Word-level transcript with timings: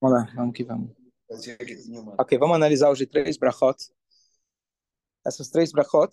Vamos 0.00 0.18
lá, 0.18 0.32
vamos 0.34 0.54
que 0.54 0.64
vamos. 0.64 0.90
Ok, 2.18 2.38
vamos 2.38 2.56
analisar 2.56 2.90
hoje 2.90 3.06
três 3.06 3.36
brachot. 3.36 3.76
Essas 5.24 5.48
três 5.48 5.72
brachot 5.72 6.10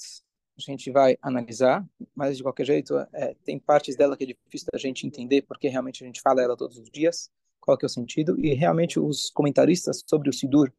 a 0.57 0.71
gente 0.71 0.91
vai 0.91 1.17
analisar, 1.21 1.87
mas 2.15 2.37
de 2.37 2.43
qualquer 2.43 2.65
jeito 2.65 2.97
é, 3.13 3.35
tem 3.43 3.59
partes 3.59 3.95
dela 3.95 4.17
que 4.17 4.23
é 4.23 4.27
difícil 4.27 4.67
da 4.71 4.79
gente 4.79 5.05
entender 5.05 5.43
porque 5.43 5.67
realmente 5.67 6.03
a 6.03 6.07
gente 6.07 6.19
fala 6.21 6.41
ela 6.41 6.57
todos 6.57 6.77
os 6.77 6.89
dias, 6.89 7.29
qual 7.59 7.77
que 7.77 7.85
é 7.85 7.87
o 7.87 7.89
sentido, 7.89 8.39
e 8.39 8.53
realmente 8.53 8.99
os 8.99 9.29
comentaristas 9.29 10.03
sobre 10.07 10.29
o 10.29 10.33
Sidur, 10.33 10.73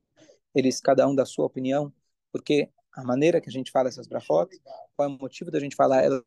eles 0.55 0.81
cada 0.81 1.07
um 1.07 1.15
dá 1.15 1.25
sua 1.25 1.47
opinião, 1.47 1.93
porque 2.33 2.69
a 2.93 3.05
maneira 3.05 3.41
que 3.41 3.49
a 3.49 3.53
gente 3.53 3.71
fala 3.71 3.89
essas 3.89 4.09
brachot, 4.09 4.51
qual 4.97 5.09
é 5.09 5.13
o 5.13 5.19
motivo 5.19 5.51
da 5.51 5.61
gente 5.61 5.77
falar 5.77 6.03
elas 6.03 6.23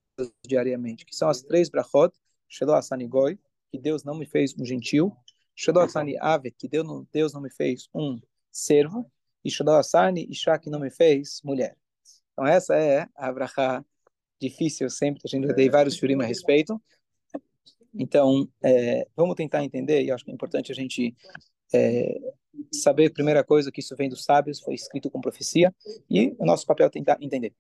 diariamente, 0.46 1.06
que 1.06 1.16
são 1.16 1.28
as 1.28 1.42
três 1.42 1.70
brachot, 1.70 2.16
Shelo 2.48 2.74
Asani 2.74 3.08
Goi, 3.08 3.38
que 3.72 3.80
Deus 3.80 4.04
não 4.04 4.16
me 4.16 4.26
fez 4.26 4.54
um 4.58 4.66
gentil, 4.66 5.16
Shelo 5.56 5.80
Asani 5.80 6.18
Ave, 6.20 6.52
que 6.52 6.68
Deus 6.68 6.86
não, 6.86 7.08
Deus 7.12 7.34
não 7.34 7.42
me 7.42 7.50
fez 7.50 7.88
um 7.94 8.20
servo, 8.52 9.10
e 9.44 9.50
Shelo 9.50 9.72
Asani 9.72 10.28
Isha, 10.30 10.58
que 10.60 10.70
não 10.70 10.80
me 10.80 10.92
fez 10.92 11.42
mulher. 11.44 11.78
Então 12.34 12.46
essa 12.46 12.76
é 12.76 13.08
a 13.16 13.32
brachá 13.32 13.84
difícil 14.40 14.90
sempre, 14.90 15.22
a 15.24 15.28
gente 15.28 15.48
já 15.48 15.54
dei 15.54 15.70
vários 15.70 15.96
shurim 15.96 16.22
a 16.22 16.26
respeito. 16.26 16.82
Então, 17.94 18.48
é, 18.64 19.06
vamos 19.16 19.36
tentar 19.36 19.64
entender, 19.64 20.02
e 20.02 20.12
acho 20.12 20.24
que 20.24 20.32
é 20.32 20.34
importante 20.34 20.72
a 20.72 20.76
gente 20.76 21.16
é, 21.74 22.20
saber, 22.74 23.12
primeira 23.12 23.44
coisa, 23.44 23.72
que 23.72 23.82
isso 23.82 23.96
vem 23.96 24.10
dos 24.10 24.24
sábios, 24.24 24.62
foi 24.62 24.74
escrito 24.74 25.12
com 25.12 25.22
profecia, 25.22 25.74
e 26.10 26.34
o 26.40 26.46
nosso 26.46 26.66
papel 26.66 26.88
é 26.88 26.90
tentar 26.90 27.18
entender 27.22 27.54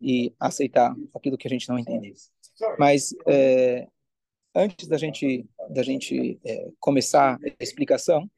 e 0.00 0.34
aceitar 0.38 0.94
aquilo 1.14 1.38
que 1.38 1.48
a 1.48 1.50
gente 1.50 1.68
não 1.68 1.78
entende. 1.78 2.12
Mas 2.78 3.14
é, 3.26 3.88
antes 4.54 4.86
da 4.88 4.96
gente 4.96 5.46
da 5.70 5.82
gente 5.82 6.38
é, 6.44 6.70
começar 6.78 7.38
a 7.42 7.62
explicação, 7.64 8.30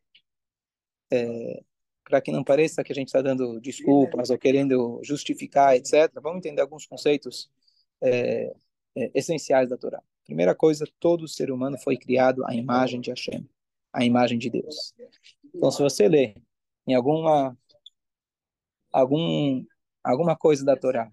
é, 1.12 1.62
para 2.05 2.20
que 2.20 2.31
não 2.31 2.45
pareça 2.45 2.84
que 2.84 2.92
a 2.92 2.95
gente 2.95 3.08
está 3.08 3.20
dando 3.20 3.61
desculpas 3.61 4.31
ou 4.31 4.39
querendo 4.39 5.00
justificar, 5.03 5.75
etc., 5.75 6.12
vamos 6.23 6.39
entender 6.39 6.62
alguns 6.62 6.86
conceitos 6.86 7.50
é, 8.00 8.55
é, 8.97 9.11
essenciais 9.14 9.69
da 9.69 9.77
Torá. 9.77 10.03
Primeira 10.25 10.55
coisa, 10.55 10.86
todo 11.00 11.28
ser 11.28 11.50
humano 11.50 11.77
foi 11.78 11.97
criado 11.97 12.45
à 12.47 12.55
imagem 12.55 13.01
de 13.01 13.11
Hashem, 13.11 13.48
à 13.92 14.05
imagem 14.05 14.39
de 14.39 14.51
Deus. 14.51 14.95
Então, 15.55 15.70
se 15.70 15.83
você 15.83 16.08
lê 16.08 16.34
em 16.86 16.95
alguma 16.95 17.56
algum 18.92 19.64
alguma 20.03 20.36
coisa 20.36 20.64
da 20.64 20.77
Torá 20.77 21.11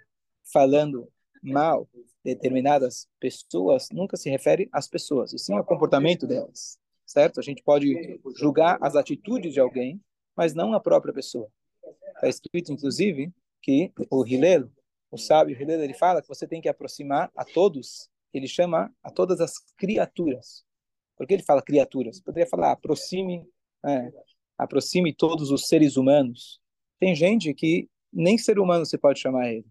falando 0.51 1.11
mal 1.41 1.89
determinadas 2.23 3.07
pessoas, 3.19 3.89
nunca 3.91 4.17
se 4.17 4.29
refere 4.29 4.69
às 4.71 4.87
pessoas, 4.87 5.33
e 5.33 5.39
sim 5.39 5.53
ao 5.53 5.65
comportamento 5.65 6.25
delas, 6.25 6.79
certo? 7.05 7.39
A 7.39 7.43
gente 7.43 7.61
pode 7.61 8.19
julgar 8.37 8.77
as 8.81 8.95
atitudes 8.95 9.53
de 9.53 9.59
alguém 9.59 10.01
mas 10.35 10.53
não 10.53 10.73
a 10.73 10.79
própria 10.79 11.13
pessoa. 11.13 11.47
Está 12.15 12.27
escrito, 12.27 12.71
inclusive, 12.71 13.31
que 13.61 13.91
o 14.09 14.25
Hillel, 14.25 14.69
o 15.11 15.17
sábio 15.17 15.59
Hillel, 15.59 15.81
ele 15.81 15.93
fala 15.93 16.21
que 16.21 16.27
você 16.27 16.47
tem 16.47 16.61
que 16.61 16.69
aproximar 16.69 17.31
a 17.35 17.45
todos, 17.45 18.09
ele 18.33 18.47
chama 18.47 18.93
a 19.03 19.11
todas 19.11 19.39
as 19.39 19.59
criaturas. 19.77 20.65
Por 21.15 21.27
que 21.27 21.35
ele 21.35 21.43
fala 21.43 21.61
criaturas? 21.61 22.19
Poderia 22.19 22.49
falar 22.49 22.71
aproxime, 22.71 23.47
é, 23.85 24.11
aproxime 24.57 25.13
todos 25.13 25.51
os 25.51 25.67
seres 25.67 25.97
humanos. 25.97 26.59
Tem 26.99 27.15
gente 27.15 27.53
que 27.53 27.87
nem 28.11 28.37
ser 28.37 28.59
humano 28.59 28.85
você 28.85 28.97
pode 28.97 29.19
chamar 29.19 29.51
ele. 29.51 29.67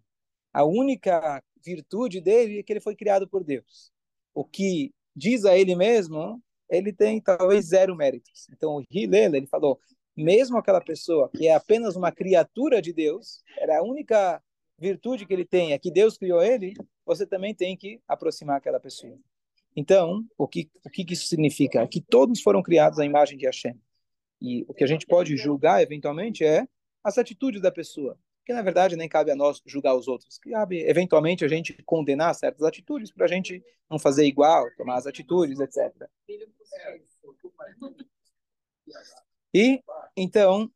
A 0.52 0.64
única 0.64 1.42
virtude 1.64 2.20
dele 2.20 2.58
é 2.58 2.62
que 2.62 2.72
ele 2.72 2.80
foi 2.80 2.94
criado 2.94 3.28
por 3.28 3.44
Deus. 3.44 3.92
O 4.34 4.44
que 4.44 4.92
diz 5.14 5.44
a 5.44 5.56
ele 5.56 5.74
mesmo, 5.74 6.42
ele 6.68 6.92
tem 6.92 7.20
talvez 7.20 7.66
zero 7.66 7.94
méritos. 7.94 8.48
Então 8.50 8.76
o 8.76 8.84
Hillel, 8.90 9.34
ele 9.34 9.46
falou, 9.46 9.78
mesmo 10.16 10.58
aquela 10.58 10.80
pessoa 10.80 11.30
que 11.30 11.46
é 11.46 11.54
apenas 11.54 11.96
uma 11.96 12.10
criatura 12.10 12.80
de 12.80 12.92
Deus, 12.92 13.42
era 13.58 13.78
a 13.78 13.82
única 13.82 14.42
virtude 14.78 15.26
que 15.26 15.32
ele 15.32 15.44
tem, 15.44 15.72
é 15.72 15.78
que 15.78 15.90
Deus 15.90 16.18
criou 16.18 16.42
ele, 16.42 16.74
você 17.04 17.26
também 17.26 17.54
tem 17.54 17.76
que 17.76 18.00
aproximar 18.08 18.56
aquela 18.56 18.80
pessoa. 18.80 19.16
Então, 19.74 20.24
o 20.36 20.46
que, 20.46 20.70
o 20.84 20.90
que 20.90 21.06
isso 21.12 21.26
significa? 21.26 21.86
Que 21.86 22.00
todos 22.00 22.42
foram 22.42 22.62
criados 22.62 22.98
à 22.98 23.04
imagem 23.04 23.38
de 23.38 23.46
Hashem. 23.46 23.78
E 24.40 24.64
o 24.68 24.74
que 24.74 24.84
a 24.84 24.86
gente 24.86 25.06
pode 25.06 25.36
julgar, 25.36 25.82
eventualmente, 25.82 26.44
é 26.44 26.66
as 27.02 27.16
atitudes 27.16 27.62
da 27.62 27.70
pessoa. 27.70 28.18
Que, 28.44 28.52
na 28.52 28.62
verdade, 28.62 28.96
nem 28.96 29.08
cabe 29.08 29.30
a 29.30 29.36
nós 29.36 29.62
julgar 29.64 29.94
os 29.94 30.08
outros. 30.08 30.38
Cabe, 30.38 30.82
eventualmente, 30.82 31.44
a 31.44 31.48
gente 31.48 31.80
condenar 31.84 32.34
certas 32.34 32.62
atitudes 32.62 33.12
para 33.12 33.26
a 33.26 33.28
gente 33.28 33.62
não 33.88 33.98
fazer 33.98 34.24
igual, 34.24 34.68
tomar 34.76 34.96
as 34.96 35.06
atitudes, 35.06 35.60
etc. 35.60 36.08
E, 39.54 39.82
então, 40.16 40.70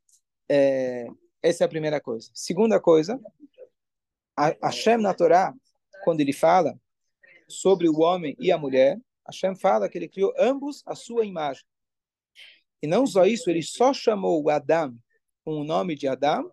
é, 0.49 1.09
essa 1.43 1.65
é 1.65 1.67
a 1.67 1.69
primeira 1.69 2.01
coisa. 2.01 2.31
Segunda 2.35 2.79
coisa, 2.79 3.21
a 4.37 4.55
Hashem 4.63 4.99
na 4.99 5.15
Torá, 5.15 5.55
quando 6.05 6.21
ele 6.21 6.33
fala 6.33 6.79
sobre 7.49 7.89
o 7.89 8.01
homem 8.01 8.37
e 8.39 8.53
a 8.53 8.59
mulher, 8.59 9.01
Hashem 9.27 9.57
fala 9.57 9.89
que 9.89 9.99
ele 9.99 10.09
criou 10.09 10.33
ambos 10.39 10.83
a 10.87 10.95
sua 10.95 11.25
imagem. 11.25 11.65
E 12.83 12.87
não 12.87 13.07
só 13.07 13.25
isso, 13.25 13.51
ele 13.51 13.63
só 13.63 13.93
chamou 13.93 14.43
o 14.43 14.51
Adam 14.51 14.97
com 15.45 15.61
o 15.61 15.65
nome 15.65 15.95
de 15.95 16.07
Adam 16.07 16.53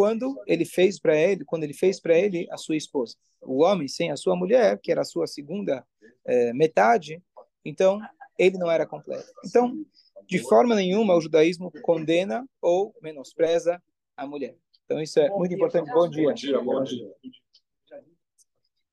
quando 0.00 0.42
ele 0.46 0.64
fez 0.64 0.98
para 0.98 1.14
ele, 1.14 1.44
quando 1.44 1.64
ele 1.64 1.74
fez 1.74 2.00
para 2.00 2.18
ele 2.18 2.48
a 2.50 2.56
sua 2.56 2.74
esposa. 2.74 3.18
O 3.42 3.62
homem 3.62 3.86
sem 3.86 4.10
a 4.10 4.16
sua 4.16 4.34
mulher, 4.34 4.80
que 4.80 4.90
era 4.90 5.02
a 5.02 5.04
sua 5.04 5.26
segunda 5.26 5.86
é, 6.24 6.54
metade, 6.54 7.22
então 7.62 8.00
ele 8.38 8.56
não 8.56 8.70
era 8.70 8.86
completo. 8.86 9.30
Então, 9.44 9.84
de 10.26 10.38
forma 10.38 10.74
nenhuma 10.74 11.14
o 11.14 11.20
judaísmo 11.20 11.70
condena 11.82 12.48
ou 12.62 12.94
menospreza 13.02 13.78
a 14.16 14.26
mulher. 14.26 14.56
Então 14.86 15.02
isso 15.02 15.20
é 15.20 15.28
muito 15.28 15.52
importante. 15.52 15.92
Bom 15.92 16.08
dia. 16.08 16.62
Bom 16.62 16.82
dia. 16.82 17.14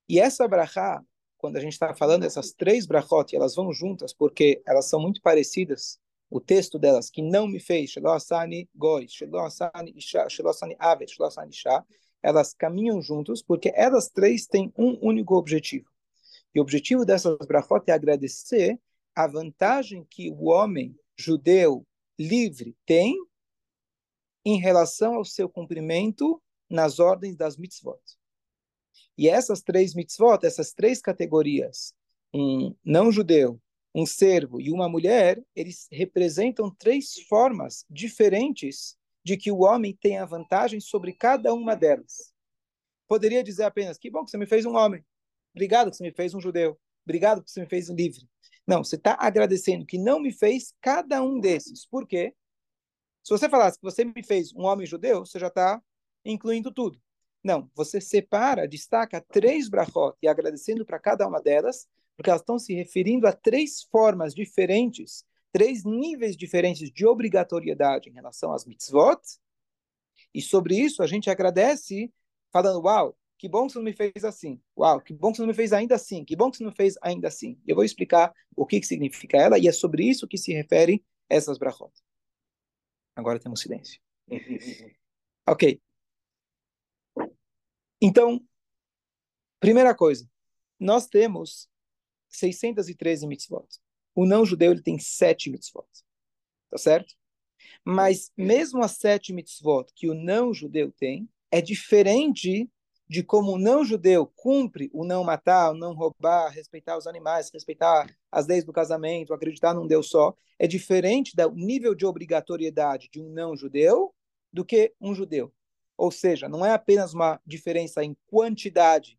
E 0.09 0.19
essa 0.19 0.45
brachá, 0.45 1.01
quando 1.37 1.55
a 1.55 1.61
gente 1.61 1.71
está 1.71 1.93
falando 1.93 2.23
dessas 2.23 2.51
três 2.51 2.85
brachot, 2.85 3.33
elas 3.33 3.55
vão 3.55 3.71
juntas 3.71 4.11
porque 4.11 4.61
elas 4.67 4.89
são 4.89 4.99
muito 4.99 5.21
parecidas. 5.21 6.01
O 6.29 6.41
texto 6.41 6.77
delas, 6.77 7.09
que 7.09 7.21
não 7.21 7.47
me 7.47 7.59
fez, 7.59 7.91
Sheloasani 7.91 8.69
Goi, 8.75 9.07
Sheloasani 9.07 9.93
Isha, 9.95 10.27
Sheloasani 10.27 10.75
Avet, 10.77 11.11
Sheloasani 11.11 11.51
Isha, 11.51 11.85
elas 12.21 12.53
caminham 12.53 13.01
juntos 13.01 13.41
porque 13.41 13.71
elas 13.73 14.09
três 14.09 14.45
têm 14.45 14.73
um 14.77 14.97
único 15.01 15.35
objetivo. 15.35 15.89
E 16.53 16.59
o 16.59 16.63
objetivo 16.63 17.05
dessas 17.05 17.37
brachot 17.47 17.83
é 17.87 17.93
agradecer 17.93 18.79
a 19.15 19.27
vantagem 19.27 20.05
que 20.09 20.29
o 20.31 20.45
homem 20.49 20.95
judeu 21.17 21.85
livre 22.19 22.75
tem 22.85 23.15
em 24.43 24.59
relação 24.59 25.15
ao 25.15 25.25
seu 25.25 25.47
cumprimento 25.49 26.41
nas 26.69 26.99
ordens 26.99 27.35
das 27.35 27.57
mitzvot. 27.57 27.99
E 29.17 29.27
essas 29.27 29.61
três 29.61 29.93
mitzvot, 29.93 30.39
essas 30.43 30.73
três 30.73 31.01
categorias, 31.01 31.93
um 32.33 32.75
não 32.83 33.11
judeu, 33.11 33.59
um 33.97 34.05
servo 34.05 34.61
e 34.61 34.71
uma 34.71 34.87
mulher, 34.87 35.43
eles 35.55 35.87
representam 35.91 36.69
três 36.69 37.19
formas 37.27 37.83
diferentes 37.89 38.95
de 39.25 39.35
que 39.35 39.51
o 39.51 39.61
homem 39.61 39.97
tem 39.99 40.19
a 40.19 40.25
vantagem 40.25 40.79
sobre 40.79 41.11
cada 41.11 41.51
uma 41.51 41.75
delas. 41.75 42.31
Poderia 43.07 43.43
dizer 43.43 43.63
apenas: 43.63 43.97
que 43.97 44.11
bom 44.11 44.23
que 44.23 44.29
você 44.29 44.37
me 44.37 44.45
fez 44.45 44.67
um 44.67 44.75
homem. 44.75 45.03
Obrigado 45.51 45.89
que 45.89 45.97
você 45.97 46.03
me 46.03 46.11
fez 46.11 46.35
um 46.35 46.39
judeu. 46.39 46.79
Obrigado 47.03 47.43
que 47.43 47.49
você 47.49 47.59
me 47.59 47.65
fez 47.65 47.89
um 47.89 47.95
livre. 47.95 48.29
Não, 48.67 48.83
você 48.83 48.97
está 48.97 49.17
agradecendo 49.19 49.83
que 49.83 49.97
não 49.97 50.19
me 50.19 50.31
fez 50.31 50.75
cada 50.79 51.23
um 51.23 51.39
desses. 51.39 51.83
Por 51.83 52.05
quê? 52.05 52.35
Se 53.23 53.31
você 53.31 53.49
falasse 53.49 53.79
que 53.79 53.83
você 53.83 54.05
me 54.05 54.21
fez 54.21 54.53
um 54.53 54.65
homem 54.65 54.85
judeu, 54.85 55.25
você 55.25 55.39
já 55.39 55.47
está 55.47 55.81
incluindo 56.23 56.71
tudo. 56.71 57.01
Não, 57.43 57.67
você 57.73 57.99
separa, 57.99 58.67
destaca 58.67 59.21
três 59.21 59.67
brachot 59.67 60.15
e 60.21 60.27
agradecendo 60.27 60.85
para 60.85 60.99
cada 60.99 61.27
uma 61.27 61.41
delas, 61.41 61.87
porque 62.17 62.31
elas 62.31 62.41
estão 62.41 62.57
se 62.57 62.73
referindo 62.73 63.27
a 63.27 63.31
três 63.31 63.83
formas 63.83 64.33
diferentes, 64.33 65.23
três 65.51 65.85
níveis 65.85 66.35
diferentes 66.35 66.91
de 66.91 67.05
obrigatoriedade 67.05 68.09
em 68.09 68.13
relação 68.13 68.51
às 68.51 68.65
mitzvot. 68.65 69.21
E 70.33 70.41
sobre 70.41 70.75
isso 70.75 71.03
a 71.03 71.07
gente 71.07 71.29
agradece 71.29 72.11
falando, 72.51 72.83
uau, 72.83 73.15
que 73.37 73.47
bom 73.47 73.67
que 73.67 73.73
você 73.73 73.77
não 73.77 73.85
me 73.85 73.93
fez 73.93 74.23
assim. 74.23 74.59
Uau, 74.75 74.99
que 74.99 75.13
bom 75.13 75.31
que 75.31 75.37
você 75.37 75.43
não 75.43 75.47
me 75.47 75.53
fez 75.53 75.71
ainda 75.71 75.93
assim. 75.93 76.25
Que 76.25 76.35
bom 76.35 76.49
que 76.49 76.57
você 76.57 76.63
não 76.63 76.71
fez 76.71 76.95
ainda 77.03 77.27
assim. 77.27 77.61
Eu 77.67 77.75
vou 77.75 77.83
explicar 77.83 78.33
o 78.55 78.65
que, 78.65 78.79
que 78.79 78.87
significa 78.87 79.37
ela 79.37 79.59
e 79.59 79.67
é 79.67 79.71
sobre 79.71 80.03
isso 80.03 80.27
que 80.27 80.39
se 80.39 80.51
refere 80.51 81.05
essas 81.29 81.59
brachot. 81.59 81.93
Agora 83.15 83.39
temos 83.39 83.61
silêncio. 83.61 84.01
ok. 85.47 85.79
Então, 88.01 88.43
primeira 89.59 89.95
coisa, 89.95 90.27
nós 90.79 91.07
temos 91.07 91.69
613 92.37 93.27
mitzvot. 93.27 93.67
O 94.15 94.25
não 94.25 94.45
judeu 94.45 94.71
ele 94.71 94.81
tem 94.81 94.97
sete 94.99 95.49
mitzvot. 95.49 95.87
Tá 96.69 96.77
certo? 96.77 97.13
Mas 97.83 98.31
mesmo 98.37 98.83
as 98.83 98.91
sete 98.91 99.33
mitzvot 99.33 99.91
que 99.95 100.09
o 100.09 100.13
não 100.13 100.53
judeu 100.53 100.91
tem, 100.91 101.29
é 101.51 101.61
diferente 101.61 102.69
de 103.09 103.23
como 103.23 103.53
o 103.53 103.57
não-judeu 103.57 104.27
cumpre 104.35 104.89
o 104.93 105.05
não 105.05 105.23
matar, 105.23 105.71
o 105.71 105.77
não 105.77 105.93
roubar, 105.93 106.49
respeitar 106.49 106.97
os 106.97 107.07
animais, 107.07 107.49
respeitar 107.53 108.05
as 108.31 108.47
leis 108.47 108.65
do 108.65 108.73
casamento, 108.73 109.33
acreditar 109.33 109.73
num 109.73 109.87
Deus 109.87 110.09
só, 110.09 110.35
é 110.59 110.67
diferente 110.67 111.35
do 111.35 111.51
nível 111.51 111.95
de 111.95 112.05
obrigatoriedade 112.05 113.09
de 113.11 113.21
um 113.21 113.29
não-judeu 113.29 114.13
do 114.51 114.65
que 114.65 114.93
um 114.99 115.15
judeu. 115.15 115.53
Ou 115.95 116.11
seja, 116.11 116.49
não 116.49 116.65
é 116.65 116.73
apenas 116.73 117.13
uma 117.13 117.39
diferença 117.45 118.03
em 118.03 118.15
quantidade 118.27 119.17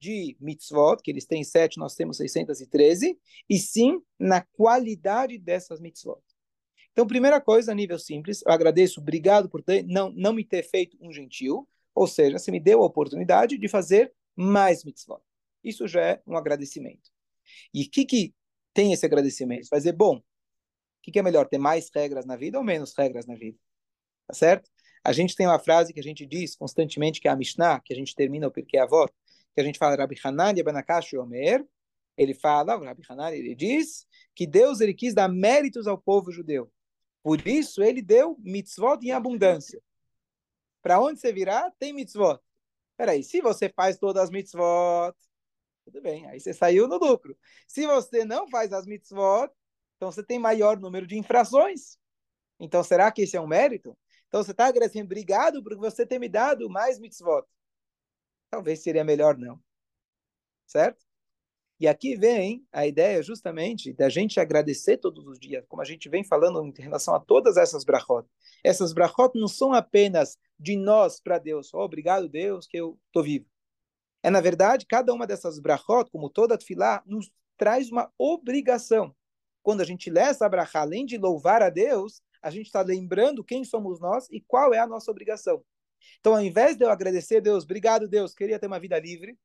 de 0.00 0.36
mitzvot, 0.40 0.96
que 1.02 1.10
eles 1.10 1.26
têm 1.26 1.44
sete, 1.44 1.78
nós 1.78 1.94
temos 1.94 2.16
613, 2.16 3.18
e 3.48 3.58
sim 3.58 4.00
na 4.18 4.40
qualidade 4.40 5.38
dessas 5.38 5.80
mitzvot. 5.80 6.22
Então, 6.92 7.06
primeira 7.06 7.40
coisa, 7.40 7.70
a 7.70 7.74
nível 7.74 7.98
simples, 7.98 8.42
eu 8.44 8.52
agradeço, 8.52 9.00
obrigado 9.00 9.48
por 9.48 9.62
ter, 9.62 9.84
não, 9.84 10.10
não 10.10 10.32
me 10.32 10.44
ter 10.44 10.62
feito 10.62 10.96
um 11.00 11.12
gentil, 11.12 11.68
ou 11.94 12.06
seja, 12.06 12.38
você 12.38 12.50
me 12.50 12.58
deu 12.58 12.82
a 12.82 12.86
oportunidade 12.86 13.58
de 13.58 13.68
fazer 13.68 14.12
mais 14.34 14.84
mitzvot. 14.84 15.20
Isso 15.62 15.86
já 15.86 16.00
é 16.00 16.22
um 16.26 16.36
agradecimento. 16.36 17.10
E 17.74 17.82
o 17.82 17.90
que, 17.90 18.04
que 18.04 18.34
tem 18.72 18.92
esse 18.92 19.04
agradecimento? 19.04 19.68
Vai 19.70 19.80
dizer, 19.80 19.92
bom, 19.92 20.16
o 20.16 20.22
que, 21.02 21.12
que 21.12 21.18
é 21.18 21.22
melhor, 21.22 21.46
ter 21.46 21.58
mais 21.58 21.90
regras 21.94 22.24
na 22.24 22.36
vida 22.36 22.58
ou 22.58 22.64
menos 22.64 22.94
regras 22.96 23.26
na 23.26 23.34
vida? 23.34 23.58
Tá 24.26 24.34
certo? 24.34 24.70
A 25.04 25.12
gente 25.12 25.34
tem 25.34 25.46
uma 25.46 25.58
frase 25.58 25.92
que 25.92 26.00
a 26.00 26.02
gente 26.02 26.26
diz 26.26 26.54
constantemente, 26.54 27.20
que 27.20 27.28
é 27.28 27.30
a 27.30 27.36
Mishnah, 27.36 27.80
que 27.80 27.92
a 27.92 27.96
gente 27.96 28.14
termina 28.14 28.46
o 28.46 28.50
Pirkei 28.50 28.78
Avot, 28.78 29.12
que 29.54 29.60
a 29.60 29.64
gente 29.64 29.78
fala, 29.78 29.96
Rabbi 29.96 30.16
Hanani 30.22 30.62
Benakash 30.62 31.14
Omer, 31.14 31.66
ele 32.16 32.34
fala, 32.34 32.76
o 32.76 32.84
Rabbi 32.84 33.02
Hanani, 33.08 33.38
ele 33.38 33.54
diz 33.54 34.06
que 34.34 34.46
Deus 34.46 34.80
ele 34.80 34.94
quis 34.94 35.14
dar 35.14 35.28
méritos 35.28 35.86
ao 35.86 35.98
povo 35.98 36.30
judeu. 36.30 36.70
Por 37.22 37.46
isso, 37.46 37.82
ele 37.82 38.02
deu 38.02 38.36
mitzvot 38.40 38.98
em 39.02 39.12
abundância. 39.12 39.82
Para 40.82 41.00
onde 41.00 41.20
você 41.20 41.32
virar, 41.32 41.70
tem 41.78 41.92
mitzvot. 41.92 42.40
Peraí, 42.96 43.22
se 43.22 43.40
você 43.40 43.68
faz 43.68 43.98
todas 43.98 44.24
as 44.24 44.30
mitzvot, 44.30 45.14
tudo 45.84 46.00
bem, 46.02 46.26
aí 46.26 46.38
você 46.38 46.52
saiu 46.52 46.86
no 46.86 46.98
lucro. 46.98 47.36
Se 47.66 47.86
você 47.86 48.24
não 48.24 48.48
faz 48.48 48.72
as 48.72 48.86
mitzvot, 48.86 49.50
então 49.96 50.10
você 50.10 50.22
tem 50.22 50.38
maior 50.38 50.78
número 50.78 51.06
de 51.06 51.18
infrações. 51.18 51.98
Então, 52.58 52.82
será 52.82 53.10
que 53.10 53.22
esse 53.22 53.36
é 53.36 53.40
um 53.40 53.46
mérito? 53.46 53.96
Então, 54.28 54.42
você 54.42 54.52
está 54.52 54.66
agradecendo, 54.66 55.06
obrigado 55.06 55.62
por 55.62 55.76
você 55.76 56.06
ter 56.06 56.18
me 56.18 56.28
dado 56.28 56.68
mais 56.70 56.98
mitzvot. 56.98 57.44
Talvez 58.50 58.82
seria 58.82 59.04
melhor 59.04 59.38
não. 59.38 59.60
Certo? 60.66 61.04
E 61.80 61.88
aqui 61.88 62.14
vem 62.14 62.66
a 62.70 62.86
ideia 62.86 63.22
justamente 63.22 63.92
da 63.94 64.10
gente 64.10 64.38
agradecer 64.38 64.98
todos 64.98 65.26
os 65.26 65.38
dias, 65.38 65.64
como 65.66 65.80
a 65.80 65.84
gente 65.84 66.10
vem 66.10 66.22
falando 66.22 66.62
em 66.62 66.82
relação 66.82 67.14
a 67.14 67.20
todas 67.20 67.56
essas 67.56 67.84
brachot. 67.84 68.28
Essas 68.62 68.92
brachot 68.92 69.38
não 69.38 69.48
são 69.48 69.72
apenas 69.72 70.36
de 70.58 70.76
nós 70.76 71.20
para 71.20 71.38
Deus. 71.38 71.72
Oh, 71.72 71.78
obrigado, 71.78 72.28
Deus, 72.28 72.66
que 72.66 72.76
eu 72.76 72.98
estou 73.06 73.22
vivo. 73.22 73.46
É, 74.22 74.28
na 74.28 74.42
verdade, 74.42 74.84
cada 74.84 75.14
uma 75.14 75.26
dessas 75.26 75.58
brachot, 75.58 76.10
como 76.10 76.28
toda 76.28 76.58
tefilá, 76.58 77.02
nos 77.06 77.30
traz 77.56 77.90
uma 77.90 78.12
obrigação. 78.18 79.16
Quando 79.62 79.80
a 79.80 79.84
gente 79.84 80.10
lê 80.10 80.20
essa 80.20 80.46
brachá, 80.50 80.80
além 80.80 81.06
de 81.06 81.16
louvar 81.16 81.62
a 81.62 81.70
Deus, 81.70 82.20
a 82.42 82.50
gente 82.50 82.66
está 82.66 82.82
lembrando 82.82 83.42
quem 83.42 83.64
somos 83.64 84.00
nós 84.00 84.28
e 84.30 84.42
qual 84.42 84.74
é 84.74 84.78
a 84.78 84.86
nossa 84.86 85.10
obrigação. 85.10 85.64
Então, 86.18 86.34
ao 86.34 86.42
invés 86.42 86.76
de 86.76 86.84
eu 86.84 86.90
agradecer 86.90 87.36
a 87.36 87.40
Deus, 87.40 87.64
obrigado, 87.64 88.08
Deus, 88.08 88.34
queria 88.34 88.58
ter 88.58 88.66
uma 88.66 88.80
vida 88.80 88.98
livre, 88.98 89.38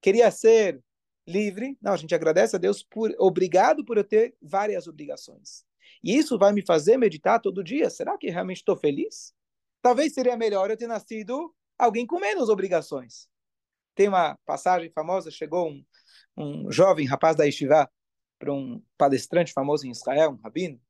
queria 0.00 0.30
ser 0.30 0.82
livre. 1.26 1.76
Não, 1.80 1.92
a 1.92 1.96
gente 1.96 2.14
agradece 2.14 2.56
a 2.56 2.58
Deus 2.58 2.82
por 2.82 3.14
obrigado 3.18 3.84
por 3.84 3.96
eu 3.96 4.04
ter 4.04 4.34
várias 4.40 4.86
obrigações. 4.86 5.64
E 6.02 6.16
isso 6.16 6.38
vai 6.38 6.52
me 6.52 6.64
fazer 6.64 6.96
meditar 6.96 7.40
todo 7.40 7.64
dia. 7.64 7.90
Será 7.90 8.16
que 8.16 8.30
realmente 8.30 8.58
estou 8.58 8.76
feliz? 8.76 9.34
Talvez 9.82 10.14
seria 10.14 10.36
melhor 10.36 10.70
eu 10.70 10.76
ter 10.76 10.86
nascido 10.86 11.54
alguém 11.78 12.06
com 12.06 12.18
menos 12.18 12.48
obrigações. 12.48 13.28
Tem 13.94 14.08
uma 14.08 14.36
passagem 14.44 14.90
famosa, 14.90 15.30
chegou 15.30 15.70
um, 15.70 15.84
um 16.36 16.70
jovem 16.70 17.06
rapaz 17.06 17.36
da 17.36 17.44
Yeshiva 17.44 17.90
para 18.38 18.52
um 18.52 18.82
palestrante 18.98 19.52
famoso 19.52 19.86
em 19.86 19.90
Israel, 19.90 20.32
um 20.32 20.42
rabino, 20.42 20.80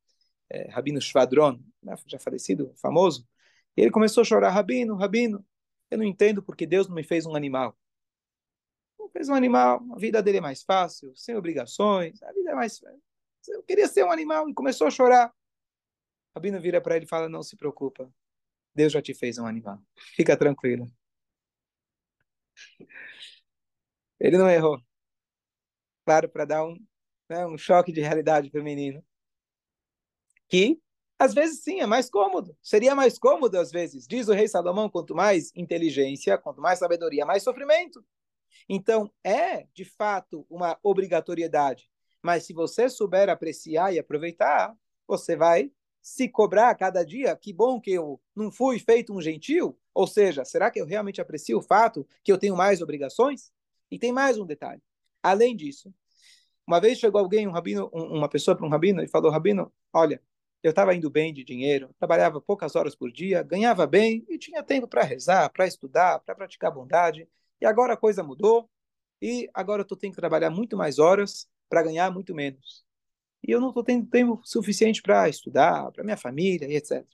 é, 0.50 0.70
rabino 0.70 1.00
Shvadron, 1.00 1.60
né, 1.82 1.94
já 2.06 2.18
falecido, 2.18 2.72
famoso, 2.76 3.26
e 3.76 3.82
ele 3.82 3.90
começou 3.90 4.22
a 4.22 4.24
chorar, 4.24 4.50
rabino, 4.50 4.96
rabino, 4.96 5.44
eu 5.90 5.98
não 5.98 6.04
entendo 6.04 6.42
porque 6.42 6.66
Deus 6.66 6.88
não 6.88 6.94
me 6.94 7.04
fez 7.04 7.26
um 7.26 7.34
animal 7.34 7.76
fez 9.16 9.28
um 9.30 9.34
animal, 9.34 9.82
a 9.92 9.98
vida 9.98 10.22
dele 10.22 10.38
é 10.38 10.40
mais 10.42 10.62
fácil, 10.62 11.14
sem 11.16 11.34
obrigações, 11.36 12.22
a 12.22 12.32
vida 12.32 12.50
é 12.50 12.54
mais. 12.54 12.80
Eu 13.48 13.62
queria 13.62 13.88
ser 13.88 14.04
um 14.04 14.10
animal 14.10 14.48
e 14.48 14.54
começou 14.54 14.86
a 14.86 14.90
chorar. 14.90 15.34
Rabino 16.34 16.60
vira 16.60 16.80
para 16.82 16.96
ele 16.96 17.06
e 17.06 17.08
fala: 17.08 17.28
Não 17.28 17.42
se 17.42 17.56
preocupa, 17.56 18.12
Deus 18.74 18.92
já 18.92 19.00
te 19.00 19.14
fez 19.14 19.38
um 19.38 19.46
animal, 19.46 19.80
fica 20.14 20.36
tranquilo. 20.36 20.90
Ele 24.20 24.36
não 24.36 24.48
errou. 24.50 24.80
Claro, 26.04 26.28
para 26.28 26.44
dar 26.44 26.64
um, 26.64 26.78
né, 27.28 27.46
um 27.46 27.58
choque 27.58 27.92
de 27.92 28.00
realidade 28.00 28.50
para 28.50 28.60
o 28.60 28.64
menino. 28.64 29.04
Que, 30.48 30.80
às 31.18 31.32
vezes, 31.32 31.62
sim, 31.62 31.80
é 31.80 31.86
mais 31.86 32.10
cômodo. 32.10 32.56
Seria 32.62 32.94
mais 32.94 33.18
cômodo, 33.18 33.58
às 33.58 33.70
vezes. 33.70 34.06
Diz 34.06 34.28
o 34.28 34.32
rei 34.32 34.48
Salomão: 34.48 34.88
quanto 34.88 35.14
mais 35.14 35.50
inteligência, 35.54 36.36
quanto 36.36 36.60
mais 36.60 36.78
sabedoria, 36.78 37.24
mais 37.24 37.42
sofrimento. 37.42 38.04
Então, 38.68 39.10
é, 39.24 39.66
de 39.72 39.84
fato, 39.84 40.46
uma 40.50 40.78
obrigatoriedade. 40.82 41.88
Mas 42.22 42.44
se 42.44 42.52
você 42.52 42.88
souber 42.88 43.28
apreciar 43.28 43.94
e 43.94 43.98
aproveitar, 43.98 44.76
você 45.06 45.36
vai 45.36 45.70
se 46.02 46.28
cobrar 46.28 46.70
a 46.70 46.74
cada 46.74 47.04
dia. 47.04 47.36
Que 47.36 47.52
bom 47.52 47.80
que 47.80 47.92
eu 47.92 48.20
não 48.34 48.50
fui 48.50 48.78
feito 48.78 49.14
um 49.14 49.20
gentil. 49.20 49.78
Ou 49.94 50.06
seja, 50.06 50.44
será 50.44 50.70
que 50.70 50.80
eu 50.80 50.86
realmente 50.86 51.20
aprecio 51.20 51.58
o 51.58 51.62
fato 51.62 52.06
que 52.22 52.30
eu 52.30 52.38
tenho 52.38 52.56
mais 52.56 52.82
obrigações? 52.82 53.52
E 53.90 53.98
tem 53.98 54.12
mais 54.12 54.38
um 54.38 54.44
detalhe. 54.44 54.82
Além 55.22 55.56
disso, 55.56 55.94
uma 56.66 56.80
vez 56.80 56.98
chegou 56.98 57.20
alguém, 57.20 57.46
um 57.46 57.52
rabino, 57.52 57.88
uma 57.92 58.28
pessoa 58.28 58.56
para 58.56 58.66
um 58.66 58.70
rabino 58.70 59.02
e 59.02 59.08
falou: 59.08 59.30
Rabino, 59.30 59.72
olha, 59.92 60.20
eu 60.66 60.70
estava 60.70 60.94
indo 60.94 61.08
bem 61.08 61.32
de 61.32 61.44
dinheiro, 61.44 61.94
trabalhava 61.98 62.40
poucas 62.40 62.74
horas 62.74 62.94
por 62.94 63.12
dia, 63.12 63.42
ganhava 63.42 63.86
bem 63.86 64.24
e 64.28 64.36
tinha 64.38 64.62
tempo 64.62 64.88
para 64.88 65.02
rezar, 65.04 65.48
para 65.50 65.66
estudar, 65.66 66.18
para 66.20 66.34
praticar 66.34 66.72
bondade. 66.72 67.28
E 67.60 67.66
agora 67.66 67.94
a 67.94 67.96
coisa 67.96 68.22
mudou, 68.22 68.68
e 69.22 69.48
agora 69.54 69.80
eu 69.80 69.84
estou 69.84 69.96
tendo 69.96 70.12
que 70.12 70.20
trabalhar 70.20 70.50
muito 70.50 70.76
mais 70.76 70.98
horas 70.98 71.48
para 71.68 71.82
ganhar 71.82 72.10
muito 72.10 72.34
menos. 72.34 72.84
E 73.46 73.50
eu 73.52 73.60
não 73.60 73.68
estou 73.68 73.84
tendo 73.84 74.06
tempo 74.06 74.40
suficiente 74.44 75.00
para 75.00 75.28
estudar, 75.28 75.90
para 75.92 76.02
minha 76.04 76.16
família 76.16 76.66
e 76.66 76.74
etc. 76.74 77.06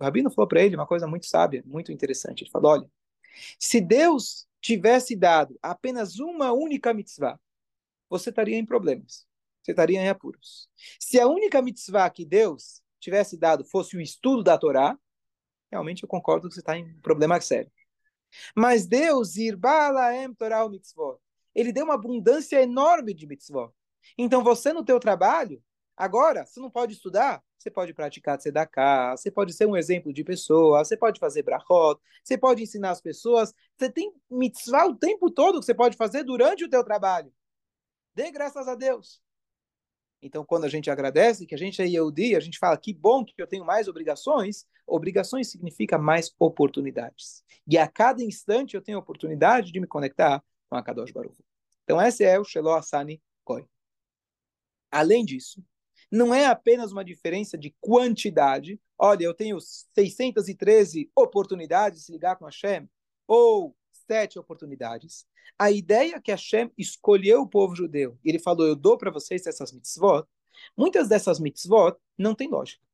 O 0.00 0.04
Rabino 0.04 0.30
falou 0.30 0.48
para 0.48 0.62
ele 0.62 0.74
uma 0.74 0.86
coisa 0.86 1.06
muito 1.06 1.26
sábia, 1.26 1.62
muito 1.66 1.92
interessante. 1.92 2.42
Ele 2.42 2.50
falou: 2.50 2.72
olha, 2.72 2.90
se 3.58 3.80
Deus 3.80 4.48
tivesse 4.60 5.14
dado 5.14 5.58
apenas 5.60 6.18
uma 6.18 6.52
única 6.52 6.94
mitzvah, 6.94 7.38
você 8.08 8.30
estaria 8.30 8.56
em 8.56 8.64
problemas, 8.64 9.26
você 9.62 9.72
estaria 9.72 10.00
em 10.00 10.08
apuros. 10.08 10.68
Se 10.98 11.20
a 11.20 11.26
única 11.26 11.62
mitzvah 11.62 12.10
que 12.10 12.24
Deus 12.24 12.82
tivesse 13.00 13.36
dado 13.36 13.64
fosse 13.64 13.96
o 13.96 14.00
estudo 14.00 14.42
da 14.42 14.58
Torá, 14.58 14.98
realmente 15.70 16.02
eu 16.02 16.08
concordo 16.08 16.48
que 16.48 16.54
você 16.54 16.60
está 16.60 16.76
em 16.76 16.84
um 16.84 17.00
problema 17.00 17.40
sério. 17.40 17.70
Mas 18.56 18.86
Deus, 18.86 19.36
Irbalaem 19.36 20.34
Torah 20.34 20.68
mitzvot, 20.68 21.18
ele 21.54 21.72
deu 21.72 21.84
uma 21.84 21.94
abundância 21.94 22.62
enorme 22.62 23.14
de 23.14 23.26
mitzvot. 23.26 23.72
Então 24.16 24.42
você 24.42 24.72
no 24.72 24.84
teu 24.84 24.98
trabalho, 24.98 25.62
agora, 25.96 26.44
você 26.44 26.60
não 26.60 26.70
pode 26.70 26.94
estudar, 26.94 27.42
você 27.58 27.70
pode 27.70 27.94
praticar 27.94 28.38
tzedakah, 28.38 29.16
você 29.16 29.30
pode 29.30 29.52
ser 29.52 29.66
um 29.66 29.76
exemplo 29.76 30.12
de 30.12 30.24
pessoa, 30.24 30.84
você 30.84 30.96
pode 30.96 31.20
fazer 31.20 31.42
brachot, 31.42 32.00
você 32.24 32.36
pode 32.36 32.62
ensinar 32.62 32.90
as 32.90 33.00
pessoas, 33.00 33.54
você 33.76 33.90
tem 33.90 34.12
mitzvah 34.30 34.86
o 34.86 34.96
tempo 34.96 35.30
todo 35.30 35.60
que 35.60 35.66
você 35.66 35.74
pode 35.74 35.96
fazer 35.96 36.24
durante 36.24 36.64
o 36.64 36.70
teu 36.70 36.82
trabalho. 36.82 37.32
Dê 38.14 38.30
graças 38.30 38.66
a 38.66 38.74
Deus. 38.74 39.22
Então, 40.22 40.44
quando 40.44 40.64
a 40.64 40.68
gente 40.68 40.88
agradece, 40.88 41.46
que 41.46 41.54
a 41.54 41.58
gente 41.58 41.82
é 41.82 41.86
Yehudi, 41.86 42.36
a 42.36 42.40
gente 42.40 42.58
fala 42.58 42.76
que 42.76 42.94
bom 42.94 43.24
que 43.24 43.34
eu 43.36 43.46
tenho 43.46 43.64
mais 43.64 43.88
obrigações, 43.88 44.64
obrigações 44.86 45.50
significa 45.50 45.98
mais 45.98 46.32
oportunidades. 46.38 47.42
E 47.66 47.76
a 47.76 47.88
cada 47.88 48.22
instante 48.22 48.76
eu 48.76 48.82
tenho 48.82 48.98
a 48.98 49.00
oportunidade 49.00 49.72
de 49.72 49.80
me 49.80 49.86
conectar 49.86 50.42
com 50.70 50.76
a 50.76 50.82
Kadosh 50.82 51.10
Baruch. 51.10 51.36
Então, 51.82 52.00
esse 52.00 52.22
é 52.22 52.38
o 52.38 52.44
Shelo 52.44 52.70
Asani 52.70 53.20
Koi. 53.44 53.66
Além 54.92 55.24
disso, 55.24 55.60
não 56.08 56.32
é 56.32 56.46
apenas 56.46 56.92
uma 56.92 57.04
diferença 57.04 57.58
de 57.58 57.74
quantidade. 57.80 58.80
Olha, 58.96 59.24
eu 59.24 59.34
tenho 59.34 59.58
613 59.60 61.10
oportunidades 61.16 62.00
de 62.00 62.04
se 62.06 62.12
ligar 62.12 62.36
com 62.36 62.44
Hashem, 62.44 62.88
ou 63.26 63.74
sete 64.06 64.38
oportunidades. 64.38 65.26
A 65.58 65.70
ideia 65.70 66.20
que 66.20 66.30
Hashem 66.30 66.70
escolheu 66.76 67.42
o 67.42 67.48
povo 67.48 67.74
judeu, 67.74 68.18
e 68.24 68.28
ele 68.28 68.38
falou, 68.38 68.66
eu 68.66 68.76
dou 68.76 68.96
para 68.96 69.10
vocês 69.10 69.46
essas 69.46 69.72
mitzvot, 69.72 70.26
muitas 70.76 71.08
dessas 71.08 71.38
mitzvot 71.40 71.96
não 72.16 72.34
tem 72.34 72.48
lógica. 72.48 72.84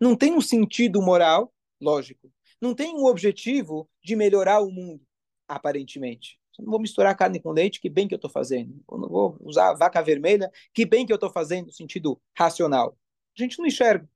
Não 0.00 0.16
tem 0.16 0.34
um 0.34 0.40
sentido 0.40 1.00
moral 1.00 1.52
lógico. 1.80 2.32
Não 2.60 2.74
tem 2.74 2.94
um 2.94 3.04
objetivo 3.04 3.88
de 4.02 4.16
melhorar 4.16 4.60
o 4.60 4.70
mundo, 4.70 5.00
aparentemente. 5.46 6.38
Eu 6.58 6.64
não 6.64 6.72
vou 6.72 6.80
misturar 6.80 7.16
carne 7.16 7.40
com 7.40 7.52
leite, 7.52 7.80
que 7.80 7.88
bem 7.88 8.08
que 8.08 8.14
eu 8.14 8.16
estou 8.16 8.30
fazendo. 8.30 8.82
Eu 8.90 8.98
não 8.98 9.08
vou 9.08 9.36
usar 9.40 9.74
vaca 9.74 10.02
vermelha, 10.02 10.50
que 10.74 10.84
bem 10.84 11.06
que 11.06 11.12
eu 11.12 11.16
estou 11.16 11.30
fazendo 11.30 11.66
no 11.66 11.72
sentido 11.72 12.20
racional. 12.36 12.98
A 13.36 13.40
gente 13.40 13.58
não 13.58 13.66
enxerga. 13.66 14.10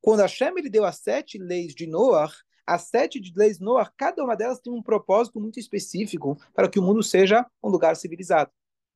Quando 0.00 0.20
Hashem 0.20 0.52
ele 0.58 0.68
deu 0.68 0.84
as 0.84 0.98
sete 0.98 1.38
leis 1.38 1.74
de 1.74 1.86
Noah, 1.86 2.30
as 2.66 2.82
sete 2.82 3.20
leis 3.34 3.58
Noah, 3.58 3.92
cada 3.96 4.22
uma 4.22 4.36
delas 4.36 4.60
tem 4.60 4.72
um 4.72 4.82
propósito 4.82 5.40
muito 5.40 5.58
específico 5.58 6.38
para 6.54 6.68
que 6.68 6.78
o 6.78 6.82
mundo 6.82 7.02
seja 7.02 7.46
um 7.62 7.68
lugar 7.68 7.96
civilizado. 7.96 8.50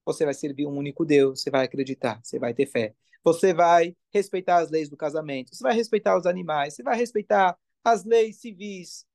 Você 0.05 0.25
vai 0.25 0.35
servir 0.35 0.67
um 0.67 0.77
único 0.77 1.05
Deus, 1.05 1.41
você 1.41 1.51
vai 1.51 1.65
acreditar, 1.65 2.21
você 2.23 2.39
vai 2.39 2.53
ter 2.53 2.67
fé. 2.67 2.95
Você 3.25 3.55
vai 3.55 3.97
respeitar 4.13 4.59
as 4.59 4.71
leis 4.71 4.91
do 4.91 4.97
casamento, 4.97 5.55
você 5.55 5.63
vai 5.63 5.75
respeitar 5.75 6.17
os 6.17 6.27
animais, 6.27 6.75
você 6.75 6.83
vai 6.83 6.97
respeitar 6.97 7.57
as 7.83 8.05
leis 8.05 8.37
civis. 8.37 9.07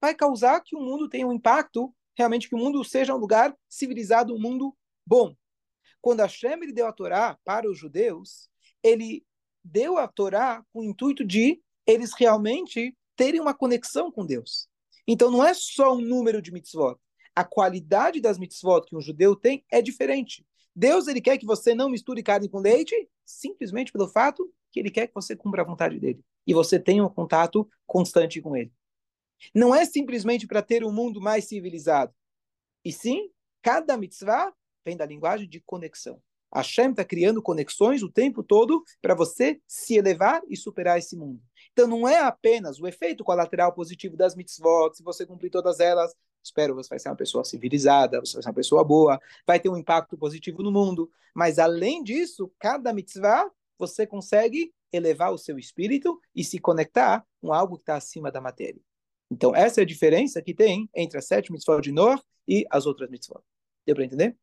Vai 0.00 0.14
causar 0.14 0.60
que 0.60 0.76
o 0.76 0.80
mundo 0.80 1.08
tenha 1.08 1.26
um 1.26 1.32
impacto, 1.32 1.94
realmente 2.14 2.48
que 2.48 2.54
o 2.54 2.58
mundo 2.58 2.84
seja 2.84 3.14
um 3.14 3.18
lugar 3.18 3.56
civilizado, 3.68 4.34
um 4.34 4.38
mundo 4.38 4.76
bom. 5.06 5.34
Quando 6.02 6.20
Hashem 6.20 6.62
ele 6.62 6.72
deu 6.72 6.86
a 6.86 6.92
Torá 6.92 7.38
para 7.44 7.68
os 7.68 7.78
judeus, 7.78 8.50
ele 8.82 9.24
deu 9.64 9.96
a 9.96 10.06
Torá 10.06 10.62
com 10.72 10.80
o 10.80 10.84
intuito 10.84 11.24
de 11.24 11.60
eles 11.86 12.12
realmente 12.12 12.94
terem 13.16 13.40
uma 13.40 13.54
conexão 13.54 14.10
com 14.12 14.24
Deus. 14.24 14.68
Então 15.06 15.30
não 15.30 15.44
é 15.44 15.54
só 15.54 15.94
um 15.94 16.00
número 16.00 16.42
de 16.42 16.52
mitzvot. 16.52 16.96
A 17.34 17.44
qualidade 17.44 18.20
das 18.20 18.38
mitzvot 18.38 18.86
que 18.86 18.96
um 18.96 19.00
judeu 19.00 19.34
tem 19.34 19.64
é 19.70 19.80
diferente. 19.80 20.46
Deus 20.74 21.08
ele 21.08 21.20
quer 21.20 21.38
que 21.38 21.46
você 21.46 21.74
não 21.74 21.88
misture 21.88 22.22
carne 22.22 22.48
com 22.48 22.58
leite, 22.58 22.94
simplesmente 23.24 23.90
pelo 23.90 24.08
fato 24.08 24.52
que 24.70 24.78
ele 24.78 24.90
quer 24.90 25.06
que 25.06 25.14
você 25.14 25.34
cumpra 25.34 25.62
a 25.62 25.64
vontade 25.64 25.98
dele 25.98 26.22
e 26.46 26.54
você 26.54 26.78
tenha 26.78 27.04
um 27.04 27.08
contato 27.08 27.68
constante 27.86 28.40
com 28.40 28.56
ele. 28.56 28.72
Não 29.54 29.74
é 29.74 29.84
simplesmente 29.84 30.46
para 30.46 30.62
ter 30.62 30.84
um 30.84 30.92
mundo 30.92 31.20
mais 31.20 31.46
civilizado. 31.46 32.14
E 32.84 32.92
sim, 32.92 33.30
cada 33.62 33.96
mitzvah 33.96 34.52
vem 34.84 34.96
da 34.96 35.04
linguagem 35.04 35.48
de 35.48 35.60
conexão. 35.60 36.22
Hashem 36.54 36.90
está 36.90 37.04
criando 37.04 37.42
conexões 37.42 38.02
o 38.02 38.10
tempo 38.10 38.42
todo 38.42 38.82
para 39.02 39.14
você 39.14 39.60
se 39.66 39.96
elevar 39.96 40.40
e 40.48 40.56
superar 40.56 40.98
esse 40.98 41.16
mundo. 41.16 41.42
Então 41.76 41.86
não 41.86 42.08
é 42.08 42.20
apenas 42.20 42.80
o 42.80 42.86
efeito 42.86 43.22
colateral 43.22 43.70
positivo 43.70 44.16
das 44.16 44.34
mitzvot, 44.34 44.96
se 44.96 45.02
você 45.02 45.26
cumprir 45.26 45.50
todas 45.50 45.78
elas, 45.78 46.16
espero 46.42 46.74
você 46.74 46.88
vai 46.88 46.98
ser 46.98 47.10
uma 47.10 47.16
pessoa 47.16 47.44
civilizada, 47.44 48.18
você 48.18 48.32
vai 48.32 48.42
ser 48.42 48.48
uma 48.48 48.54
pessoa 48.54 48.82
boa, 48.82 49.20
vai 49.46 49.60
ter 49.60 49.68
um 49.68 49.76
impacto 49.76 50.16
positivo 50.16 50.62
no 50.62 50.72
mundo. 50.72 51.12
Mas 51.34 51.58
além 51.58 52.02
disso, 52.02 52.50
cada 52.58 52.94
mitzvah 52.94 53.50
você 53.78 54.06
consegue 54.06 54.72
elevar 54.90 55.34
o 55.34 55.36
seu 55.36 55.58
espírito 55.58 56.18
e 56.34 56.42
se 56.42 56.58
conectar 56.58 57.22
com 57.42 57.52
algo 57.52 57.76
que 57.76 57.82
está 57.82 57.96
acima 57.96 58.32
da 58.32 58.40
matéria. 58.40 58.80
Então 59.30 59.54
essa 59.54 59.82
é 59.82 59.84
a 59.84 59.86
diferença 59.86 60.40
que 60.40 60.54
tem 60.54 60.88
entre 60.94 61.18
as 61.18 61.26
sete 61.26 61.52
mitzvot 61.52 61.82
de 61.82 61.92
Noah 61.92 62.18
e 62.48 62.64
as 62.70 62.86
outras 62.86 63.10
mitzvot. 63.10 63.42
Deu 63.84 63.94
para 63.94 64.06
entender? 64.06 64.34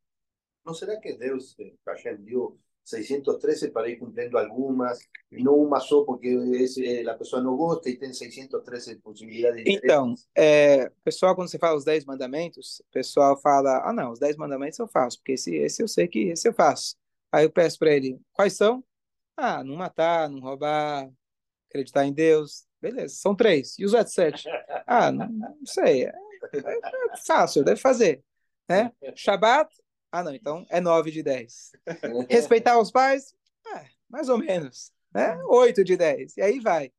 ¿No 0.64 0.72
será 0.72 1.00
que 1.00 1.12
Deus, 1.14 1.56
Hashem, 1.84 2.22
dio 2.24 2.60
613 2.84 3.70
para 3.70 3.88
ir 3.88 3.96
cumpliendo 3.96 4.36
algumas 4.36 4.98
e 5.32 5.42
não 5.42 5.56
uma 5.56 5.80
só 5.80 6.04
porque 6.04 6.28
esse, 6.28 7.08
a 7.08 7.14
pessoa 7.14 7.42
não 7.42 7.56
gosta 7.56 7.88
e 7.88 7.96
tem 7.96 8.12
613 8.12 8.96
possibilidades 8.96 9.64
Então, 9.66 10.14
é, 10.36 10.90
pessoal, 11.02 11.34
quando 11.34 11.50
você 11.50 11.58
fala 11.58 11.76
os 11.76 11.84
10 11.84 12.04
mandamentos, 12.04 12.80
o 12.80 12.92
pessoal 12.92 13.40
fala, 13.40 13.82
ah 13.88 13.92
não, 13.92 14.12
os 14.12 14.18
10 14.18 14.36
mandamentos 14.36 14.78
eu 14.78 14.86
faço, 14.86 15.18
porque 15.18 15.32
esse, 15.32 15.54
esse 15.56 15.82
eu 15.82 15.88
sei 15.88 16.06
que 16.06 16.28
esse 16.28 16.46
eu 16.46 16.52
faço. 16.52 16.96
Aí 17.32 17.44
eu 17.44 17.50
peço 17.50 17.78
para 17.78 17.92
ele, 17.92 18.20
quais 18.32 18.56
são? 18.56 18.84
Ah, 19.36 19.64
não 19.64 19.76
matar, 19.76 20.28
não 20.28 20.40
roubar, 20.40 21.10
acreditar 21.68 22.06
em 22.06 22.12
Deus. 22.12 22.64
Beleza, 22.80 23.14
são 23.16 23.34
três. 23.34 23.76
E 23.78 23.84
os 23.84 23.94
outros 23.94 24.14
sete? 24.14 24.48
Ah, 24.86 25.10
não, 25.10 25.28
não 25.28 25.66
sei. 25.66 26.04
É, 26.04 26.12
é 26.52 27.16
fácil, 27.26 27.64
deve 27.64 27.80
fazer. 27.80 28.22
Né? 28.68 28.92
Shabat, 29.16 29.68
ah, 30.14 30.22
não, 30.22 30.32
então 30.32 30.64
é 30.70 30.80
9 30.80 31.10
de 31.10 31.24
10. 31.24 31.72
Respeitar 32.30 32.78
os 32.78 32.92
pais? 32.92 33.34
É, 33.66 33.86
mais 34.08 34.28
ou 34.28 34.38
menos. 34.38 34.92
Né? 35.12 35.36
8 35.42 35.82
de 35.82 35.96
10. 35.96 36.36
E 36.36 36.40
aí 36.40 36.60
vai. 36.60 36.92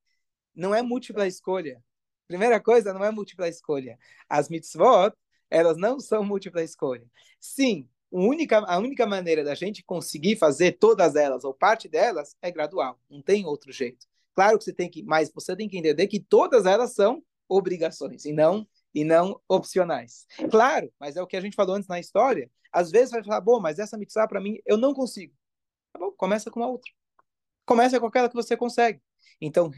Não 0.54 0.76
é 0.76 0.82
múltipla 0.82 1.26
escolha. 1.26 1.82
Primeira 2.28 2.60
coisa, 2.60 2.94
não 2.94 3.06
é 3.06 3.12
múltipla 3.12 3.48
escolha. 3.48 3.98
As 4.28 4.50
mitzvot, 4.50 5.14
elas 5.50 5.78
não 5.78 5.98
são 5.98 6.26
múltipla 6.26 6.62
escolha. 6.62 7.10
Sim, 7.40 7.88
a 8.14 8.18
única, 8.18 8.58
a 8.60 8.78
única 8.80 9.06
maneira 9.06 9.46
da 9.46 9.56
gente 9.56 9.82
conseguir 9.82 10.36
fazer 10.36 10.74
todas 10.74 11.16
elas 11.16 11.46
ou 11.46 11.54
parte 11.54 11.88
delas 11.88 12.36
é 12.42 12.52
gradual. 12.52 13.00
Não 13.10 13.22
tem 13.22 13.46
outro 13.46 13.72
jeito. 13.72 14.06
Claro 14.34 14.58
que 14.58 14.66
você 14.66 14.74
tem 14.74 14.90
que, 14.90 15.02
mas 15.04 15.32
você 15.34 15.56
tem 15.56 15.70
que 15.70 15.78
entender 15.78 16.08
que 16.08 16.20
todas 16.20 16.66
elas 16.66 16.94
são 16.94 17.24
obrigações 17.48 18.26
e 18.26 18.34
não 18.34 18.68
e 18.94 19.06
não 19.06 19.40
opcionais. 19.48 20.26
Claro, 20.52 20.92
mas 21.00 21.16
é 21.16 21.22
o 21.22 21.28
que 21.28 21.38
a 21.38 21.42
gente 21.42 21.56
falou 21.56 21.76
antes 21.76 21.88
na 21.88 22.00
história. 22.00 22.52
Às 22.76 22.92
vezes 22.92 23.12
vai 23.12 23.24
falar, 23.24 23.40
bom, 23.40 23.60
mas 23.60 23.80
essa 23.80 23.98
mitzvah 23.98 24.28
para 24.28 24.42
mim 24.42 24.60
eu 24.66 24.78
não 24.78 24.94
consigo. 24.94 25.34
Tá 25.94 26.00
bom, 26.00 26.12
começa 26.12 26.52
com 26.52 26.62
a 26.62 26.68
outra. 26.68 26.92
Começa 27.66 28.00
com 28.00 28.06
aquela 28.06 28.28
que 28.28 28.36
você 28.36 28.58
consegue. 28.58 29.02
Então, 29.40 29.72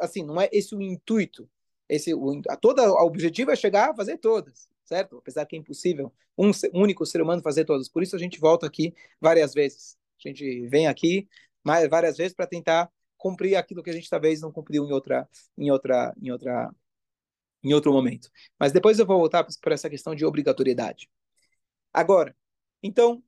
assim, 0.00 0.24
não 0.24 0.40
é 0.40 0.48
esse 0.52 0.74
o 0.74 0.82
intuito. 0.82 1.48
Esse, 1.88 2.12
o, 2.12 2.42
a, 2.48 2.56
toda, 2.56 2.90
o 2.90 3.06
objetivo 3.06 3.50
é 3.52 3.56
chegar 3.56 3.90
a 3.90 3.94
fazer 3.94 4.18
todas, 4.18 4.68
certo? 4.84 5.18
Apesar 5.18 5.46
que 5.46 5.54
é 5.54 5.58
impossível 5.58 6.12
um, 6.36 6.50
um 6.74 6.82
único 6.82 7.06
ser 7.06 7.22
humano 7.22 7.42
fazer 7.42 7.64
todas. 7.64 7.88
Por 7.88 8.02
isso 8.02 8.16
a 8.16 8.18
gente 8.18 8.40
volta 8.40 8.66
aqui 8.66 8.94
várias 9.20 9.54
vezes. 9.54 9.96
A 10.24 10.28
gente 10.28 10.66
vem 10.66 10.86
aqui 10.88 11.28
mais, 11.62 11.88
várias 11.88 12.16
vezes 12.16 12.34
para 12.34 12.46
tentar 12.46 12.90
cumprir 13.16 13.54
aquilo 13.56 13.82
que 13.82 13.90
a 13.90 13.92
gente 13.92 14.10
talvez 14.10 14.40
não 14.40 14.50
cumpriu 14.50 14.84
em 14.84 14.92
outra, 14.92 15.28
em 15.56 15.70
outra, 15.70 16.12
em 16.20 16.30
outra 16.32 16.74
em 17.62 17.72
outro 17.72 17.92
momento. 17.92 18.28
Mas 18.58 18.72
depois 18.72 18.98
eu 18.98 19.06
vou 19.06 19.18
voltar 19.18 19.46
para 19.60 19.74
essa 19.74 19.88
questão 19.88 20.14
de 20.14 20.24
obrigatoriedade. 20.24 21.08
Agora, 21.92 22.36
então, 22.82 23.22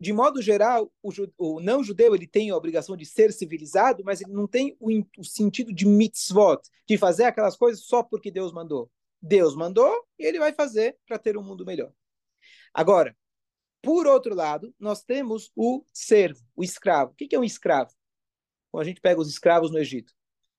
de 0.00 0.12
modo 0.12 0.40
geral, 0.40 0.90
o, 1.02 1.10
o 1.36 1.60
não-judeu 1.60 2.14
ele 2.14 2.26
tem 2.26 2.50
a 2.50 2.56
obrigação 2.56 2.96
de 2.96 3.04
ser 3.04 3.32
civilizado, 3.32 4.02
mas 4.04 4.20
ele 4.20 4.32
não 4.32 4.46
tem 4.46 4.76
o, 4.80 4.88
o, 5.18 5.24
sentido 5.24 5.72
de 5.72 5.86
mitzvot, 5.86 6.60
de 6.88 6.96
fazer 6.96 7.24
aquelas 7.24 7.56
coisas 7.56 7.84
só 7.84 8.02
porque 8.02 8.30
Deus 8.30 8.52
mandou. 8.52 8.90
Deus 9.20 9.54
mandou 9.54 9.92
e 10.18 10.24
ele 10.24 10.38
vai 10.38 10.52
fazer 10.52 10.96
para 11.06 11.18
ter 11.18 11.36
um 11.36 11.42
mundo 11.42 11.66
melhor. 11.66 11.92
Agora, 12.72 13.14
por 13.82 14.06
outro 14.06 14.34
lado, 14.34 14.74
nós 14.78 15.02
temos 15.02 15.50
o 15.54 15.84
servo, 15.92 16.40
o 16.56 16.64
escravo. 16.64 17.12
O 17.12 17.14
que 17.14 17.34
é 17.34 17.38
um 17.38 17.44
escravo? 17.44 17.92
Quando 18.70 18.82
a 18.82 18.86
gente 18.86 19.00
pega 19.00 19.20
os 19.20 19.28
escravos 19.28 19.70
no 19.70 19.78
Egito, 19.78 20.14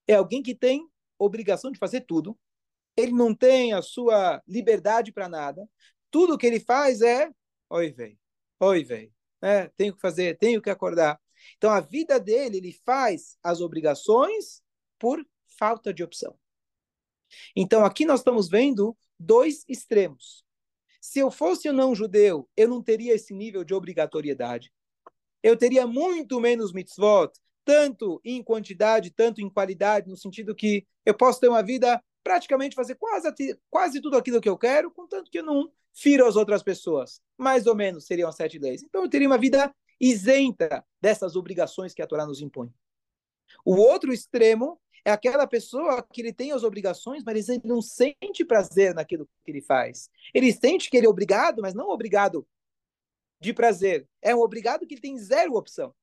é 0.08 0.16
alguém 0.16 0.44
que 0.44 0.54
tem 0.54 0.88
obrigação 1.18 1.72
de 1.72 1.80
fazer 1.80 2.02
tudo, 2.02 2.38
ele 2.98 3.12
não 3.12 3.34
tem 3.34 3.74
a 3.74 3.82
sua 3.82 4.42
liberdade 4.48 5.12
para 5.12 5.30
nada. 5.30 5.68
Tudo 6.12 6.38
que 6.38 6.46
ele 6.46 6.60
faz 6.60 7.02
é, 7.02 7.32
oi, 7.70 7.92
vem, 7.92 8.20
oi, 8.60 8.84
vem. 8.84 9.12
É, 9.42 9.70
tenho 9.76 9.96
que 9.96 10.02
fazer, 10.02 10.38
tenho 10.38 10.62
que 10.62 10.70
acordar. 10.70 11.20
Então, 11.58 11.72
a 11.72 11.80
vida 11.80 12.20
dele, 12.20 12.58
ele 12.58 12.74
faz 12.86 13.38
as 13.42 13.62
obrigações 13.62 14.62
por 15.00 15.26
falta 15.58 15.92
de 15.94 16.04
opção. 16.04 16.38
Então, 17.56 17.84
aqui 17.84 18.06
nós 18.06 18.20
estamos 18.20 18.50
vendo 18.50 18.96
dois 19.18 19.64
extremos. 19.68 20.46
Se 21.00 21.20
eu 21.20 21.32
fosse 21.32 21.70
um 21.70 21.74
não-judeu, 21.74 22.48
eu 22.56 22.68
não 22.68 22.84
teria 22.84 23.16
esse 23.16 23.34
nível 23.34 23.64
de 23.64 23.74
obrigatoriedade. 23.74 24.72
Eu 25.42 25.58
teria 25.58 25.88
muito 25.88 26.40
menos 26.40 26.72
mitzvot, 26.72 27.32
tanto 27.66 28.22
em 28.24 28.44
quantidade, 28.44 29.10
tanto 29.12 29.42
em 29.42 29.50
qualidade, 29.50 30.10
no 30.10 30.18
sentido 30.18 30.54
que 30.54 30.86
eu 31.06 31.16
posso 31.16 31.40
ter 31.40 31.48
uma 31.48 31.64
vida 31.64 32.04
praticamente 32.24 32.76
fazer 32.76 32.96
quase, 32.96 33.60
quase 33.70 34.02
tudo 34.02 34.18
aquilo 34.18 34.42
que 34.42 34.50
eu 34.50 34.58
quero, 34.58 34.92
contanto 34.92 35.30
que 35.30 35.40
eu 35.40 35.44
não 35.44 35.72
firo 35.94 36.26
as 36.26 36.36
outras 36.36 36.64
pessoas. 36.64 37.22
Mais 37.38 37.68
ou 37.68 37.76
menos 37.76 38.06
seriam 38.06 38.30
as 38.30 38.36
sete 38.36 38.58
leis. 38.60 38.84
Então 38.84 39.04
eu 39.04 39.10
teria 39.10 39.28
uma 39.28 39.38
vida 39.38 39.74
isenta 40.00 40.86
dessas 41.00 41.36
obrigações 41.36 41.94
que 41.94 42.02
a 42.02 42.08
Torá 42.08 42.26
nos 42.26 42.42
impõe. 42.42 42.74
O 43.66 43.76
outro 43.76 44.14
extremo 44.14 44.80
é 45.04 45.12
aquela 45.12 45.48
pessoa 45.48 46.02
que 46.04 46.22
ele 46.22 46.34
tem 46.34 46.52
as 46.52 46.64
obrigações, 46.64 47.24
mas 47.24 47.50
ele 47.50 47.62
não 47.66 47.82
sente 47.82 48.46
prazer 48.46 48.94
naquilo 48.94 49.28
que 49.44 49.52
ele 49.52 49.62
faz. 49.62 50.10
Ele 50.34 50.52
sente 50.54 50.90
que 50.90 50.98
ele 50.98 51.08
é 51.08 51.10
obrigado, 51.10 51.62
mas 51.62 51.74
não 51.74 51.90
obrigado 51.90 52.48
de 53.40 53.54
prazer. 53.54 54.08
É 54.22 54.36
um 54.36 54.42
obrigado 54.42 54.86
que 54.86 54.94
ele 54.94 55.02
tem 55.02 55.18
zero 55.18 55.56
opção. 55.56 55.94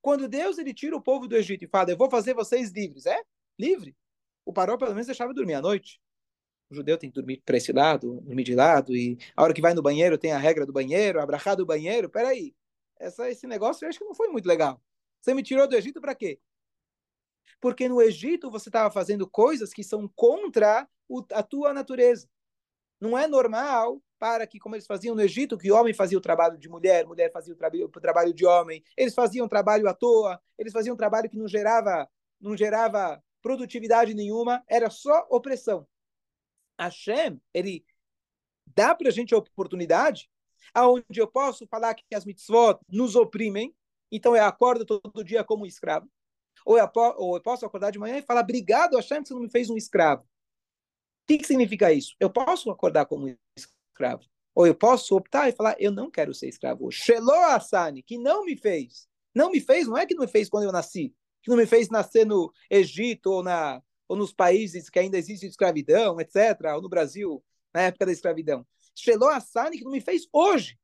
Quando 0.00 0.28
Deus 0.28 0.58
ele 0.58 0.72
tira 0.72 0.96
o 0.96 1.02
povo 1.02 1.26
do 1.26 1.36
Egito 1.36 1.64
e 1.64 1.68
fala, 1.68 1.90
eu 1.90 1.96
vou 1.96 2.08
fazer 2.08 2.32
vocês 2.34 2.70
livres, 2.70 3.04
é? 3.04 3.20
Livre 3.58 3.96
o 4.48 4.52
Paró 4.52 4.78
pelo 4.78 4.92
menos 4.92 5.06
deixava 5.06 5.34
dormir 5.34 5.52
à 5.52 5.60
noite. 5.60 6.00
O 6.70 6.74
judeu 6.74 6.96
tem 6.96 7.10
que 7.10 7.14
dormir 7.14 7.42
para 7.44 7.58
esse 7.58 7.70
lado, 7.70 8.22
dormir 8.22 8.44
de 8.44 8.54
lado, 8.54 8.96
e 8.96 9.18
a 9.36 9.42
hora 9.42 9.52
que 9.52 9.60
vai 9.60 9.74
no 9.74 9.82
banheiro 9.82 10.16
tem 10.16 10.32
a 10.32 10.38
regra 10.38 10.64
do 10.64 10.72
banheiro, 10.72 11.20
a 11.20 11.26
brachá 11.26 11.54
do 11.54 11.66
banheiro. 11.66 12.08
Peraí, 12.08 12.54
essa, 12.98 13.28
esse 13.28 13.46
negócio 13.46 13.84
eu 13.84 13.90
acho 13.90 13.98
que 13.98 14.06
não 14.06 14.14
foi 14.14 14.28
muito 14.28 14.46
legal. 14.46 14.82
Você 15.20 15.34
me 15.34 15.42
tirou 15.42 15.68
do 15.68 15.76
Egito 15.76 16.00
para 16.00 16.14
quê? 16.14 16.40
Porque 17.60 17.90
no 17.90 18.00
Egito 18.00 18.50
você 18.50 18.70
estava 18.70 18.90
fazendo 18.90 19.28
coisas 19.28 19.70
que 19.70 19.84
são 19.84 20.08
contra 20.16 20.88
o, 21.06 21.22
a 21.32 21.42
tua 21.42 21.74
natureza. 21.74 22.26
Não 22.98 23.18
é 23.18 23.26
normal 23.26 24.02
para 24.18 24.46
que, 24.46 24.58
como 24.58 24.74
eles 24.74 24.86
faziam 24.86 25.14
no 25.14 25.20
Egito, 25.20 25.58
que 25.58 25.70
o 25.70 25.76
homem 25.76 25.92
fazia 25.92 26.16
o 26.16 26.22
trabalho 26.22 26.56
de 26.56 26.70
mulher, 26.70 27.06
mulher 27.06 27.30
fazia 27.30 27.52
o, 27.52 27.56
tra 27.56 27.70
o 27.70 28.00
trabalho 28.00 28.32
de 28.32 28.46
homem, 28.46 28.82
eles 28.96 29.14
faziam 29.14 29.46
trabalho 29.46 29.86
à 29.88 29.92
toa, 29.92 30.40
eles 30.58 30.72
faziam 30.72 30.96
trabalho 30.96 31.28
que 31.28 31.36
não 31.36 31.46
gerava, 31.46 32.08
não 32.40 32.56
gerava 32.56 33.22
produtividade 33.48 34.12
nenhuma, 34.12 34.62
era 34.68 34.90
só 34.90 35.26
opressão. 35.30 35.88
Hashem, 36.78 37.40
ele 37.54 37.82
dá 38.66 38.94
para 38.94 39.08
a 39.08 39.10
gente 39.10 39.34
a 39.34 39.38
oportunidade 39.38 40.28
aonde 40.74 41.18
eu 41.18 41.26
posso 41.26 41.66
falar 41.66 41.94
que 41.94 42.14
as 42.14 42.26
mitzvot 42.26 42.78
nos 42.86 43.16
oprimem, 43.16 43.74
então 44.12 44.36
eu 44.36 44.44
acordo 44.44 44.84
todo 44.84 45.24
dia 45.24 45.42
como 45.42 45.64
escravo. 45.64 46.06
Ou 46.66 46.76
eu, 46.76 46.86
ou 47.16 47.36
eu 47.36 47.42
posso 47.42 47.64
acordar 47.64 47.90
de 47.90 47.98
manhã 47.98 48.18
e 48.18 48.22
falar, 48.22 48.42
obrigado 48.42 48.96
Hashem 48.96 49.22
que 49.22 49.28
você 49.28 49.34
não 49.34 49.40
me 49.40 49.50
fez 49.50 49.70
um 49.70 49.78
escravo. 49.78 50.28
que, 51.26 51.38
que 51.38 51.46
significa 51.46 51.90
isso? 51.90 52.14
Eu 52.20 52.28
posso 52.28 52.70
acordar 52.70 53.06
como 53.06 53.34
escravo. 53.56 54.24
Ou 54.54 54.66
eu 54.66 54.74
posso 54.74 55.16
optar 55.16 55.48
e 55.48 55.52
falar, 55.52 55.74
eu 55.78 55.90
não 55.90 56.10
quero 56.10 56.34
ser 56.34 56.48
escravo. 56.48 56.90
Shelo 56.90 57.32
Asani, 57.32 58.02
que 58.02 58.18
não 58.18 58.44
me 58.44 58.58
fez. 58.58 59.08
Não 59.34 59.50
me 59.50 59.58
fez, 59.58 59.86
não 59.86 59.96
é 59.96 60.04
que 60.04 60.14
não 60.14 60.26
me 60.26 60.30
fez 60.30 60.50
quando 60.50 60.64
eu 60.64 60.72
nasci. 60.72 61.14
Que 61.48 61.50
não 61.50 61.56
me 61.56 61.64
fez 61.64 61.88
nascer 61.88 62.26
no 62.26 62.52
Egito 62.68 63.30
ou, 63.32 63.42
na, 63.42 63.82
ou 64.06 64.14
nos 64.14 64.34
países 64.34 64.90
que 64.90 64.98
ainda 64.98 65.16
existe 65.16 65.46
escravidão, 65.46 66.20
etc. 66.20 66.74
Ou 66.74 66.82
no 66.82 66.90
Brasil, 66.90 67.42
na 67.72 67.80
época 67.84 68.04
da 68.04 68.12
escravidão. 68.12 68.66
Shelo 68.94 69.26
Asani, 69.28 69.78
que 69.78 69.84
não 69.84 69.92
me 69.92 70.00
fez 70.02 70.28
hoje. 70.30 70.78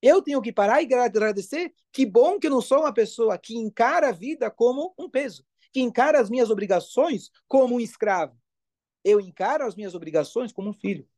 Eu 0.00 0.22
tenho 0.22 0.40
que 0.40 0.52
parar 0.52 0.82
e 0.82 0.94
agradecer. 0.94 1.74
Que 1.92 2.06
bom 2.06 2.38
que 2.38 2.46
eu 2.46 2.50
não 2.52 2.60
sou 2.60 2.82
uma 2.82 2.94
pessoa 2.94 3.36
que 3.36 3.56
encara 3.56 4.10
a 4.10 4.12
vida 4.12 4.48
como 4.52 4.94
um 4.96 5.10
peso. 5.10 5.44
Que 5.72 5.80
encara 5.80 6.20
as 6.20 6.30
minhas 6.30 6.48
obrigações 6.48 7.28
como 7.48 7.74
um 7.74 7.80
escravo. 7.80 8.38
Eu 9.02 9.20
encaro 9.20 9.66
as 9.66 9.74
minhas 9.74 9.96
obrigações 9.96 10.52
como 10.52 10.70
um 10.70 10.72
filho. 10.72 11.08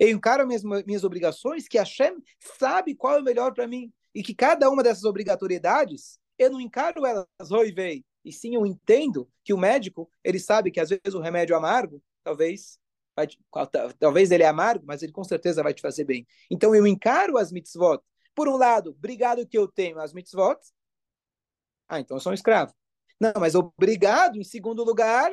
Eu 0.00 0.08
encaro 0.08 0.44
as 0.44 0.48
minhas, 0.48 0.84
minhas 0.86 1.04
obrigações 1.04 1.68
que 1.68 1.76
Hashem 1.76 2.16
sabe 2.58 2.94
qual 2.94 3.16
é 3.16 3.20
o 3.20 3.22
melhor 3.22 3.52
para 3.52 3.66
mim. 3.66 3.92
E 4.14 4.22
que 4.22 4.34
cada 4.34 4.70
uma 4.70 4.82
dessas 4.82 5.04
obrigatoriedades, 5.04 6.18
eu 6.38 6.50
não 6.50 6.58
encaro 6.58 7.04
elas 7.04 7.50
oi 7.50 7.70
vei. 7.70 8.02
E 8.26 8.32
sim, 8.32 8.56
eu 8.56 8.66
entendo 8.66 9.30
que 9.44 9.54
o 9.54 9.56
médico, 9.56 10.10
ele 10.24 10.40
sabe 10.40 10.72
que 10.72 10.80
às 10.80 10.88
vezes 10.88 11.14
o 11.14 11.20
remédio 11.20 11.54
amargo, 11.54 12.02
talvez, 12.24 12.76
vai, 13.14 13.28
talvez 14.00 14.32
ele 14.32 14.42
é 14.42 14.48
amargo, 14.48 14.84
mas 14.84 15.00
ele 15.00 15.12
com 15.12 15.22
certeza 15.22 15.62
vai 15.62 15.72
te 15.72 15.80
fazer 15.80 16.02
bem. 16.02 16.26
Então 16.50 16.74
eu 16.74 16.84
encaro 16.88 17.38
as 17.38 17.52
mitzvot. 17.52 18.02
Por 18.34 18.48
um 18.48 18.56
lado, 18.56 18.90
obrigado 18.90 19.46
que 19.46 19.56
eu 19.56 19.68
tenho 19.68 20.00
as 20.00 20.12
mitzvot. 20.12 20.58
Ah, 21.86 22.00
então 22.00 22.16
eu 22.16 22.20
sou 22.20 22.32
um 22.32 22.34
escravo. 22.34 22.74
Não, 23.20 23.32
mas 23.38 23.54
obrigado, 23.54 24.38
em 24.38 24.44
segundo 24.44 24.82
lugar, 24.82 25.32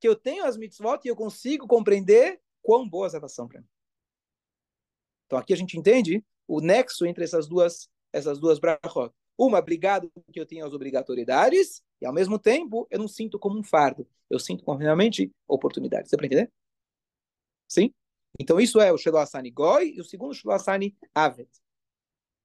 que 0.00 0.08
eu 0.08 0.16
tenho 0.16 0.46
as 0.46 0.56
mitzvot 0.56 1.00
e 1.04 1.08
eu 1.08 1.14
consigo 1.14 1.66
compreender 1.66 2.40
quão 2.62 2.88
boas 2.88 3.12
elas 3.12 3.34
são 3.34 3.46
para 3.46 3.60
mim. 3.60 3.68
Então 5.26 5.38
aqui 5.38 5.52
a 5.52 5.56
gente 5.56 5.76
entende 5.76 6.24
o 6.48 6.62
nexo 6.62 7.04
entre 7.04 7.22
essas 7.22 7.46
duas 7.46 7.90
essas 8.10 8.40
duas 8.40 8.58
brachot. 8.58 9.14
Uma, 9.40 9.58
obrigado 9.58 10.12
que 10.30 10.38
eu 10.38 10.44
tenho 10.44 10.66
as 10.66 10.74
obrigatoriedades, 10.74 11.82
e 11.98 12.04
ao 12.04 12.12
mesmo 12.12 12.38
tempo 12.38 12.86
eu 12.90 12.98
não 12.98 13.08
sinto 13.08 13.38
como 13.38 13.58
um 13.58 13.62
fardo. 13.64 14.06
Eu 14.28 14.38
sinto 14.38 14.62
como 14.62 14.78
realmente 14.78 15.32
oportunidade. 15.48 16.10
Você 16.10 16.16
para 16.18 16.26
entender? 16.26 16.52
Sim? 17.66 17.90
Então 18.38 18.60
isso 18.60 18.78
é 18.82 18.92
o 18.92 18.98
Sheloasani 18.98 19.50
Goi 19.50 19.94
e 19.96 20.00
o 20.02 20.04
segundo 20.04 20.34
Sheloasani 20.34 20.94
Avet. 21.14 21.48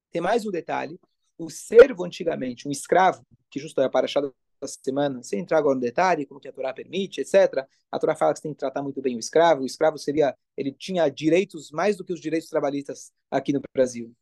Tem 0.10 0.22
mais 0.22 0.46
um 0.46 0.52
detalhe. 0.52 0.98
O 1.38 1.50
servo 1.50 2.06
antigamente, 2.06 2.66
um 2.66 2.72
escravo, 2.72 3.28
que 3.50 3.60
justo 3.60 3.82
é 3.82 3.84
a 3.84 3.90
paraxada 3.90 4.34
essa 4.62 4.80
semana, 4.82 5.22
sem 5.22 5.42
entrar 5.42 5.58
agora 5.58 5.76
no 5.76 5.82
detalhe, 5.82 6.26
como 6.26 6.40
que 6.40 6.48
a 6.48 6.54
Torá 6.54 6.74
permite, 6.74 7.20
etc. 7.20 7.68
A 7.92 8.00
Torá 8.00 8.16
fala 8.16 8.32
que 8.32 8.40
você 8.40 8.44
tem 8.44 8.54
que 8.54 8.60
tratar 8.60 8.82
muito 8.82 9.02
bem 9.02 9.18
o 9.18 9.20
escravo. 9.20 9.64
O 9.64 9.66
escravo 9.66 9.98
seria, 9.98 10.34
ele 10.56 10.72
tinha 10.72 11.10
direitos 11.10 11.72
mais 11.72 11.98
do 11.98 12.06
que 12.06 12.14
os 12.14 12.22
direitos 12.22 12.48
trabalhistas 12.48 13.12
aqui 13.30 13.52
no 13.52 13.60
Brasil. 13.74 14.16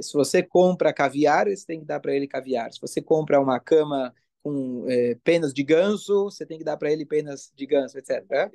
Se 0.00 0.12
você 0.12 0.42
compra 0.42 0.92
caviar, 0.92 1.48
você 1.48 1.66
tem 1.66 1.80
que 1.80 1.86
dar 1.86 2.00
para 2.00 2.14
ele 2.14 2.26
caviar. 2.26 2.72
Se 2.72 2.80
você 2.80 3.00
compra 3.00 3.40
uma 3.40 3.58
cama 3.60 4.14
com 4.42 4.86
é, 4.88 5.16
penas 5.22 5.52
de 5.52 5.62
ganso, 5.62 6.24
você 6.24 6.46
tem 6.46 6.58
que 6.58 6.64
dar 6.64 6.76
para 6.76 6.92
ele 6.92 7.04
penas 7.04 7.52
de 7.54 7.66
ganso, 7.66 7.98
etc. 7.98 8.24
É? 8.30 8.50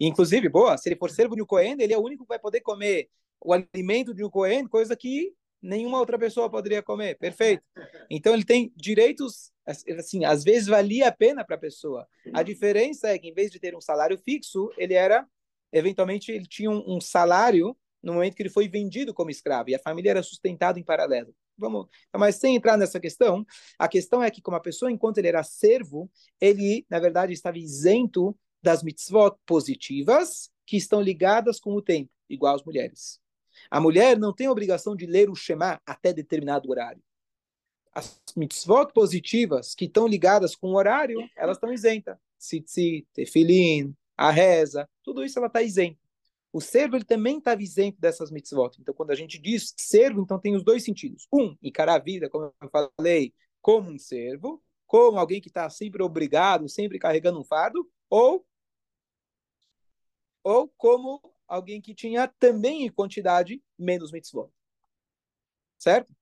Inclusive, 0.00 0.48
boa, 0.48 0.76
se 0.76 0.88
ele 0.88 0.96
for 0.96 1.10
servo 1.10 1.34
de 1.34 1.42
um 1.42 1.46
Cohen, 1.46 1.76
ele 1.78 1.92
é 1.92 1.98
o 1.98 2.02
único 2.02 2.24
que 2.24 2.28
vai 2.28 2.38
poder 2.38 2.60
comer 2.60 3.08
o 3.40 3.52
alimento 3.52 4.14
de 4.14 4.24
um 4.24 4.30
Cohen, 4.30 4.66
coisa 4.66 4.96
que 4.96 5.34
nenhuma 5.60 5.98
outra 5.98 6.18
pessoa 6.18 6.50
poderia 6.50 6.82
comer. 6.82 7.16
Perfeito. 7.18 7.62
Então 8.10 8.34
ele 8.34 8.44
tem 8.44 8.72
direitos, 8.76 9.52
assim, 9.66 10.24
às 10.24 10.42
vezes 10.42 10.66
valia 10.66 11.08
a 11.08 11.12
pena 11.12 11.44
para 11.44 11.56
a 11.56 11.60
pessoa. 11.60 12.06
A 12.32 12.42
diferença 12.42 13.08
é 13.08 13.18
que 13.18 13.28
em 13.28 13.34
vez 13.34 13.50
de 13.50 13.60
ter 13.60 13.74
um 13.76 13.80
salário 13.80 14.18
fixo, 14.18 14.70
ele 14.76 14.94
era, 14.94 15.26
eventualmente, 15.72 16.32
ele 16.32 16.46
tinha 16.46 16.70
um, 16.70 16.96
um 16.96 17.00
salário 17.00 17.76
no 18.02 18.14
momento 18.14 18.34
que 18.34 18.42
ele 18.42 18.50
foi 18.50 18.68
vendido 18.68 19.14
como 19.14 19.30
escravo 19.30 19.70
e 19.70 19.74
a 19.74 19.78
família 19.78 20.10
era 20.10 20.22
sustentada 20.22 20.78
em 20.78 20.82
paralelo. 20.82 21.34
Vamos, 21.56 21.86
mas 22.16 22.36
sem 22.36 22.56
entrar 22.56 22.76
nessa 22.76 22.98
questão, 22.98 23.46
a 23.78 23.86
questão 23.86 24.22
é 24.22 24.30
que 24.30 24.42
como 24.42 24.56
a 24.56 24.60
pessoa, 24.60 24.90
enquanto 24.90 25.18
ele 25.18 25.28
era 25.28 25.42
servo, 25.42 26.10
ele, 26.40 26.84
na 26.90 26.98
verdade, 26.98 27.32
estava 27.32 27.58
isento 27.58 28.36
das 28.62 28.82
mitzvot 28.82 29.36
positivas 29.46 30.50
que 30.66 30.76
estão 30.76 31.00
ligadas 31.00 31.60
com 31.60 31.74
o 31.74 31.82
tempo, 31.82 32.10
igual 32.28 32.54
as 32.54 32.64
mulheres. 32.64 33.20
A 33.70 33.80
mulher 33.80 34.18
não 34.18 34.32
tem 34.32 34.48
obrigação 34.48 34.96
de 34.96 35.06
ler 35.06 35.28
o 35.28 35.34
Shema 35.34 35.80
até 35.86 36.12
determinado 36.12 36.70
horário. 36.70 37.02
As 37.94 38.20
mitzvot 38.34 38.92
positivas 38.92 39.74
que 39.74 39.84
estão 39.84 40.06
ligadas 40.06 40.56
com 40.56 40.68
o 40.68 40.76
horário, 40.76 41.18
elas 41.36 41.56
estão 41.56 41.72
isentas. 41.72 42.16
Tzitzit, 42.38 43.06
tefilim, 43.12 43.94
a 44.16 44.30
reza, 44.30 44.88
tudo 45.02 45.24
isso 45.24 45.38
ela 45.38 45.48
está 45.48 45.62
isenta. 45.62 46.01
O 46.52 46.60
servo 46.60 46.96
ele 46.96 47.04
também 47.04 47.38
está 47.38 47.54
isento 47.54 47.98
dessas 47.98 48.30
mitzvot. 48.30 48.76
Então, 48.78 48.94
quando 48.94 49.10
a 49.10 49.14
gente 49.14 49.38
diz 49.38 49.72
servo, 49.76 50.20
então 50.20 50.38
tem 50.38 50.54
os 50.54 50.62
dois 50.62 50.84
sentidos. 50.84 51.26
Um, 51.32 51.56
encarar 51.62 51.94
a 51.94 51.98
vida, 51.98 52.28
como 52.28 52.52
eu 52.60 52.70
falei, 52.70 53.32
como 53.62 53.90
um 53.90 53.98
servo, 53.98 54.62
como 54.86 55.18
alguém 55.18 55.40
que 55.40 55.48
está 55.48 55.70
sempre 55.70 56.02
obrigado, 56.02 56.68
sempre 56.68 56.98
carregando 56.98 57.40
um 57.40 57.44
fardo, 57.44 57.90
ou, 58.10 58.46
ou 60.44 60.68
como 60.76 61.22
alguém 61.48 61.80
que 61.80 61.94
tinha 61.94 62.28
também 62.28 62.84
em 62.84 62.92
quantidade 62.92 63.62
menos 63.78 64.12
mitzvot. 64.12 64.50
Certo? 65.78 66.14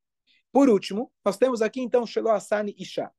Por 0.52 0.68
último, 0.68 1.12
nós 1.24 1.36
temos 1.36 1.60
aqui 1.60 1.80
então 1.80 2.06
Shelo 2.06 2.28
Asani 2.28 2.74
Isha. 2.78 3.10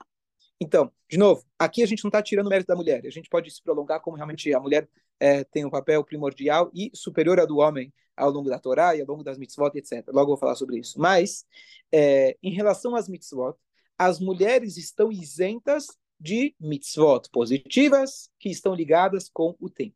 Então, 0.59 0.91
de 1.09 1.17
novo, 1.17 1.45
aqui 1.57 1.83
a 1.83 1.85
gente 1.85 2.03
não 2.03 2.09
está 2.09 2.21
tirando 2.21 2.47
o 2.47 2.49
mérito 2.49 2.67
da 2.67 2.75
mulher. 2.75 3.05
A 3.05 3.09
gente 3.09 3.29
pode 3.29 3.49
se 3.51 3.61
prolongar 3.61 3.99
como 3.99 4.15
realmente 4.15 4.53
a 4.53 4.59
mulher 4.59 4.87
é, 5.21 5.43
tem 5.43 5.63
um 5.63 5.69
papel 5.69 6.03
primordial 6.03 6.71
e 6.73 6.89
superior 6.95 7.39
ao 7.39 7.45
do 7.45 7.57
homem 7.57 7.93
ao 8.17 8.31
longo 8.31 8.49
da 8.49 8.57
Torá 8.57 8.95
e 8.95 9.01
ao 9.01 9.07
longo 9.07 9.23
das 9.23 9.37
mitzvot, 9.37 9.71
etc. 9.77 10.07
Logo 10.07 10.29
vou 10.29 10.37
falar 10.37 10.55
sobre 10.55 10.79
isso. 10.79 10.99
Mas, 10.99 11.45
é, 11.91 12.35
em 12.41 12.51
relação 12.51 12.95
às 12.95 13.07
mitzvot, 13.07 13.55
as 13.97 14.19
mulheres 14.19 14.77
estão 14.77 15.11
isentas 15.11 15.87
de 16.19 16.55
mitzvot 16.59 17.29
positivas 17.31 18.31
que 18.39 18.49
estão 18.49 18.73
ligadas 18.73 19.29
com 19.29 19.55
o 19.59 19.69
tempo. 19.69 19.95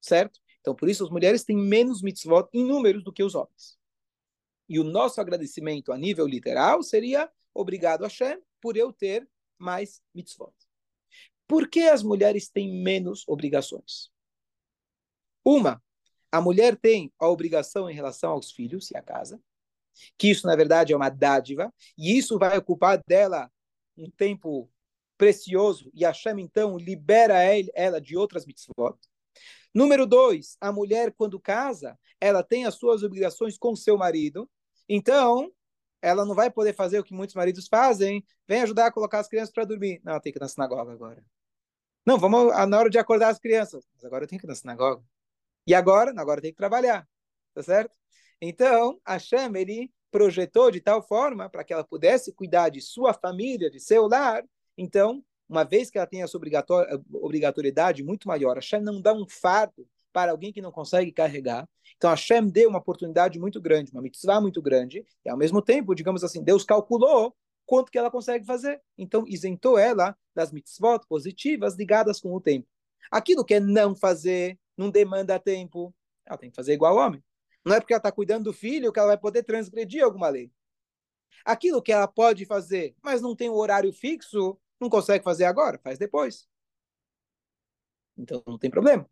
Certo? 0.00 0.38
Então, 0.60 0.74
por 0.74 0.88
isso, 0.88 1.02
as 1.02 1.10
mulheres 1.10 1.42
têm 1.42 1.56
menos 1.56 2.00
mitzvot 2.00 2.48
em 2.52 2.64
números 2.64 3.02
do 3.02 3.12
que 3.12 3.24
os 3.24 3.34
homens. 3.34 3.76
E 4.68 4.78
o 4.78 4.84
nosso 4.84 5.20
agradecimento 5.20 5.92
a 5.92 5.98
nível 5.98 6.26
literal 6.26 6.80
seria 6.82 7.28
obrigado 7.52 8.04
a 8.04 8.06
Hashem 8.06 8.40
por 8.60 8.76
eu 8.76 8.92
ter 8.92 9.28
mais 9.58 10.00
mitzvot. 10.14 10.54
Por 11.48 11.68
que 11.68 11.80
as 11.80 12.04
mulheres 12.04 12.48
têm 12.48 12.72
menos 12.82 13.24
obrigações? 13.26 14.13
Uma, 15.44 15.82
a 16.32 16.40
mulher 16.40 16.76
tem 16.76 17.12
a 17.18 17.28
obrigação 17.28 17.88
em 17.88 17.94
relação 17.94 18.32
aos 18.32 18.50
filhos 18.50 18.90
e 18.90 18.96
à 18.96 19.02
casa, 19.02 19.40
que 20.18 20.28
isso, 20.30 20.46
na 20.46 20.56
verdade, 20.56 20.92
é 20.92 20.96
uma 20.96 21.08
dádiva, 21.08 21.72
e 21.96 22.18
isso 22.18 22.38
vai 22.38 22.56
ocupar 22.58 23.00
dela 23.06 23.50
um 23.96 24.10
tempo 24.10 24.68
precioso, 25.16 25.90
e 25.94 26.04
Hashem, 26.04 26.40
então, 26.40 26.76
libera 26.76 27.38
ela 27.74 28.00
de 28.00 28.16
outras 28.16 28.44
mitzvot. 28.44 28.98
Número 29.72 30.06
dois, 30.06 30.56
a 30.60 30.72
mulher, 30.72 31.12
quando 31.16 31.40
casa, 31.40 31.98
ela 32.20 32.42
tem 32.42 32.64
as 32.64 32.76
suas 32.76 33.02
obrigações 33.02 33.58
com 33.58 33.74
seu 33.74 33.98
marido. 33.98 34.48
Então, 34.88 35.52
ela 36.00 36.24
não 36.24 36.34
vai 36.34 36.50
poder 36.50 36.74
fazer 36.74 37.00
o 37.00 37.04
que 37.04 37.12
muitos 37.12 37.34
maridos 37.34 37.66
fazem. 37.66 38.24
Vem 38.46 38.62
ajudar 38.62 38.86
a 38.86 38.92
colocar 38.92 39.18
as 39.18 39.28
crianças 39.28 39.52
para 39.52 39.64
dormir. 39.64 40.00
Não, 40.04 40.20
tem 40.20 40.32
que 40.32 40.38
ir 40.38 40.40
na 40.40 40.48
sinagoga 40.48 40.92
agora. 40.92 41.24
Não, 42.06 42.18
vamos 42.18 42.54
na 42.68 42.78
hora 42.78 42.90
de 42.90 42.98
acordar 42.98 43.30
as 43.30 43.38
crianças. 43.38 43.84
Mas 43.94 44.04
agora 44.04 44.24
eu 44.24 44.28
tenho 44.28 44.40
que 44.40 44.46
ir 44.46 44.48
na 44.48 44.54
sinagoga. 44.54 45.02
E 45.66 45.74
agora? 45.74 46.12
Agora 46.16 46.40
tem 46.40 46.50
que 46.50 46.56
trabalhar. 46.56 47.08
Tá 47.54 47.62
certo? 47.62 47.92
Então, 48.40 49.00
a 49.04 49.18
Shem, 49.18 49.50
ele 49.56 49.90
projetou 50.10 50.70
de 50.70 50.80
tal 50.80 51.02
forma 51.02 51.48
para 51.48 51.64
que 51.64 51.72
ela 51.72 51.84
pudesse 51.84 52.32
cuidar 52.32 52.68
de 52.68 52.80
sua 52.80 53.12
família, 53.12 53.70
de 53.70 53.80
seu 53.80 54.06
lar. 54.06 54.44
Então, 54.76 55.24
uma 55.48 55.64
vez 55.64 55.90
que 55.90 55.98
ela 55.98 56.06
tem 56.06 56.22
essa 56.22 56.38
obrigatoriedade 57.12 58.02
muito 58.02 58.28
maior, 58.28 58.52
a 58.52 58.60
Hashem 58.60 58.80
não 58.80 59.00
dá 59.00 59.12
um 59.12 59.26
fardo 59.28 59.86
para 60.12 60.30
alguém 60.30 60.52
que 60.52 60.62
não 60.62 60.70
consegue 60.70 61.10
carregar. 61.10 61.68
Então 61.96 62.08
a 62.08 62.14
Hashem 62.14 62.48
deu 62.48 62.68
uma 62.68 62.78
oportunidade 62.78 63.38
muito 63.38 63.60
grande, 63.60 63.90
uma 63.90 64.00
mitzvah 64.00 64.40
muito 64.40 64.62
grande, 64.62 65.04
e 65.24 65.28
ao 65.28 65.36
mesmo 65.36 65.60
tempo, 65.60 65.94
digamos 65.94 66.22
assim, 66.22 66.42
Deus 66.42 66.64
calculou 66.64 67.34
quanto 67.66 67.90
que 67.90 67.98
ela 67.98 68.10
consegue 68.10 68.44
fazer. 68.44 68.80
Então 68.96 69.24
isentou 69.26 69.76
ela 69.76 70.16
das 70.34 70.52
mitzvot 70.52 71.00
positivas 71.08 71.74
ligadas 71.74 72.20
com 72.20 72.32
o 72.32 72.40
tempo. 72.40 72.68
Aquilo 73.10 73.44
que 73.44 73.54
é 73.54 73.60
não 73.60 73.94
fazer, 73.94 74.58
não 74.76 74.90
demanda 74.90 75.38
tempo, 75.38 75.94
ela 76.26 76.38
tem 76.38 76.50
que 76.50 76.56
fazer 76.56 76.72
igual 76.72 76.96
homem. 76.96 77.22
Não 77.64 77.74
é 77.74 77.80
porque 77.80 77.92
ela 77.92 77.98
está 77.98 78.12
cuidando 78.12 78.44
do 78.44 78.52
filho 78.52 78.92
que 78.92 78.98
ela 78.98 79.08
vai 79.08 79.18
poder 79.18 79.42
transgredir 79.42 80.04
alguma 80.04 80.28
lei. 80.28 80.52
Aquilo 81.44 81.82
que 81.82 81.92
ela 81.92 82.06
pode 82.06 82.44
fazer, 82.44 82.94
mas 83.02 83.20
não 83.20 83.34
tem 83.34 83.50
um 83.50 83.54
horário 83.54 83.92
fixo, 83.92 84.58
não 84.80 84.88
consegue 84.88 85.24
fazer 85.24 85.44
agora, 85.44 85.78
faz 85.78 85.98
depois. 85.98 86.48
Então 88.16 88.42
não 88.46 88.58
tem 88.58 88.70
problema. 88.70 89.08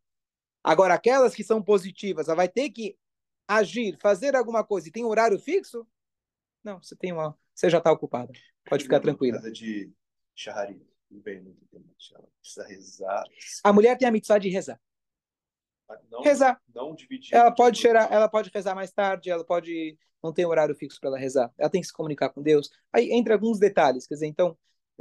Agora, 0.63 0.95
aquelas 0.95 1.35
que 1.35 1.43
são 1.43 1.63
positivas, 1.63 2.29
ela 2.29 2.37
vai 2.37 2.49
ter 2.49 2.71
que 2.71 2.97
agir, 3.49 3.99
fazer 4.01 4.37
alguma 4.37 4.65
coisa 4.65 4.89
e 4.89 4.93
tem 4.93 5.05
um 5.05 5.09
horário 5.09 5.39
fixo? 5.39 5.87
Não, 6.63 6.81
você 6.81 6.95
tem 6.95 7.13
uma, 7.13 7.37
você 7.55 7.69
já 7.69 7.79
está 7.79 7.91
ocupada. 7.91 8.33
Pode 8.69 8.85
ficar 8.85 9.01
tranquila. 9.01 9.41
de 9.51 9.93
shaharit, 10.35 10.81
ela 12.15 12.29
precisa 12.41 12.67
rezar. 12.67 13.25
A 13.65 13.73
mulher 13.73 13.99
tem 13.99 14.07
a 14.07 14.11
mitzvah 14.11 14.39
de 14.39 14.49
rezar. 14.49 14.81
Não, 16.11 16.23
rezar. 16.23 16.61
Não 16.75 16.95
dividir. 16.95 17.35
Ela 17.35 17.51
pode 17.51 17.79
cheirar, 17.79 18.13
ela 18.13 18.29
pode 18.29 18.51
rezar 18.53 18.75
mais 18.75 18.93
tarde, 18.93 19.31
ela 19.31 19.45
pode 19.45 19.97
não 20.23 20.33
tem 20.33 20.47
horário 20.47 20.75
fixo 20.75 21.01
para 21.01 21.11
ela 21.11 21.19
rezar. 21.19 21.53
Ela 21.59 21.69
tem 21.69 21.81
que 21.81 21.87
se 21.87 21.93
comunicar 21.93 22.29
com 22.29 22.41
Deus. 22.41 22.71
Aí 22.93 23.11
entre 23.13 23.33
alguns 23.33 23.59
detalhes, 23.59 24.07
quer 24.07 24.15
dizer, 24.15 24.27
então 24.27 24.57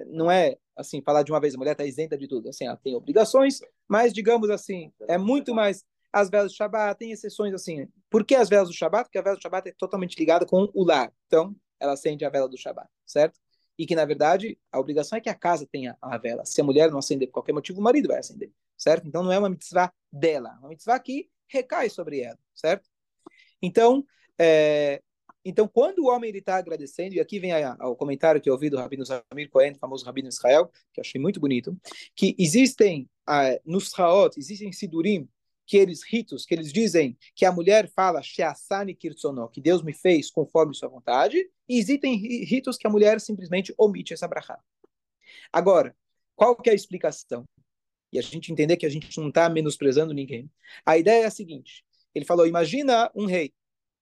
não 0.08 0.32
é 0.32 0.58
assim 0.76 1.02
falar 1.02 1.22
de 1.24 1.32
uma 1.32 1.40
vez 1.40 1.54
a 1.54 1.58
mulher 1.58 1.74
está 1.74 1.86
isenta 1.86 2.18
de 2.18 2.28
tudo. 2.28 2.50
Assim, 2.50 2.66
ela 2.66 2.78
tem 2.78 2.96
obrigações, 2.96 3.60
mas 3.88 4.14
digamos 4.14 4.50
assim 4.50 4.92
é 5.08 5.18
muito 5.18 5.54
mais 5.54 5.84
as 6.14 6.30
velas 6.30 6.52
do 6.52 6.56
Shabat 6.56 6.98
tem 6.98 7.12
exceções 7.12 7.54
assim. 7.54 7.88
Por 8.10 8.26
que 8.26 8.36
as 8.36 8.50
velas 8.50 8.68
do 8.68 8.74
Shabat? 8.74 9.06
Porque 9.06 9.18
a 9.18 9.22
vela 9.22 9.36
do 9.36 9.42
Shabat 9.42 9.70
é 9.70 9.74
totalmente 9.78 10.18
ligada 10.18 10.46
com 10.46 10.70
o 10.74 10.84
lar. 10.84 11.12
Então 11.28 11.56
ela 11.80 11.94
acende 11.94 12.26
a 12.26 12.30
vela 12.30 12.50
do 12.50 12.58
Shabat, 12.58 12.90
certo? 13.06 13.40
E 13.78 13.86
que 13.86 13.96
na 13.96 14.06
verdade 14.06 14.58
a 14.72 14.80
obrigação 14.80 15.18
é 15.18 15.22
que 15.22 15.30
a 15.30 15.36
casa 15.36 15.68
tenha 15.72 15.98
a 16.02 16.18
vela. 16.18 16.46
Se 16.46 16.60
a 16.60 16.64
mulher 16.64 16.92
não 16.92 17.00
acender 17.00 17.28
por 17.28 17.36
qualquer 17.36 17.54
motivo, 17.54 17.80
o 17.80 17.84
marido 17.84 18.08
vai 18.08 18.20
acender, 18.20 18.52
certo? 18.82 19.08
Então 19.08 19.24
não 19.24 19.32
é 19.32 19.38
uma 19.38 19.50
mitzvah 19.50 19.94
dela, 20.12 20.56
é 20.56 20.60
uma 20.60 20.70
mitzvah 20.70 21.00
que 21.00 21.30
recai 21.48 21.90
sobre 21.90 22.22
ela, 22.22 22.40
certo? 22.54 22.90
Então 23.62 24.04
é, 24.40 25.02
então, 25.44 25.68
quando 25.68 26.00
o 26.00 26.08
homem 26.08 26.32
está 26.36 26.58
agradecendo, 26.58 27.16
e 27.16 27.20
aqui 27.20 27.40
vem 27.40 27.52
a, 27.52 27.76
o 27.88 27.96
comentário 27.96 28.40
que 28.40 28.50
eu 28.50 28.54
ouvi 28.54 28.70
do 28.70 28.78
Rabino 28.78 29.06
Samir 29.06 29.50
Cohen, 29.50 29.74
famoso 29.76 30.06
Rabino 30.06 30.30
Israel, 30.30 30.68
que 30.94 31.00
eu 31.00 31.02
achei 31.02 31.20
muito 31.20 31.40
bonito, 31.40 31.76
que 32.16 32.36
existem 32.38 33.10
nos 33.66 33.92
Raot, 33.94 34.38
existem 34.38 34.72
Sidurim, 34.72 35.28
que 35.66 35.78
eles 35.78 36.04
ritos, 36.04 36.46
que 36.46 36.54
eles 36.54 36.72
dizem 36.72 37.18
que 37.34 37.46
a 37.46 37.52
mulher 37.52 37.90
fala 37.96 38.22
Sheasani 38.22 38.94
Kirtsono, 38.94 39.50
que 39.50 39.62
Deus 39.62 39.82
me 39.82 39.94
fez 39.94 40.30
conforme 40.30 40.76
sua 40.76 40.90
vontade, 40.90 41.38
e 41.68 41.80
existem 41.80 42.16
ritos 42.44 42.78
que 42.78 42.86
a 42.86 42.90
mulher 42.90 43.20
simplesmente 43.20 43.74
omite 43.78 44.14
essa 44.14 44.28
brachá. 44.28 44.60
Agora, 45.52 45.96
qual 46.36 46.56
que 46.56 46.70
é 46.70 46.74
a 46.74 46.76
explicação? 46.76 47.46
E 48.12 48.20
a 48.20 48.22
gente 48.22 48.52
entender 48.52 48.78
que 48.78 48.86
a 48.86 48.90
gente 48.90 49.18
não 49.20 49.30
está 49.30 49.50
menosprezando 49.50 50.14
ninguém. 50.14 50.52
A 50.86 50.98
ideia 50.98 51.24
é 51.24 51.26
a 51.28 51.32
seguinte: 51.32 51.84
ele 52.14 52.26
falou, 52.26 52.46
imagina 52.48 53.12
um 53.16 53.26
rei 53.26 53.54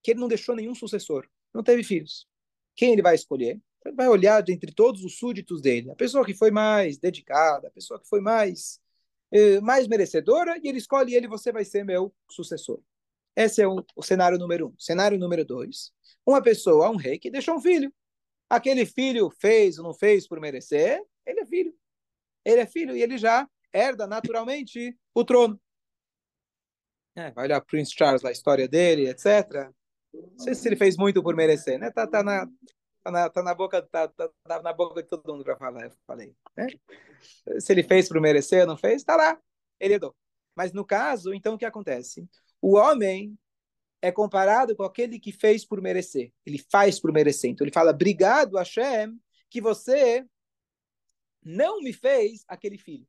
que 0.02 0.12
ele 0.12 0.20
não 0.20 0.28
deixou 0.28 0.56
nenhum 0.56 0.74
sucessor, 0.74 1.28
não 1.54 1.64
teve 1.64 1.84
filhos. 1.84 2.28
Quem 2.76 2.94
ele 2.94 3.02
vai 3.02 3.16
escolher? 3.16 3.60
Ele 3.86 3.96
vai 3.96 4.08
olhar 4.08 4.42
dentre 4.42 4.72
todos 4.74 5.04
os 5.04 5.18
súditos 5.18 5.62
dele, 5.62 5.92
a 5.92 5.96
pessoa 5.96 6.26
que 6.26 6.34
foi 6.34 6.52
mais 6.52 6.98
dedicada, 6.98 7.68
a 7.68 7.72
pessoa 7.72 8.00
que 8.00 8.08
foi 8.08 8.22
mais 8.22 8.80
eh, 9.32 9.62
mais 9.62 9.88
merecedora, 9.88 10.58
e 10.62 10.68
ele 10.68 10.80
escolhe 10.80 11.16
ele, 11.16 11.28
você 11.28 11.52
vai 11.52 11.64
ser 11.66 11.84
meu 11.86 12.14
sucessor. 12.30 12.82
Esse 13.36 13.62
é 13.62 13.68
o, 13.68 13.86
o 13.96 14.04
cenário 14.04 14.38
número 14.38 14.70
um. 14.70 14.76
Cenário 14.78 15.18
número 15.18 15.46
dois, 15.46 15.92
uma 16.26 16.42
pessoa, 16.42 16.90
um 16.90 16.96
rei 16.96 17.18
que 17.20 17.30
deixou 17.30 17.56
um 17.56 17.62
filho. 17.62 17.94
Aquele 18.50 18.86
filho 18.86 19.30
fez 19.40 19.78
ou 19.78 19.84
não 19.84 19.94
fez 19.94 20.28
por 20.28 20.40
merecer, 20.40 21.02
ele 21.26 21.42
é 21.42 21.46
filho. 21.46 21.74
Ele 22.46 22.62
é 22.62 22.66
filho 22.66 22.96
e 22.96 23.02
ele 23.02 23.18
já 23.18 23.48
herda 23.74 24.08
naturalmente 24.08 24.98
o 25.14 25.24
trono. 25.24 25.60
É, 27.16 27.32
vai 27.32 27.46
olhar 27.46 27.62
Prince 27.62 27.94
Charles, 27.94 28.24
a 28.24 28.32
história 28.32 28.68
dele, 28.68 29.10
etc. 29.10 29.72
Não 30.14 30.40
sei 30.40 30.56
se 30.56 30.68
ele 30.68 30.76
fez 30.76 30.98
muito 30.98 31.22
por 31.22 31.36
merecer, 31.36 31.78
né? 31.80 31.92
Tá, 31.92 32.08
tá, 32.08 32.24
na, 32.24 32.48
tá, 33.04 33.12
na, 33.12 33.30
tá 33.30 33.44
na 33.44 33.54
boca 33.54 33.82
tá, 33.82 34.08
tá, 34.08 34.30
tá 34.44 34.62
na 34.62 34.74
boca 34.74 35.02
de 35.02 35.10
todo 35.10 35.32
mundo 35.32 35.44
para 35.44 35.58
falar, 35.58 35.86
eu 35.86 35.92
falei. 36.08 36.36
Né? 36.56 36.68
Se 37.60 37.74
ele 37.74 37.84
fez 37.84 38.08
por 38.08 38.20
merecer, 38.22 38.66
não 38.66 38.78
fez, 38.78 39.04
tá 39.04 39.16
lá, 39.16 39.40
ele 39.80 39.96
herdou. 39.96 40.16
Mas 40.56 40.74
no 40.74 40.86
caso, 40.86 41.34
então 41.34 41.56
o 41.56 41.58
que 41.58 41.66
acontece? 41.66 42.28
O 42.62 42.76
homem 42.76 43.38
é 44.02 44.12
comparado 44.12 44.76
com 44.76 44.84
aquele 44.84 45.20
que 45.20 45.32
fez 45.32 45.66
por 45.66 45.82
merecer. 45.82 46.32
Ele 46.46 46.58
faz 46.72 47.00
por 47.00 47.12
merecer. 47.12 47.50
Então 47.50 47.66
ele 47.66 47.74
fala: 47.74 47.92
"Obrigado, 47.92 48.58
Hashem, 48.58 49.20
que 49.50 49.62
você 49.62 50.26
não 51.44 51.82
me 51.82 51.94
fez 51.94 52.44
aquele 52.48 52.78
filho". 52.78 53.08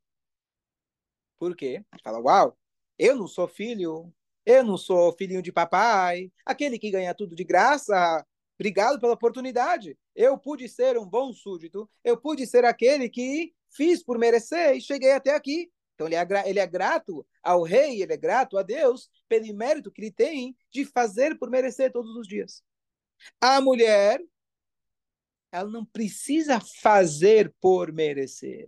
Por 1.40 1.56
quê? 1.56 1.84
Fala: 2.04 2.20
"Uau, 2.20 2.56
eu 2.96 3.16
não 3.16 3.26
sou 3.26 3.48
filho 3.48 4.12
eu 4.44 4.64
não 4.64 4.76
sou 4.76 5.12
filhinho 5.12 5.42
de 5.42 5.52
papai, 5.52 6.32
aquele 6.44 6.78
que 6.78 6.90
ganha 6.90 7.14
tudo 7.14 7.36
de 7.36 7.44
graça. 7.44 8.26
Obrigado 8.58 9.00
pela 9.00 9.12
oportunidade. 9.12 9.96
Eu 10.14 10.36
pude 10.38 10.68
ser 10.68 10.98
um 10.98 11.06
bom 11.06 11.32
súdito, 11.32 11.88
eu 12.02 12.16
pude 12.16 12.46
ser 12.46 12.64
aquele 12.64 13.08
que 13.08 13.54
fiz 13.70 14.02
por 14.02 14.18
merecer 14.18 14.76
e 14.76 14.80
cheguei 14.80 15.12
até 15.12 15.34
aqui. 15.34 15.70
Então 15.94 16.06
ele 16.06 16.16
é, 16.16 16.26
ele 16.48 16.58
é 16.58 16.66
grato 16.66 17.26
ao 17.42 17.62
rei, 17.62 18.02
ele 18.02 18.12
é 18.12 18.16
grato 18.16 18.58
a 18.58 18.62
Deus 18.62 19.10
pelo 19.28 19.54
mérito 19.54 19.90
que 19.90 20.00
ele 20.00 20.10
tem 20.10 20.56
de 20.72 20.84
fazer 20.84 21.38
por 21.38 21.50
merecer 21.50 21.92
todos 21.92 22.16
os 22.16 22.26
dias. 22.26 22.62
A 23.40 23.60
mulher, 23.60 24.20
ela 25.52 25.70
não 25.70 25.84
precisa 25.84 26.58
fazer 26.60 27.54
por 27.60 27.92
merecer. 27.92 28.66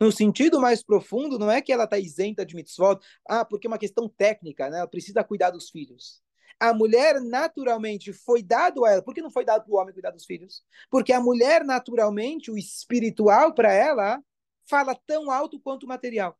No 0.00 0.12
sentido 0.12 0.60
mais 0.60 0.82
profundo, 0.82 1.38
não 1.38 1.50
é 1.50 1.60
que 1.60 1.72
ela 1.72 1.84
está 1.84 1.98
isenta 1.98 2.46
de 2.46 2.54
mitzvot, 2.54 3.00
ah, 3.28 3.44
porque 3.44 3.66
é 3.66 3.70
uma 3.70 3.78
questão 3.78 4.08
técnica, 4.08 4.70
né? 4.70 4.78
ela 4.78 4.86
precisa 4.86 5.24
cuidar 5.24 5.50
dos 5.50 5.70
filhos. 5.70 6.22
A 6.60 6.72
mulher 6.72 7.20
naturalmente 7.20 8.12
foi 8.12 8.42
dado 8.42 8.84
a 8.84 8.92
ela. 8.92 9.02
Por 9.02 9.14
que 9.14 9.22
não 9.22 9.30
foi 9.30 9.44
dado 9.44 9.64
para 9.64 9.72
o 9.72 9.76
homem 9.76 9.92
cuidar 9.92 10.10
dos 10.10 10.24
filhos? 10.24 10.64
Porque 10.90 11.12
a 11.12 11.20
mulher 11.20 11.64
naturalmente, 11.64 12.50
o 12.50 12.58
espiritual 12.58 13.54
para 13.54 13.72
ela, 13.72 14.20
fala 14.68 14.94
tão 15.06 15.30
alto 15.30 15.60
quanto 15.60 15.84
o 15.84 15.88
material. 15.88 16.36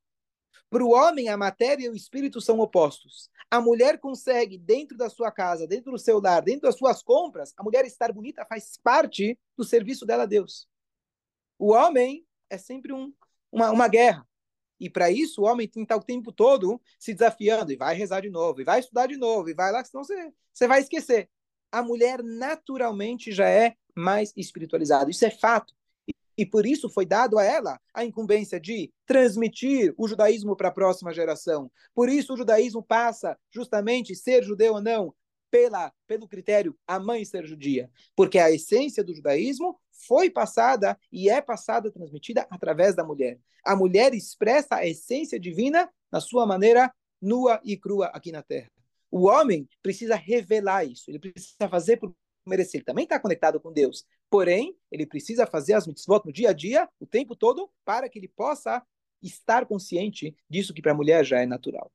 Para 0.71 0.85
o 0.85 0.91
homem, 0.91 1.29
a 1.29 1.37
matéria 1.37 1.87
e 1.87 1.89
o 1.89 1.95
espírito 1.95 2.41
são 2.41 2.59
opostos. 2.59 3.31
A 3.51 3.61
mulher 3.61 3.99
consegue, 3.99 4.59
dentro 4.59 4.97
da 4.97 5.09
sua 5.09 5.31
casa, 5.31 5.67
dentro 5.67 5.93
do 5.93 5.99
seu 5.99 6.21
lar, 6.21 6.43
dentro 6.43 6.63
das 6.63 6.77
suas 6.77 7.03
compras, 7.03 7.55
a 7.57 7.63
mulher 7.63 7.87
estar 7.87 8.13
bonita 8.13 8.45
faz 8.45 8.77
parte 8.77 9.39
do 9.57 9.65
serviço 9.65 10.05
dela 10.05 10.25
a 10.25 10.27
Deus. 10.27 10.69
O 11.59 11.73
homem 11.73 12.27
é 12.51 12.59
sempre 12.59 12.93
um 12.93 13.13
uma, 13.51 13.71
uma 13.71 13.89
guerra. 13.89 14.27
E 14.81 14.89
para 14.89 15.11
isso, 15.11 15.43
o 15.43 15.45
homem 15.45 15.67
tem 15.67 15.83
que 15.83 15.93
estar 15.93 15.97
o 15.97 16.05
tempo 16.05 16.33
todo 16.33 16.81
se 16.99 17.13
desafiando, 17.13 17.73
e 17.73 17.77
vai 17.77 17.97
rezar 17.97 18.21
de 18.21 18.31
novo, 18.31 18.61
e 18.61 18.65
vai 18.65 18.81
estudar 18.81 19.07
de 19.07 19.17
novo, 19.17 19.49
e 19.49 19.55
vai 19.55 19.73
lá, 19.73 19.85
senão 19.85 20.05
você, 20.05 20.33
você 20.53 20.69
vai 20.69 20.81
esquecer. 20.81 21.29
A 21.73 21.83
mulher 21.83 22.23
naturalmente 22.23 23.33
já 23.33 23.49
é 23.49 23.75
mais 23.95 24.33
espiritualizada. 24.37 25.11
Isso 25.11 25.25
é 25.25 25.31
fato. 25.31 25.75
E, 26.39 26.47
por 26.47 26.65
isso 26.65 26.89
foi 26.89 27.05
dado 27.05 27.37
a 27.37 27.45
ela 27.45 27.81
a 27.93 28.05
incumbência 28.05 28.61
de 28.61 28.93
transmitir 29.05 29.93
o 29.99 30.07
judaísmo 30.07 30.55
para 30.55 30.69
a 30.69 30.73
próxima 30.73 31.13
geração. 31.13 31.69
Por 31.93 32.09
isso 32.09 32.33
o 32.33 32.37
judaísmo 32.37 32.81
passa 32.81 33.37
justamente 33.51 34.15
ser 34.15 34.45
judeu 34.45 34.75
ou 34.75 34.81
não 34.81 35.13
pela, 35.51 35.93
pelo 36.07 36.29
critério 36.29 36.79
a 36.87 37.01
mãe 37.01 37.25
ser 37.25 37.45
judia, 37.45 37.91
porque 38.15 38.39
a 38.39 38.53
essência 38.53 39.03
do 39.03 39.15
judaísmo 39.15 39.81
foi 40.07 40.31
passada 40.31 40.99
e 41.11 41.29
é 41.29 41.41
passada, 41.41 41.91
transmitida 41.91 42.47
através 42.51 42.95
da 42.95 43.05
mulher. 43.05 43.39
A 43.65 43.75
mulher 43.75 44.15
expressa 44.15 44.77
a 44.77 44.87
essência 44.87 45.39
divina 45.39 45.91
na 46.11 46.21
sua 46.21 46.47
maneira 46.47 46.93
nua 47.21 47.61
e 47.65 47.77
crua 47.77 48.07
aqui 48.07 48.31
na 48.31 48.43
Terra. 48.43 48.71
O 49.11 49.27
homem 49.27 49.69
precisa 49.83 50.15
revelar 50.15 50.85
isso, 50.85 51.11
ele 51.11 51.19
precisa 51.19 51.69
fazer 51.69 51.97
por 51.97 52.15
merecer. 52.47 52.79
Ele 52.79 52.85
também 52.85 53.05
está 53.05 53.19
conectado 53.19 53.61
com 53.61 53.73
Deus, 53.73 54.07
porém, 54.31 54.77
ele 54.91 55.07
precisa 55.07 55.47
fazer 55.47 55.75
as 55.75 55.87
mitzvot 55.87 56.25
no 56.25 56.33
dia 56.33 56.51
a 56.51 56.53
dia, 56.53 56.89
o 57.01 57.07
tempo 57.07 57.35
todo, 57.35 57.71
para 57.85 58.09
que 58.09 58.19
ele 58.19 58.29
possa 58.29 58.83
estar 59.23 59.67
consciente 59.67 60.37
disso 60.49 60.73
que 60.73 60.81
para 60.81 60.93
a 60.93 60.95
mulher 60.95 61.25
já 61.25 61.41
é 61.41 61.47
natural. 61.47 61.91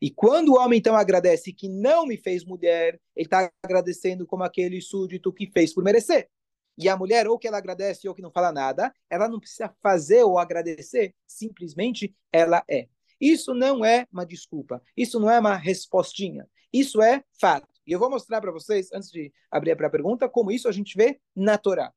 E 0.00 0.10
quando 0.10 0.50
o 0.50 0.58
homem 0.58 0.78
então 0.78 0.96
agradece 0.96 1.52
que 1.52 1.68
não 1.68 2.06
me 2.06 2.16
fez 2.16 2.44
mulher, 2.44 3.00
ele 3.14 3.26
está 3.26 3.50
agradecendo 3.62 4.26
como 4.26 4.42
aquele 4.42 4.80
súdito 4.80 5.32
que 5.32 5.46
fez 5.46 5.72
por 5.72 5.82
merecer. 5.82 6.28
E 6.76 6.88
a 6.88 6.96
mulher, 6.96 7.26
ou 7.26 7.38
que 7.38 7.48
ela 7.48 7.58
agradece 7.58 8.08
ou 8.08 8.14
que 8.14 8.22
não 8.22 8.30
fala 8.30 8.52
nada, 8.52 8.92
ela 9.08 9.28
não 9.28 9.40
precisa 9.40 9.74
fazer 9.82 10.22
ou 10.22 10.38
agradecer, 10.38 11.14
simplesmente 11.26 12.14
ela 12.30 12.62
é. 12.68 12.88
Isso 13.20 13.54
não 13.54 13.84
é 13.84 14.06
uma 14.12 14.26
desculpa, 14.26 14.82
isso 14.96 15.18
não 15.18 15.30
é 15.30 15.38
uma 15.38 15.56
respostinha, 15.56 16.46
isso 16.72 17.00
é 17.00 17.24
fato. 17.40 17.66
E 17.86 17.92
eu 17.92 17.98
vou 17.98 18.10
mostrar 18.10 18.40
para 18.40 18.52
vocês, 18.52 18.90
antes 18.92 19.10
de 19.10 19.32
abrir 19.50 19.76
para 19.76 19.86
a 19.86 19.90
pergunta, 19.90 20.28
como 20.28 20.50
isso 20.50 20.68
a 20.68 20.72
gente 20.72 20.96
vê 20.96 21.18
na 21.34 21.56
Torá. 21.56 21.92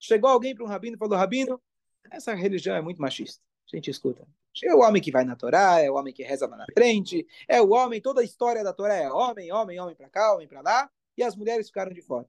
Chegou 0.00 0.28
alguém 0.28 0.54
para 0.54 0.64
um 0.64 0.68
rabino 0.68 0.96
e 0.96 0.98
falou: 0.98 1.16
Rabino, 1.16 1.62
essa 2.10 2.34
religião 2.34 2.74
é 2.74 2.82
muito 2.82 3.00
machista. 3.00 3.40
A 3.72 3.76
gente 3.76 3.90
escuta. 3.90 4.26
É 4.64 4.74
o 4.74 4.80
homem 4.80 5.00
que 5.00 5.12
vai 5.12 5.24
na 5.24 5.36
Torá, 5.36 5.80
é 5.80 5.90
o 5.90 5.94
homem 5.94 6.12
que 6.12 6.22
reza 6.22 6.46
lá 6.46 6.56
na 6.56 6.66
frente, 6.74 7.26
é 7.48 7.60
o 7.62 7.70
homem, 7.70 8.00
toda 8.00 8.20
a 8.20 8.24
história 8.24 8.64
da 8.64 8.72
Torá 8.72 8.94
é 8.94 9.10
homem, 9.10 9.52
homem, 9.52 9.80
homem 9.80 9.94
para 9.94 10.10
cá, 10.10 10.34
homem 10.34 10.48
para 10.48 10.60
lá, 10.60 10.90
e 11.16 11.22
as 11.22 11.36
mulheres 11.36 11.68
ficaram 11.68 11.92
de 11.92 12.02
fora. 12.02 12.26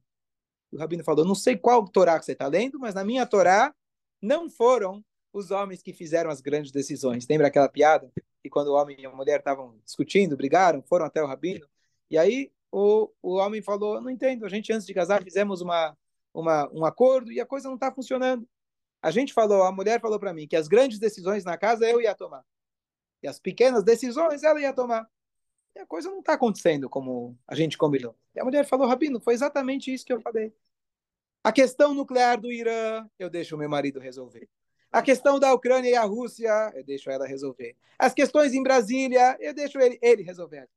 O 0.73 0.77
rabino 0.77 1.03
falou: 1.03 1.23
não 1.23 1.35
sei 1.35 1.55
qual 1.55 1.87
Torá 1.87 2.19
que 2.19 2.25
você 2.25 2.33
está 2.33 2.47
lendo, 2.47 2.79
mas 2.79 2.95
na 2.95 3.03
minha 3.03 3.25
Torá 3.25 3.73
não 4.21 4.49
foram 4.49 5.03
os 5.31 5.51
homens 5.51 5.81
que 5.81 5.93
fizeram 5.93 6.29
as 6.29 6.41
grandes 6.41 6.71
decisões. 6.71 7.27
Lembra 7.27 7.47
aquela 7.47 7.69
piada? 7.69 8.11
Que 8.41 8.49
quando 8.49 8.67
o 8.67 8.73
homem 8.73 8.97
e 8.99 9.05
a 9.05 9.11
mulher 9.11 9.39
estavam 9.39 9.79
discutindo, 9.85 10.35
brigaram, 10.35 10.81
foram 10.83 11.05
até 11.05 11.21
o 11.23 11.27
rabino, 11.27 11.67
e 12.09 12.17
aí 12.17 12.51
o, 12.71 13.09
o 13.21 13.35
homem 13.35 13.61
falou: 13.61 14.01
não 14.01 14.09
entendo, 14.09 14.45
a 14.45 14.49
gente 14.49 14.73
antes 14.73 14.85
de 14.85 14.93
casar 14.93 15.23
fizemos 15.23 15.61
uma, 15.61 15.95
uma, 16.33 16.69
um 16.73 16.85
acordo 16.85 17.31
e 17.31 17.39
a 17.39 17.45
coisa 17.45 17.67
não 17.67 17.75
está 17.75 17.91
funcionando. 17.91 18.47
A 19.01 19.11
gente 19.11 19.33
falou, 19.33 19.63
a 19.63 19.71
mulher 19.71 19.99
falou 19.99 20.17
para 20.17 20.33
mim 20.33 20.47
que 20.47 20.55
as 20.55 20.67
grandes 20.67 20.97
decisões 20.97 21.43
na 21.43 21.57
casa 21.57 21.85
eu 21.85 22.01
ia 22.01 22.15
tomar. 22.15 22.43
E 23.21 23.27
as 23.27 23.39
pequenas 23.39 23.83
decisões 23.83 24.43
ela 24.43 24.59
ia 24.59 24.73
tomar. 24.73 25.07
E 25.75 25.79
a 25.79 25.85
coisa 25.85 26.09
não 26.09 26.19
está 26.19 26.33
acontecendo 26.33 26.89
como 26.89 27.37
a 27.47 27.55
gente 27.55 27.77
combinou. 27.77 28.15
E 28.35 28.39
a 28.39 28.43
mulher 28.43 28.65
falou, 28.65 28.87
Rabino, 28.87 29.19
foi 29.19 29.33
exatamente 29.33 29.93
isso 29.93 30.05
que 30.05 30.13
eu 30.13 30.21
falei. 30.21 30.53
A 31.43 31.51
questão 31.51 31.93
nuclear 31.93 32.39
do 32.39 32.51
Irã, 32.51 33.07
eu 33.19 33.29
deixo 33.29 33.57
meu 33.57 33.69
marido 33.69 33.99
resolver. 33.99 34.47
A 34.91 35.01
questão 35.01 35.39
da 35.39 35.51
Ucrânia 35.53 35.89
e 35.89 35.95
a 35.95 36.03
Rússia, 36.03 36.71
eu 36.75 36.83
deixo 36.83 37.09
ela 37.09 37.25
resolver. 37.25 37.75
As 37.97 38.13
questões 38.13 38.53
em 38.53 38.61
Brasília, 38.61 39.35
eu 39.39 39.53
deixo 39.53 39.79
ele, 39.79 39.97
ele 40.01 40.21
resolver. 40.21 40.69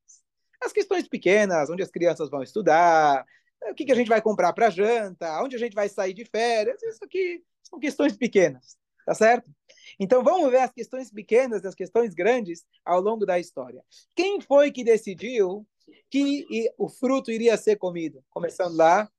As 0.60 0.72
questões 0.72 1.06
pequenas, 1.06 1.68
onde 1.68 1.82
as 1.82 1.90
crianças 1.90 2.30
vão 2.30 2.42
estudar, 2.42 3.26
o 3.70 3.74
que, 3.74 3.84
que 3.84 3.92
a 3.92 3.94
gente 3.94 4.08
vai 4.08 4.22
comprar 4.22 4.52
para 4.52 4.70
janta, 4.70 5.42
onde 5.42 5.54
a 5.54 5.58
gente 5.58 5.74
vai 5.74 5.88
sair 5.88 6.14
de 6.14 6.24
férias, 6.24 6.82
isso 6.82 7.04
aqui 7.04 7.44
são 7.62 7.78
questões 7.78 8.16
pequenas, 8.16 8.78
tá 9.04 9.14
certo? 9.14 9.50
Então 9.98 10.22
vamos 10.22 10.50
ver 10.50 10.58
as 10.58 10.72
questões 10.72 11.10
pequenas 11.10 11.64
as 11.64 11.74
questões 11.74 12.14
grandes 12.14 12.64
ao 12.84 13.00
longo 13.00 13.24
da 13.24 13.38
história. 13.38 13.82
Quem 14.14 14.40
foi 14.40 14.70
que 14.70 14.84
decidiu 14.84 15.66
que 16.10 16.46
o 16.76 16.88
fruto 16.88 17.30
iria 17.30 17.56
ser 17.56 17.76
comido? 17.76 18.24
Começando 18.30 18.76
lá, 18.76 19.10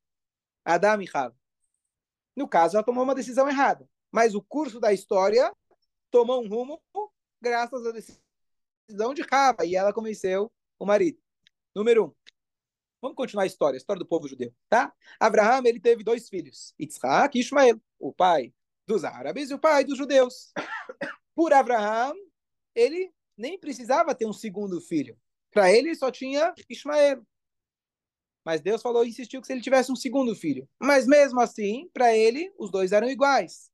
Adam 0.63 1.01
e 1.01 1.07
Chava. 1.07 1.35
No 2.35 2.47
caso, 2.47 2.75
ela 2.75 2.83
tomou 2.85 3.03
uma 3.03 3.15
decisão 3.15 3.49
errada 3.49 3.89
mas 4.11 4.35
o 4.35 4.41
curso 4.41 4.79
da 4.79 4.93
história 4.93 5.53
tomou 6.09 6.43
um 6.43 6.47
rumo 6.47 6.81
graças 7.41 7.85
à 7.85 7.91
decisão 7.91 9.13
de 9.13 9.21
Rava, 9.21 9.65
e 9.65 9.75
ela 9.75 9.93
convenceu 9.93 10.51
o 10.79 10.85
marido. 10.85 11.19
Número 11.75 12.05
um. 12.05 12.15
Vamos 13.01 13.15
continuar 13.15 13.43
a 13.43 13.47
história, 13.47 13.77
a 13.77 13.79
história 13.79 13.99
do 13.99 14.07
povo 14.07 14.27
judeu, 14.27 14.51
tá? 14.67 14.91
Abraham, 15.19 15.61
ele 15.65 15.79
teve 15.79 16.03
dois 16.03 16.29
filhos, 16.29 16.73
Yitzhak 16.79 17.37
e 17.37 17.41
Ismael, 17.41 17.79
o 17.99 18.11
pai 18.11 18.51
dos 18.87 19.03
árabes 19.03 19.49
e 19.49 19.53
o 19.53 19.59
pai 19.59 19.83
dos 19.83 19.97
judeus. 19.97 20.51
Por 21.35 21.53
Abraham, 21.53 22.13
ele 22.73 23.13
nem 23.37 23.59
precisava 23.59 24.15
ter 24.15 24.25
um 24.25 24.33
segundo 24.33 24.79
filho. 24.81 25.19
Para 25.51 25.71
ele, 25.71 25.93
só 25.93 26.09
tinha 26.09 26.53
Ismael. 26.69 27.23
Mas 28.43 28.61
Deus 28.61 28.81
falou, 28.81 29.05
insistiu 29.05 29.41
que 29.41 29.47
se 29.47 29.53
ele 29.53 29.61
tivesse 29.61 29.91
um 29.91 29.95
segundo 29.95 30.33
filho. 30.33 30.67
Mas 30.79 31.05
mesmo 31.05 31.39
assim, 31.41 31.89
para 31.93 32.15
ele, 32.15 32.51
os 32.57 32.71
dois 32.71 32.93
eram 32.93 33.09
iguais. 33.09 33.69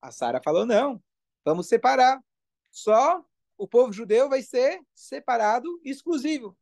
A 0.00 0.10
Sara 0.10 0.40
falou: 0.42 0.64
não, 0.64 1.02
vamos 1.44 1.68
separar. 1.68 2.22
Só 2.70 3.24
o 3.56 3.68
povo 3.68 3.92
judeu 3.92 4.28
vai 4.28 4.42
ser 4.42 4.80
separado, 4.94 5.68
exclusivo. 5.84 6.56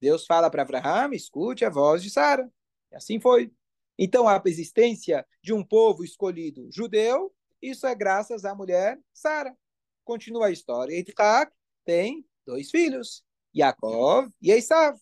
Deus 0.00 0.26
fala 0.26 0.50
para 0.50 0.62
Abraão: 0.62 1.12
escute 1.12 1.64
a 1.64 1.70
voz 1.70 2.02
de 2.02 2.10
Sara. 2.10 2.50
E 2.90 2.96
assim 2.96 3.18
foi. 3.18 3.50
Então, 3.98 4.28
a 4.28 4.40
existência 4.46 5.26
de 5.42 5.52
um 5.52 5.64
povo 5.64 6.04
escolhido 6.04 6.68
judeu, 6.72 7.32
isso 7.60 7.86
é 7.86 7.94
graças 7.94 8.44
à 8.44 8.54
mulher 8.54 8.98
Sara. 9.12 9.56
Continua 10.04 10.46
a 10.46 10.50
história. 10.50 10.94
Yitzhak 10.96 11.52
tem 11.84 12.26
dois 12.44 12.70
filhos, 12.70 13.24
Yaakov 13.54 14.30
e 14.40 14.50
Esav. 14.50 14.98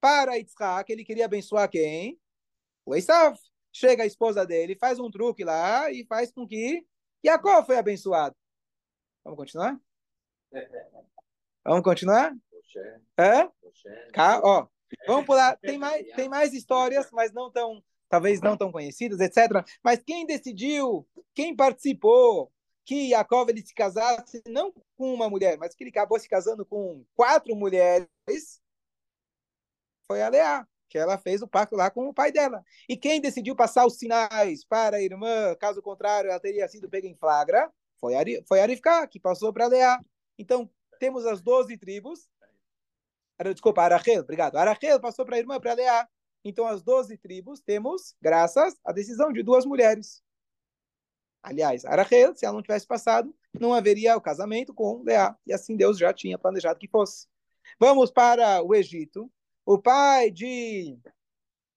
Para 0.00 0.36
Yitzhak, 0.36 0.90
ele 0.92 1.04
queria 1.04 1.24
abençoar 1.24 1.68
quem? 1.68 2.20
O 2.84 2.94
Esav. 2.94 3.36
Chega 3.74 4.02
a 4.02 4.06
esposa 4.06 4.44
dele, 4.44 4.76
faz 4.76 5.00
um 5.00 5.10
truque 5.10 5.44
lá 5.44 5.90
e 5.90 6.04
faz 6.04 6.30
com 6.30 6.46
que 6.46 6.86
Jacó 7.24 7.64
foi 7.64 7.78
abençoado. 7.78 8.36
Vamos 9.24 9.38
continuar? 9.38 9.80
Vamos 11.64 11.82
continuar? 11.82 12.36
É? 13.16 13.48
Cá, 14.12 14.40
ó. 14.42 14.66
Vamos 15.06 15.24
pular. 15.24 15.56
Tem 15.56 15.78
mais, 15.78 16.06
tem 16.14 16.28
mais 16.28 16.52
histórias, 16.52 17.08
mas 17.12 17.32
não 17.32 17.50
tão, 17.50 17.82
talvez 18.12 18.42
não 18.42 18.58
tão 18.58 18.70
conhecidas, 18.70 19.20
etc. 19.20 19.64
Mas 19.82 20.02
quem 20.02 20.26
decidiu, 20.26 21.08
quem 21.34 21.56
participou 21.56 22.52
que 22.84 23.08
Jacob 23.08 23.48
ele 23.48 23.64
se 23.64 23.72
casasse 23.74 24.42
não 24.46 24.70
com 24.98 25.14
uma 25.14 25.30
mulher, 25.30 25.56
mas 25.56 25.74
que 25.74 25.82
ele 25.82 25.88
acabou 25.88 26.18
se 26.18 26.28
casando 26.28 26.66
com 26.66 27.02
quatro 27.14 27.56
mulheres, 27.56 28.06
foi 30.06 30.20
a 30.20 30.28
Leá 30.28 30.68
que 30.90 30.98
ela 30.98 31.16
fez 31.16 31.40
o 31.40 31.48
pacto 31.48 31.74
lá 31.74 31.90
com 31.90 32.06
o 32.06 32.12
pai 32.12 32.30
dela. 32.30 32.62
E 32.86 32.98
quem 32.98 33.18
decidiu 33.18 33.56
passar 33.56 33.86
os 33.86 33.96
sinais 33.96 34.62
para 34.62 34.98
a 34.98 35.02
irmã, 35.02 35.56
caso 35.58 35.80
contrário, 35.80 36.28
ela 36.28 36.38
teria 36.38 36.68
sido 36.68 36.86
pega 36.86 37.08
em 37.08 37.16
flagra, 37.16 37.72
foi, 37.98 38.14
Ari, 38.14 38.44
foi 38.46 38.60
Arifká, 38.60 39.06
que 39.06 39.18
passou 39.18 39.54
para 39.54 39.68
Leá. 39.68 39.98
Então, 40.38 40.70
temos 41.00 41.24
as 41.24 41.40
12 41.40 41.78
tribos. 41.78 42.28
Desculpa, 43.54 43.80
Arachel, 43.80 44.20
obrigado. 44.20 44.56
Arachel 44.56 45.00
passou 45.00 45.24
para 45.24 45.36
a 45.36 45.38
irmã, 45.38 45.58
para 45.58 45.72
Leá. 45.72 46.06
Então, 46.44 46.66
as 46.66 46.82
12 46.82 47.16
tribos 47.18 47.60
temos, 47.60 48.14
graças 48.20 48.76
à 48.84 48.92
decisão 48.92 49.32
de 49.32 49.42
duas 49.42 49.64
mulheres. 49.64 50.22
Aliás, 51.42 51.84
Arachel, 51.84 52.34
se 52.34 52.44
ela 52.44 52.54
não 52.54 52.62
tivesse 52.62 52.86
passado, 52.86 53.34
não 53.52 53.74
haveria 53.74 54.16
o 54.16 54.20
casamento 54.20 54.72
com 54.72 55.02
Leá. 55.02 55.36
E 55.46 55.52
assim 55.52 55.76
Deus 55.76 55.98
já 55.98 56.12
tinha 56.12 56.38
planejado 56.38 56.78
que 56.78 56.88
fosse. 56.88 57.26
Vamos 57.78 58.10
para 58.10 58.62
o 58.62 58.74
Egito 58.74 59.30
o 59.64 59.78
pai 59.78 60.30
de 60.30 60.98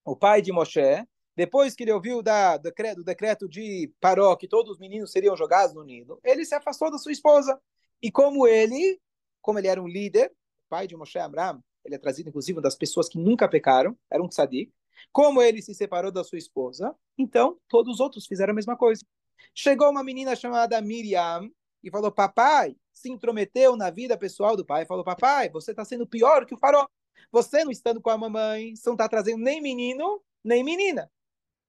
o 0.04 0.16
pai 0.16 0.42
de 0.42 0.52
Moshe, 0.52 1.08
depois 1.36 1.76
que 1.76 1.84
ele 1.84 1.92
ouviu 1.92 2.22
da, 2.22 2.58
do, 2.58 2.64
decreto, 2.64 2.98
do 2.98 3.04
decreto 3.04 3.50
de 3.50 3.92
Paró 4.00 4.36
que 4.36 4.48
todos 4.48 4.72
os 4.72 4.80
meninos 4.80 5.12
seriam 5.12 5.36
jogados 5.36 5.76
no 5.76 5.84
Nilo, 5.84 6.20
ele 6.24 6.46
se 6.46 6.56
afastou 6.56 6.92
da 6.92 6.98
sua 6.98 7.12
esposa. 7.12 7.60
E 8.02 8.12
como 8.12 8.48
ele, 8.48 9.02
como 9.42 9.58
ele 9.58 9.68
era 9.68 9.82
um 9.82 9.88
líder, 9.88 10.32
pai 10.70 10.88
de 10.88 10.96
Moshe 10.96 11.18
Amram, 11.18 11.64
ele 11.86 11.96
é 11.96 12.00
trazido 12.00 12.30
inclusive 12.30 12.60
das 12.60 12.76
pessoas 12.76 13.08
que 13.08 13.18
nunca 13.18 13.48
pecaram, 13.48 13.98
era 14.10 14.22
um 14.22 14.28
tzadik. 14.28 14.74
Como 15.12 15.42
ele 15.42 15.62
se 15.62 15.74
separou 15.74 16.12
da 16.12 16.24
sua 16.24 16.38
esposa, 16.38 16.96
então 17.18 17.60
todos 17.68 17.96
os 17.96 18.00
outros 18.00 18.26
fizeram 18.26 18.52
a 18.52 18.56
mesma 18.56 18.76
coisa. 18.76 19.06
Chegou 19.54 19.90
uma 19.90 20.04
menina 20.04 20.36
chamada 20.36 20.82
Miriam 20.82 21.50
e 21.84 21.92
falou: 21.92 22.12
Papai, 22.12 22.76
se 22.92 23.10
intrometeu 23.10 23.76
na 23.76 23.90
vida 23.90 24.18
pessoal 24.18 24.58
do 24.58 24.66
pai. 24.66 24.86
Falou: 24.86 25.04
Papai, 25.04 25.50
você 25.50 25.72
está 25.72 25.86
sendo 25.86 26.08
pior 26.08 26.46
que 26.46 26.56
o 26.56 26.58
farol. 26.58 26.90
Você 27.32 27.64
não 27.64 27.72
estando 27.72 28.02
com 28.02 28.10
a 28.10 28.18
mamãe, 28.18 28.76
você 28.76 28.90
não 28.90 28.96
está 28.96 29.08
trazendo 29.08 29.44
nem 29.44 29.62
menino, 29.62 30.22
nem 30.44 30.64
menina. 30.64 31.12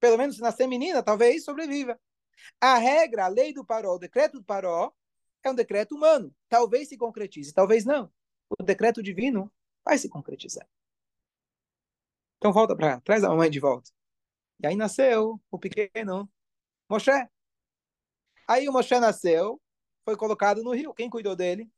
Pelo 0.00 0.16
menos 0.16 0.37
se 0.37 0.42
nascer 0.42 0.66
menina, 0.66 1.02
talvez 1.02 1.44
sobreviva. 1.44 1.98
A 2.61 2.79
regra, 2.79 3.24
a 3.24 3.29
lei 3.29 3.52
do 3.52 3.64
paró, 3.64 3.94
o 3.94 3.98
decreto 3.98 4.38
do 4.38 4.44
paró, 4.44 4.92
é 5.42 5.50
um 5.50 5.55
decreto 5.55 5.94
humano. 5.94 6.35
Talvez 6.48 6.88
se 6.88 6.96
concretize, 6.96 7.52
talvez 7.52 7.85
não. 7.85 8.11
O 8.59 8.62
decreto 8.62 9.02
divino 9.02 9.50
vai 9.87 9.96
se 9.96 10.09
concretizar. 10.09 10.68
Então 12.38 12.53
volta 12.53 12.77
para 12.77 13.01
traz 13.01 13.22
a 13.22 13.29
mamãe 13.29 13.49
de 13.49 13.61
volta. 13.61 13.90
E 14.61 14.66
aí 14.66 14.75
nasceu 14.77 15.40
o 15.51 15.59
pequeno 15.59 16.29
Moshe. 16.90 17.11
Aí 18.49 18.68
o 18.68 18.72
Moshe 18.72 18.99
nasceu, 18.99 19.62
foi 20.05 20.16
colocado 20.16 20.62
no 20.62 20.72
rio. 20.72 20.92
Quem 20.92 21.09
cuidou 21.09 21.37
dele? 21.37 21.70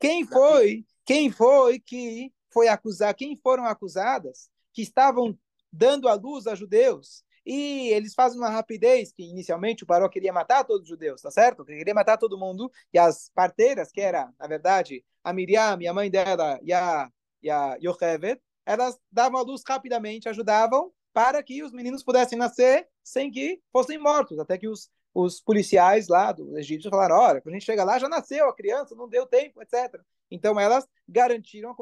Quem 0.00 0.26
foi 0.26 0.84
quem 1.04 1.30
foi 1.30 1.78
que 1.78 2.32
foi 2.50 2.66
acusar, 2.68 3.14
quem 3.14 3.36
foram 3.36 3.64
acusadas, 3.66 4.50
que 4.72 4.82
estavam 4.82 5.38
dando 5.70 6.08
a 6.08 6.14
luz 6.14 6.46
a 6.46 6.54
judeus, 6.54 7.23
e 7.44 7.88
eles 7.90 8.14
fazem 8.14 8.38
uma 8.38 8.48
rapidez, 8.48 9.12
que 9.12 9.22
inicialmente 9.22 9.84
o 9.84 9.86
Paró 9.86 10.08
queria 10.08 10.32
matar 10.32 10.64
todos 10.64 10.82
os 10.82 10.88
judeus, 10.88 11.20
tá 11.20 11.30
certo? 11.30 11.64
Ele 11.68 11.78
queria 11.78 11.94
matar 11.94 12.16
todo 12.16 12.38
mundo, 12.38 12.70
e 12.92 12.98
as 12.98 13.30
parteiras, 13.34 13.90
que 13.90 14.00
era, 14.00 14.32
na 14.38 14.46
verdade, 14.46 15.04
a 15.22 15.32
Miriam 15.32 15.78
e 15.80 15.86
a 15.86 15.94
mãe 15.94 16.10
dela, 16.10 16.58
e 16.62 16.72
a, 16.72 17.10
e 17.42 17.50
a 17.50 17.76
Yocheved, 17.82 18.40
elas 18.66 18.98
davam 19.12 19.38
a 19.38 19.42
luz 19.42 19.62
rapidamente, 19.66 20.28
ajudavam 20.28 20.90
para 21.12 21.42
que 21.42 21.62
os 21.62 21.72
meninos 21.72 22.02
pudessem 22.02 22.36
nascer 22.36 22.88
sem 23.02 23.30
que 23.30 23.60
fossem 23.72 23.98
mortos, 23.98 24.38
até 24.38 24.58
que 24.58 24.66
os, 24.66 24.90
os 25.14 25.40
policiais 25.40 26.08
lá 26.08 26.32
do 26.32 26.58
Egito 26.58 26.90
falaram, 26.90 27.16
olha, 27.16 27.40
quando 27.40 27.54
a 27.54 27.58
gente 27.58 27.66
chega 27.66 27.84
lá, 27.84 27.98
já 27.98 28.08
nasceu 28.08 28.48
a 28.48 28.54
criança, 28.54 28.96
não 28.96 29.08
deu 29.08 29.26
tempo, 29.26 29.62
etc. 29.62 30.00
Então, 30.30 30.58
elas 30.58 30.86
garantiram 31.08 31.70
a 31.70 31.74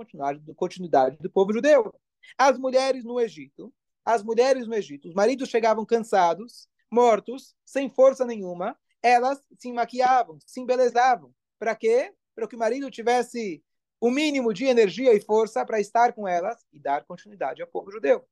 continuidade 0.54 1.16
do 1.18 1.30
povo 1.30 1.52
judeu. 1.52 1.94
As 2.36 2.58
mulheres 2.58 3.04
no 3.04 3.18
Egito, 3.18 3.72
as 4.04 4.22
mulheres 4.22 4.66
no 4.66 4.74
Egito, 4.74 5.08
os 5.08 5.14
maridos 5.14 5.48
chegavam 5.48 5.84
cansados, 5.84 6.68
mortos, 6.90 7.54
sem 7.64 7.88
força 7.88 8.24
nenhuma, 8.24 8.78
elas 9.02 9.40
se 9.58 9.72
maquiavam, 9.72 10.38
se 10.46 10.60
embelezavam. 10.60 11.34
Para 11.58 11.74
quê? 11.74 12.14
Para 12.34 12.46
que 12.46 12.56
o 12.56 12.58
marido 12.58 12.90
tivesse 12.90 13.62
o 14.00 14.10
mínimo 14.10 14.52
de 14.52 14.64
energia 14.64 15.14
e 15.14 15.20
força 15.20 15.64
para 15.64 15.80
estar 15.80 16.12
com 16.12 16.26
elas 16.26 16.66
e 16.72 16.78
dar 16.78 17.04
continuidade 17.04 17.62
ao 17.62 17.68
povo 17.68 17.90
judeu. 17.90 18.28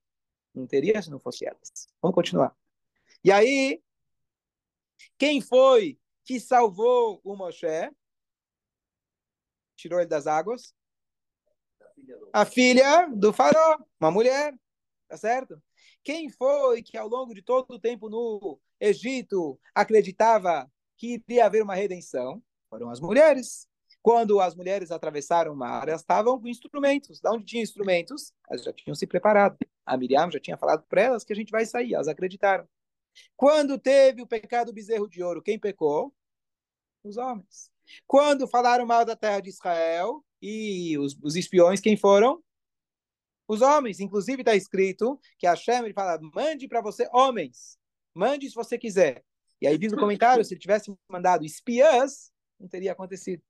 Não 0.54 0.66
teria 0.66 1.00
se 1.00 1.10
não 1.10 1.18
fosse 1.20 1.46
elas. 1.46 1.88
Vamos 2.02 2.14
continuar. 2.14 2.56
E 3.22 3.30
aí, 3.30 3.82
quem 5.16 5.40
foi 5.40 5.98
que 6.24 6.40
salvou 6.40 7.20
o 7.22 7.36
Moshe? 7.36 7.90
tirou 9.76 9.98
ele 9.98 10.08
das 10.08 10.26
águas? 10.26 10.74
A 12.32 12.44
filha 12.44 13.08
do 13.14 13.32
faraó, 13.32 13.78
uma 13.98 14.10
mulher, 14.10 14.54
tá 15.10 15.16
certo? 15.16 15.60
Quem 16.04 16.30
foi 16.30 16.82
que 16.82 16.96
ao 16.96 17.08
longo 17.08 17.34
de 17.34 17.42
todo 17.42 17.72
o 17.72 17.80
tempo 17.80 18.08
no 18.08 18.60
Egito 18.78 19.58
acreditava 19.74 20.70
que 20.96 21.14
iria 21.14 21.46
haver 21.46 21.62
uma 21.64 21.74
redenção? 21.74 22.40
Foram 22.70 22.88
as 22.88 23.00
mulheres. 23.00 23.68
Quando 24.00 24.40
as 24.40 24.54
mulheres 24.54 24.92
atravessaram 24.92 25.52
o 25.52 25.56
mar, 25.56 25.88
elas 25.88 26.00
estavam 26.00 26.40
com 26.40 26.46
instrumentos. 26.46 27.20
Da 27.20 27.32
onde 27.32 27.44
tinha 27.44 27.62
instrumentos? 27.62 28.32
Elas 28.48 28.62
já 28.62 28.72
tinham 28.72 28.94
se 28.94 29.06
preparado. 29.06 29.58
A 29.84 29.96
Miriam 29.96 30.30
já 30.30 30.38
tinha 30.38 30.56
falado 30.56 30.84
para 30.88 31.02
elas 31.02 31.24
que 31.24 31.32
a 31.32 31.36
gente 31.36 31.50
vai 31.50 31.66
sair. 31.66 31.94
Elas 31.94 32.08
acreditaram. 32.08 32.66
Quando 33.36 33.76
teve 33.76 34.22
o 34.22 34.26
pecado 34.26 34.68
do 34.68 34.72
bezerro 34.72 35.08
de 35.08 35.22
ouro, 35.22 35.42
quem 35.42 35.58
pecou? 35.58 36.14
Os 37.02 37.16
homens. 37.16 37.70
Quando 38.06 38.46
falaram 38.46 38.86
mal 38.86 39.04
da 39.04 39.16
terra 39.16 39.40
de 39.40 39.50
Israel 39.50 40.24
e 40.40 40.96
os, 40.96 41.18
os 41.20 41.34
espiões, 41.34 41.80
quem 41.80 41.96
foram? 41.96 42.40
Os 43.50 43.62
homens. 43.62 43.98
Inclusive 43.98 44.42
está 44.42 44.54
escrito 44.54 45.18
que 45.36 45.44
Hashem 45.44 45.84
ele 45.84 45.92
fala: 45.92 46.20
mande 46.32 46.68
para 46.68 46.80
você 46.80 47.08
homens. 47.12 47.76
Mande 48.14 48.48
se 48.48 48.54
você 48.54 48.78
quiser. 48.78 49.24
E 49.60 49.66
aí 49.66 49.76
diz 49.76 49.90
no 49.90 49.98
comentário, 49.98 50.44
se 50.44 50.54
ele 50.54 50.60
tivesse 50.60 50.94
mandado 51.08 51.44
espiãs, 51.44 52.30
não 52.60 52.68
teria 52.68 52.92
acontecido. 52.92 53.42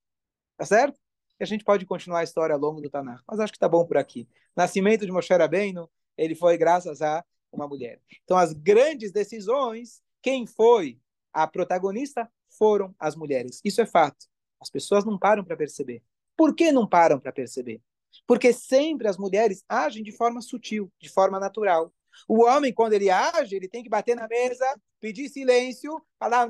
Tá 0.57 0.65
certo? 0.65 0.99
E 1.39 1.45
a 1.45 1.47
gente 1.47 1.65
pode 1.65 1.85
continuar 1.85 2.21
a 2.21 2.25
história 2.25 2.55
ao 2.55 2.61
longo 2.61 2.81
do 2.81 2.89
Tanakh. 2.89 3.23
Mas 3.29 3.41
acho 3.41 3.53
que 3.53 3.59
tá 3.59 3.69
bom 3.69 3.85
por 3.85 3.99
aqui. 3.99 4.27
Nascimento 4.57 5.05
de 5.05 5.13
Moshe 5.13 5.35
Rabbeinu, 5.35 5.89
ele 6.17 6.35
foi 6.35 6.57
graças 6.57 7.03
a 7.03 7.23
uma 7.53 7.69
mulher. 7.69 8.01
Então, 8.25 8.39
as 8.39 8.55
grandes 8.55 9.13
decisões, 9.13 10.01
quem 10.23 10.47
foi 10.47 10.99
a 11.31 11.47
protagonista 11.47 12.31
foram 12.49 12.95
as 12.99 13.15
mulheres. 13.15 13.61
Isso 13.63 13.83
é 13.83 13.87
fato. 13.87 14.27
As 14.59 14.71
pessoas 14.71 15.05
não 15.05 15.19
param 15.19 15.45
para 15.45 15.59
perceber. 15.59 16.03
Por 16.35 16.55
que 16.55 16.73
não 16.73 16.89
param 16.89 17.21
para 17.21 17.33
perceber? 17.33 17.83
Porque 18.27 18.53
sempre 18.53 19.09
as 19.09 19.17
mulheres 19.17 19.65
agem 19.69 20.03
de 20.03 20.13
forma 20.13 20.41
sutil, 20.41 20.91
de 21.01 21.09
forma 21.09 21.39
natural. 21.39 21.93
O 22.29 22.45
homem, 22.45 22.73
quando 22.73 22.93
ele 22.93 23.11
age, 23.11 23.57
ele 23.57 23.69
tem 23.69 23.83
que 23.83 23.89
bater 23.89 24.17
na 24.17 24.27
mesa, 24.29 24.67
pedir 25.01 25.29
silêncio, 25.29 26.01
falar, 26.19 26.49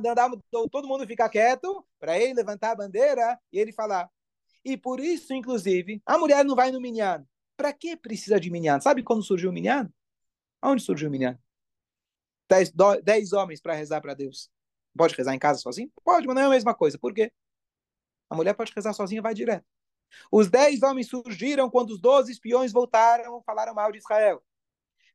todo 0.71 0.89
mundo 0.89 1.07
ficar 1.07 1.29
quieto, 1.29 1.85
para 1.99 2.19
ele 2.19 2.35
levantar 2.35 2.73
a 2.73 2.77
bandeira 2.77 3.39
e 3.53 3.59
ele 3.59 3.73
falar. 3.73 4.11
E 4.65 4.77
por 4.77 5.01
isso, 5.01 5.33
inclusive, 5.33 6.03
a 6.05 6.19
mulher 6.19 6.45
não 6.45 6.55
vai 6.55 6.71
no 6.71 6.81
minyan. 6.81 7.25
Para 7.57 7.73
que 7.73 7.97
precisa 7.97 8.41
de 8.41 8.51
minyan? 8.51 8.81
Sabe 8.81 9.03
quando 9.03 9.23
surgiu 9.23 9.51
o 9.51 9.53
minyan? 9.53 9.91
Onde 10.63 10.83
surgiu 10.83 11.09
o 11.09 11.11
minyan? 11.11 11.39
Dez, 12.49 12.71
do, 12.71 13.01
dez 13.01 13.33
homens 13.33 13.61
para 13.61 13.75
rezar 13.75 14.01
para 14.01 14.15
Deus. 14.15 14.51
Pode 14.97 15.15
rezar 15.15 15.35
em 15.35 15.39
casa 15.39 15.61
sozinho? 15.61 15.91
Pode, 16.05 16.27
mas 16.27 16.35
não 16.35 16.43
é 16.43 16.47
a 16.47 16.51
mesma 16.51 16.75
coisa. 16.75 16.99
Por 16.99 17.15
quê? 17.15 17.33
A 18.29 18.35
mulher 18.35 18.55
pode 18.55 18.73
rezar 18.75 18.93
sozinha, 18.93 19.23
vai 19.23 19.35
direto. 19.35 19.65
Os 20.31 20.49
dez 20.49 20.83
homens 20.83 21.09
surgiram 21.09 21.71
quando 21.71 21.91
os 21.91 22.01
doze 22.01 22.33
espiões 22.33 22.73
voltaram, 22.73 23.43
falaram 23.43 23.75
mal 23.75 23.93
de 23.93 23.99
Israel. 23.99 24.43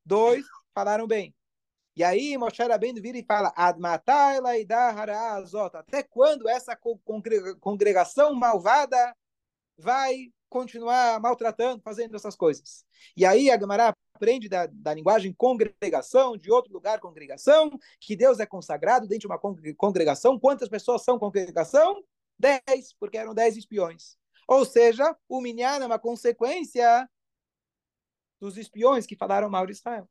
Dois 0.05 0.45
falaram 0.73 1.08
bem. 1.08 1.34
E 1.95 2.03
aí 2.03 2.38
Moshe 2.38 2.62
Rabbeinu 2.62 3.01
vira 3.01 3.17
e 3.17 3.23
fala, 3.23 3.53
até 5.73 6.03
quando 6.03 6.49
essa 6.49 6.77
congregação 7.62 8.36
malvada 8.36 9.15
vai 9.77 10.34
continuar 10.49 11.19
maltratando, 11.21 11.81
fazendo 11.81 12.15
essas 12.15 12.36
coisas? 12.36 12.86
E 13.15 13.25
aí 13.25 13.49
a 13.49 13.58
Gemara 13.58 13.95
aprende 14.13 14.49
da, 14.49 14.65
da 14.67 14.93
linguagem 14.93 15.34
congregação, 15.34 16.38
de 16.38 16.51
outro 16.51 16.73
lugar 16.73 16.99
congregação, 16.99 17.71
que 17.99 18.15
Deus 18.15 18.39
é 18.39 18.45
consagrado 18.45 19.08
dentro 19.08 19.21
de 19.21 19.27
uma 19.27 19.39
congregação. 19.77 20.38
Quantas 20.38 20.67
pessoas 20.67 21.01
são 21.01 21.17
congregação? 21.17 22.03
Dez, 22.38 22.93
porque 22.99 23.17
eram 23.17 23.34
dez 23.34 23.55
espiões. 23.55 24.17
Ou 24.47 24.65
seja, 24.65 25.15
o 25.27 25.41
minyan 25.41 25.79
é 25.81 25.86
uma 25.86 25.99
consequência 25.99 27.10
dos 28.39 28.58
espiões 28.58 29.05
que 29.05 29.15
falaram 29.15 29.49
mal 29.49 29.65
de 29.65 29.73
Israel. 29.73 30.10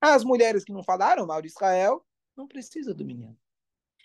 As 0.00 0.22
mulheres 0.22 0.64
que 0.64 0.72
não 0.72 0.82
falaram 0.82 1.26
mal 1.26 1.40
de 1.40 1.48
Israel 1.48 2.04
não 2.36 2.46
precisam 2.46 2.94
do 2.94 3.04
minyan. 3.04 3.36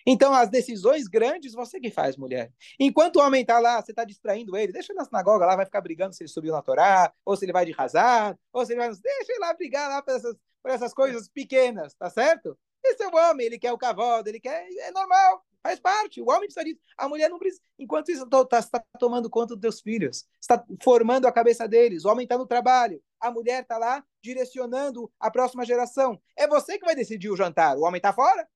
Então, 0.05 0.33
as 0.33 0.49
decisões 0.49 1.07
grandes, 1.07 1.53
você 1.53 1.79
que 1.79 1.91
faz, 1.91 2.15
mulher. 2.15 2.53
Enquanto 2.79 3.17
o 3.17 3.21
homem 3.21 3.41
está 3.41 3.59
lá, 3.59 3.81
você 3.81 3.91
está 3.91 4.03
distraindo 4.03 4.55
ele, 4.55 4.71
deixa 4.71 4.91
ele 4.91 4.99
na 4.99 5.05
sinagoga 5.05 5.45
lá, 5.45 5.55
vai 5.55 5.65
ficar 5.65 5.81
brigando 5.81 6.15
se 6.15 6.23
ele 6.23 6.29
subiu 6.29 6.53
na 6.53 6.61
Torá, 6.61 7.13
ou 7.25 7.35
se 7.35 7.45
ele 7.45 7.51
vai 7.51 7.65
de 7.65 7.71
razar, 7.71 8.37
ou 8.51 8.65
se 8.65 8.73
ele 8.73 8.79
vai. 8.79 8.89
Deixa 8.89 9.31
ele 9.31 9.39
lá 9.39 9.53
brigar 9.53 9.89
lá 9.89 10.01
por 10.01 10.15
essas, 10.15 10.35
por 10.63 10.71
essas 10.71 10.93
coisas 10.93 11.27
pequenas, 11.27 11.93
tá 11.95 12.09
certo? 12.09 12.57
Esse 12.83 13.03
é 13.03 13.07
o 13.07 13.15
homem, 13.15 13.45
ele 13.45 13.59
quer 13.59 13.73
o 13.73 13.77
cavalo, 13.77 14.27
ele 14.27 14.39
quer. 14.39 14.67
É 14.79 14.91
normal, 14.91 15.45
faz 15.61 15.79
parte. 15.79 16.21
O 16.21 16.29
homem 16.29 16.41
precisa 16.41 16.63
disso. 16.63 16.79
A 16.97 17.07
mulher 17.07 17.29
não 17.29 17.39
precisa. 17.39 17.61
Enquanto 17.77 18.09
isso, 18.09 18.23
está 18.23 18.61
tá 18.61 18.83
tomando 18.99 19.29
conta 19.29 19.55
dos 19.55 19.61
teus 19.61 19.81
filhos, 19.81 20.25
está 20.41 20.63
formando 20.83 21.27
a 21.27 21.31
cabeça 21.31 21.67
deles. 21.67 22.05
O 22.05 22.09
homem 22.09 22.23
está 22.23 22.37
no 22.37 22.47
trabalho, 22.47 23.01
a 23.19 23.31
mulher 23.31 23.63
está 23.63 23.77
lá 23.77 24.03
direcionando 24.21 25.11
a 25.19 25.29
próxima 25.31 25.65
geração. 25.65 26.19
É 26.35 26.47
você 26.47 26.77
que 26.77 26.85
vai 26.85 26.95
decidir 26.95 27.29
o 27.29 27.37
jantar. 27.37 27.77
O 27.77 27.81
homem 27.81 27.99
está 27.99 28.13
fora? 28.13 28.47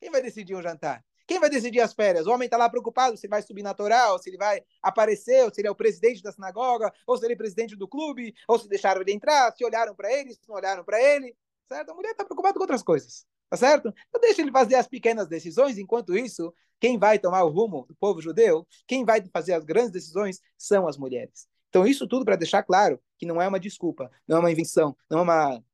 Quem 0.00 0.10
vai 0.10 0.22
decidir 0.22 0.54
o 0.54 0.62
jantar? 0.62 1.04
Quem 1.26 1.40
vai 1.40 1.50
decidir 1.50 1.80
as 1.80 1.92
férias? 1.92 2.26
O 2.26 2.30
homem 2.30 2.46
está 2.46 2.56
lá 2.56 2.70
preocupado 2.70 3.16
se 3.16 3.26
vai 3.26 3.42
subir 3.42 3.62
na 3.62 3.74
Torá, 3.74 4.12
ou 4.12 4.18
se 4.18 4.30
ele 4.30 4.36
vai 4.36 4.62
aparecer, 4.80 5.44
ou 5.44 5.52
se 5.52 5.60
ele 5.60 5.66
é 5.66 5.70
o 5.70 5.74
presidente 5.74 6.22
da 6.22 6.30
sinagoga, 6.30 6.92
ou 7.04 7.16
se 7.16 7.24
ele 7.24 7.34
é 7.34 7.36
presidente 7.36 7.74
do 7.74 7.88
clube, 7.88 8.32
ou 8.46 8.58
se 8.58 8.68
deixaram 8.68 9.00
ele 9.00 9.12
entrar, 9.12 9.52
se 9.56 9.64
olharam 9.64 9.94
para 9.94 10.12
ele, 10.12 10.34
se 10.34 10.48
não 10.48 10.54
olharam 10.54 10.84
para 10.84 11.02
ele. 11.02 11.36
Certo? 11.68 11.90
A 11.90 11.94
mulher 11.94 12.12
está 12.12 12.24
preocupada 12.24 12.54
com 12.54 12.60
outras 12.60 12.82
coisas. 12.82 13.26
Tá 13.48 13.56
certo? 13.56 13.92
Então 14.08 14.20
deixa 14.20 14.42
ele 14.42 14.50
fazer 14.50 14.74
as 14.74 14.88
pequenas 14.88 15.28
decisões, 15.28 15.78
enquanto 15.78 16.16
isso, 16.16 16.52
quem 16.80 16.98
vai 16.98 17.18
tomar 17.18 17.44
o 17.44 17.50
rumo 17.50 17.86
do 17.86 17.94
povo 17.94 18.20
judeu, 18.20 18.66
quem 18.86 19.04
vai 19.04 19.22
fazer 19.32 19.52
as 19.54 19.64
grandes 19.64 19.92
decisões 19.92 20.40
são 20.58 20.88
as 20.88 20.96
mulheres. 20.96 21.48
Então, 21.68 21.86
isso 21.86 22.06
tudo 22.06 22.24
para 22.24 22.36
deixar 22.36 22.62
claro 22.62 23.00
que 23.18 23.26
não 23.26 23.40
é 23.40 23.46
uma 23.46 23.60
desculpa, 23.60 24.10
não 24.26 24.38
é 24.38 24.40
uma 24.40 24.50
invenção, 24.50 24.96
não 25.10 25.18
é 25.18 25.22
uma 25.22 25.64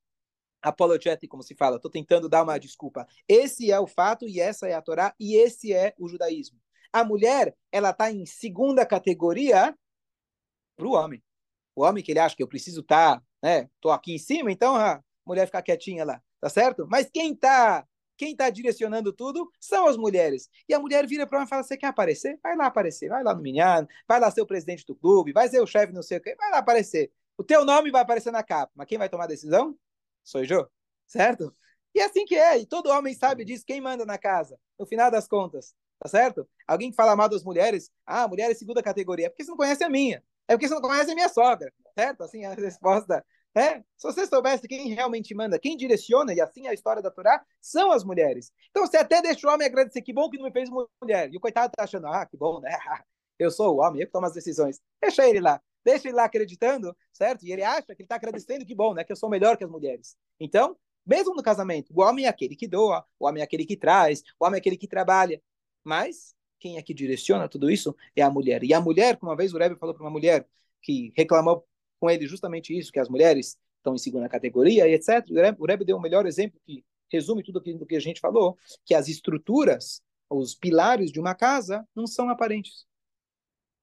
apologética, 0.61 1.29
como 1.29 1.43
se 1.43 1.55
fala. 1.55 1.77
Estou 1.77 1.91
tentando 1.91 2.29
dar 2.29 2.43
uma 2.43 2.59
desculpa. 2.59 3.07
Esse 3.29 3.71
é 3.71 3.79
o 3.79 3.87
fato 3.87 4.27
e 4.29 4.41
essa 4.41 4.69
é 4.69 4.75
a 4.75 4.83
Torá 4.83 5.15
e 5.19 5.37
esse 5.37 5.73
é 5.73 5.95
o 5.99 6.09
judaísmo. 6.09 6.59
A 6.93 7.05
mulher, 7.05 7.57
ela 7.71 7.91
está 7.91 8.11
em 8.11 8.25
segunda 8.27 8.87
categoria 8.87 9.77
para 10.77 10.87
o 10.87 10.93
homem. 10.93 11.23
O 11.75 11.83
homem 11.83 12.03
que 12.03 12.13
ele 12.13 12.19
acha 12.19 12.37
que 12.37 12.43
eu 12.43 12.49
preciso 12.49 12.81
estar, 12.81 13.19
tá, 13.19 13.25
né? 13.43 13.69
Tô 13.81 13.91
aqui 13.91 14.15
em 14.15 14.19
cima, 14.19 14.53
então 14.53 14.77
a 14.77 15.03
mulher 15.27 15.47
fica 15.47 15.63
quietinha 15.63 16.05
lá, 16.05 16.23
tá 16.43 16.49
certo? 16.49 16.87
Mas 16.91 17.09
quem 17.09 17.33
está 17.33 17.87
quem 18.17 18.33
está 18.33 18.51
direcionando 18.51 19.13
tudo 19.13 19.51
são 19.59 19.87
as 19.87 19.97
mulheres. 19.97 20.49
E 20.69 20.75
a 20.75 20.79
mulher 20.79 21.07
vira 21.07 21.27
para 21.27 21.39
mim 21.39 21.47
e 21.47 21.49
fala: 21.49 21.63
Você 21.63 21.77
quer 21.77 21.87
aparecer? 21.87 22.39
Vai 22.43 22.57
lá 22.57 22.67
aparecer. 22.67 23.09
Vai 23.09 23.23
lá 23.23 23.35
no 23.35 23.41
Minyan, 23.41 23.87
vai 24.07 24.21
lá 24.21 24.31
ser 24.31 24.43
o 24.43 24.47
presidente 24.47 24.85
do 24.85 24.95
clube, 24.95 25.33
vai 25.33 25.49
ser 25.49 25.61
o 25.61 25.67
chefe, 25.67 25.93
não 25.93 26.03
sei 26.03 26.19
o 26.19 26.21
quê, 26.21 26.35
vai 26.37 26.51
lá 26.51 26.59
aparecer. 26.59 27.11
O 27.39 27.43
teu 27.43 27.65
nome 27.65 27.91
vai 27.91 28.03
aparecer 28.03 28.31
na 28.31 28.43
capa, 28.43 28.71
mas 28.75 28.87
quem 28.87 28.99
vai 28.99 29.09
tomar 29.09 29.25
a 29.25 29.29
decisão? 29.29 29.77
Sou 30.23 30.45
eu, 30.45 30.69
certo? 31.07 31.55
E 31.95 32.01
é 32.01 32.05
assim 32.05 32.25
que 32.25 32.35
é, 32.35 32.59
e 32.59 32.67
todo 32.67 32.91
homem 32.91 33.15
sabe 33.15 33.45
disso, 33.45 33.65
quem 33.67 33.81
manda 33.81 34.05
na 34.05 34.19
casa, 34.19 34.59
no 34.79 34.87
final 34.87 35.11
das 35.11 35.27
contas, 35.27 35.75
tá 35.99 36.09
certo? 36.09 36.49
Alguém 36.67 36.91
que 36.91 36.97
fala 36.97 37.17
mal 37.17 37.29
das 37.29 37.43
mulheres, 37.43 37.91
ah, 38.07 38.29
mulher 38.29 38.51
é 38.51 38.55
segunda 38.55 38.83
categoria, 38.83 39.27
é 39.27 39.29
porque 39.29 39.45
você 39.45 39.51
não 39.51 39.57
conhece 39.57 39.83
a 39.83 39.89
minha, 39.89 40.23
é 40.47 40.55
porque 40.55 40.69
você 40.69 40.75
não 40.75 40.81
conhece 40.81 41.11
a 41.11 41.15
minha 41.15 41.29
sogra, 41.29 41.73
certo? 41.95 42.23
Assim, 42.23 42.45
a 42.45 42.55
resposta 42.55 43.25
é, 43.55 43.81
se 43.81 44.03
você 44.03 44.27
soubesse 44.27 44.67
quem 44.67 44.95
realmente 44.95 45.35
manda, 45.35 45.59
quem 45.59 45.77
direciona, 45.77 46.33
e 46.33 46.41
assim 46.41 46.67
é 46.67 46.71
a 46.71 46.75
história 46.75 47.03
da 47.03 47.11
Torá, 47.11 47.45
são 47.61 47.93
as 47.93 48.03
mulheres. 48.03 48.51
Então 48.71 48.87
você 48.87 48.97
até 48.97 49.21
deixa 49.21 49.47
o 49.47 49.53
homem 49.53 49.67
agradecer, 49.67 50.01
que 50.01 50.13
bom 50.13 50.31
que 50.31 50.39
não 50.39 50.45
me 50.45 50.53
fez 50.53 50.71
mulher. 51.01 51.33
E 51.33 51.37
o 51.37 51.41
coitado 51.41 51.73
tá 51.77 51.85
achando, 51.85 52.07
ah, 52.07 52.25
que 52.25 52.37
bom, 52.37 52.61
né? 52.61 52.71
Eu 53.39 53.51
sou 53.51 53.75
o 53.75 53.81
homem, 53.81 54.03
eu 54.03 54.07
que 54.07 54.13
tomo 54.13 54.27
as 54.27 54.35
decisões. 54.35 54.81
Deixa 55.01 55.27
ele 55.29 55.41
lá. 55.41 55.61
Deixa 55.85 56.07
ele 56.07 56.17
lá 56.17 56.25
acreditando, 56.25 56.97
certo? 57.13 57.45
E 57.45 57.51
ele 57.51 57.63
acha 57.65 57.87
que 57.87 57.95
ele 57.95 58.03
está 58.05 58.15
agradecendo 58.15 58.65
que 58.65 58.75
bom, 58.75 58.95
né? 58.95 59.03
Que 59.03 59.11
eu 59.11 59.17
sou 59.17 59.29
melhor 59.29 59.57
que 59.57 59.65
as 59.65 59.71
mulheres. 59.71 60.17
Então, 60.39 60.77
mesmo 61.05 61.35
no 61.35 61.43
casamento, 61.43 61.93
o 61.93 62.03
homem 62.03 62.27
é 62.27 62.29
aquele 62.29 62.55
que 62.55 62.69
doa, 62.69 63.05
o 63.19 63.27
homem 63.27 63.41
é 63.41 63.45
aquele 63.45 63.67
que 63.67 63.77
traz, 63.77 64.23
o 64.39 64.45
homem 64.47 64.59
é 64.59 64.61
aquele 64.61 64.77
que 64.77 64.87
trabalha. 64.87 65.43
Mas 65.83 66.37
quem 66.61 66.77
é 66.77 66.83
que 66.83 66.95
direciona 66.95 67.49
tudo 67.49 67.69
isso 67.69 67.97
é 68.15 68.23
a 68.23 68.31
mulher. 68.31 68.63
E 68.63 68.73
a 68.73 68.81
mulher, 68.81 69.17
como 69.17 69.33
uma 69.33 69.37
vez 69.37 69.53
o 69.53 69.59
Rebbe 69.59 69.77
falou 69.77 69.93
para 69.93 70.05
uma 70.05 70.11
mulher 70.11 70.47
que 70.81 71.13
reclamou 71.17 71.67
com 72.03 72.11
ele 72.11 72.27
justamente 72.27 72.77
isso, 72.77 72.91
que 72.91 72.99
as 72.99 73.09
mulheres 73.09 73.57
estão 73.77 73.95
em 73.95 73.99
segunda 73.99 74.29
categoria 74.29 74.89
e 74.89 74.95
etc. 74.95 75.25
O 75.57 75.65
Rebbe 75.65 75.85
deu 75.85 75.97
um 75.97 76.01
melhor 76.01 76.27
exemplo 76.27 76.61
que 76.67 76.85
resume 77.09 77.45
tudo 77.45 77.61
aquilo 77.61 77.87
que 77.87 77.95
a 77.95 78.01
gente 78.01 78.19
falou, 78.19 78.59
que 78.85 78.93
as 78.93 79.07
estruturas, 79.07 80.03
os 80.29 80.53
pilares 80.53 81.13
de 81.13 81.21
uma 81.21 81.33
casa 81.33 81.87
não 81.95 82.05
são 82.05 82.29
aparentes. 82.29 82.85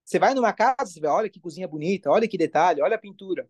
Você 0.03 0.19
vai 0.19 0.33
numa 0.33 0.51
casa, 0.51 0.91
você 0.91 0.99
vê, 0.99 1.07
olha 1.07 1.29
que 1.29 1.39
cozinha 1.39 1.65
bonita, 1.65 2.11
olha 2.11 2.27
que 2.27 2.37
detalhe, 2.37 2.81
olha 2.81 2.97
a 2.97 2.99
pintura. 2.99 3.49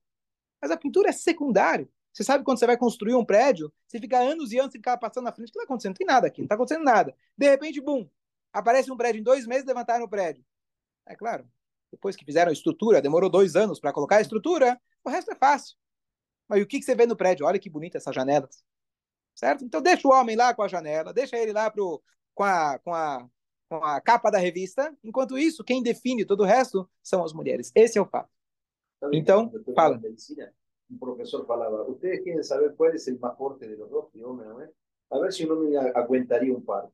Mas 0.62 0.70
a 0.70 0.78
pintura 0.78 1.10
é 1.10 1.14
secundário. 1.14 1.90
Você 2.14 2.24
sabe 2.24 2.44
quando 2.44 2.60
você 2.60 2.68
vai 2.68 2.78
construir 2.78 3.16
um 3.16 3.26
prédio, 3.26 3.74
você 3.88 4.00
fica 4.00 4.20
anos 4.20 4.52
e 4.52 4.60
anos 4.60 4.76
e 4.76 4.78
fica 4.78 4.96
passando 5.00 5.24
na 5.24 5.32
frente, 5.32 5.50
o 5.50 5.52
que 5.52 5.58
está 5.58 5.64
acontecendo? 5.64 5.94
Não 5.94 5.98
tem 5.98 6.06
nada 6.06 6.28
aqui, 6.28 6.42
não 6.42 6.46
está 6.46 6.56
acontecendo 6.56 6.84
nada. 6.84 7.16
De 7.36 7.50
repente, 7.50 7.82
bum, 7.82 8.08
aparece 8.54 8.92
um 8.92 8.98
prédio 8.98 9.20
em 9.20 9.24
dois 9.24 9.48
meses, 9.48 9.66
levantaram 9.66 10.06
o 10.06 10.10
prédio. 10.10 10.46
É 11.08 11.16
claro, 11.16 11.50
depois 11.92 12.16
que 12.16 12.26
fizeram 12.26 12.50
a 12.50 12.54
estrutura, 12.54 13.02
demorou 13.02 13.30
dois 13.30 13.56
anos 13.56 13.80
para 13.80 13.94
colocar 13.94 14.18
a 14.18 14.22
estrutura, 14.22 14.80
o 15.04 15.10
resto 15.10 15.32
é 15.32 15.36
fácil. 15.36 15.76
Mas 16.48 16.62
o 16.62 16.66
que, 16.66 16.80
que 16.80 16.86
você 16.86 16.96
vê 16.96 17.06
no 17.06 17.16
prédio? 17.16 17.46
Olha 17.46 17.60
que 17.60 17.70
bonita 17.70 17.98
essas 17.98 18.16
janelas. 18.16 18.64
Certo? 19.36 19.64
Então 19.64 19.82
deixa 19.82 20.08
o 20.08 20.12
homem 20.12 20.36
lá 20.36 20.54
com 20.54 20.64
a 20.64 20.68
janela, 20.68 21.14
deixa 21.14 21.38
ele 21.38 21.54
lá 21.54 21.70
pro, 21.72 22.02
com, 22.34 22.44
a, 22.44 22.80
com 22.80 22.94
a 22.94 23.30
com 23.70 23.84
a 23.84 24.02
capa 24.02 24.32
da 24.32 24.40
revista. 24.40 24.94
Enquanto 25.04 25.38
isso, 25.38 25.64
quem 25.64 25.84
define 25.84 26.26
todo 26.26 26.42
o 26.42 26.46
resto 26.46 26.90
são 27.04 27.24
as 27.24 27.32
mulheres. 27.32 27.72
Esse 27.76 28.00
é 28.00 28.02
o 28.02 28.06
fato. 28.06 28.30
Então, 29.14 29.52
fala. 29.76 30.02
Um 30.90 30.98
professor 30.98 31.46
falava: 31.46 31.84
Vocês 31.84 32.24
querem 32.24 32.42
saber 32.42 32.76
qual 32.76 32.90
é 32.90 32.96
o 32.96 33.20
mais 33.20 33.38
forte 33.38 33.68
de 33.68 33.76
los 33.76 33.90
dois, 33.90 34.26
homem 34.26 34.48
não 34.48 34.60
é? 34.60 34.70
A 35.12 35.20
ver 35.20 35.32
se 35.32 35.46
o 35.46 35.54
homem 35.54 35.78
aguentaria 35.78 36.54
um 36.54 36.60
parto. 36.60 36.92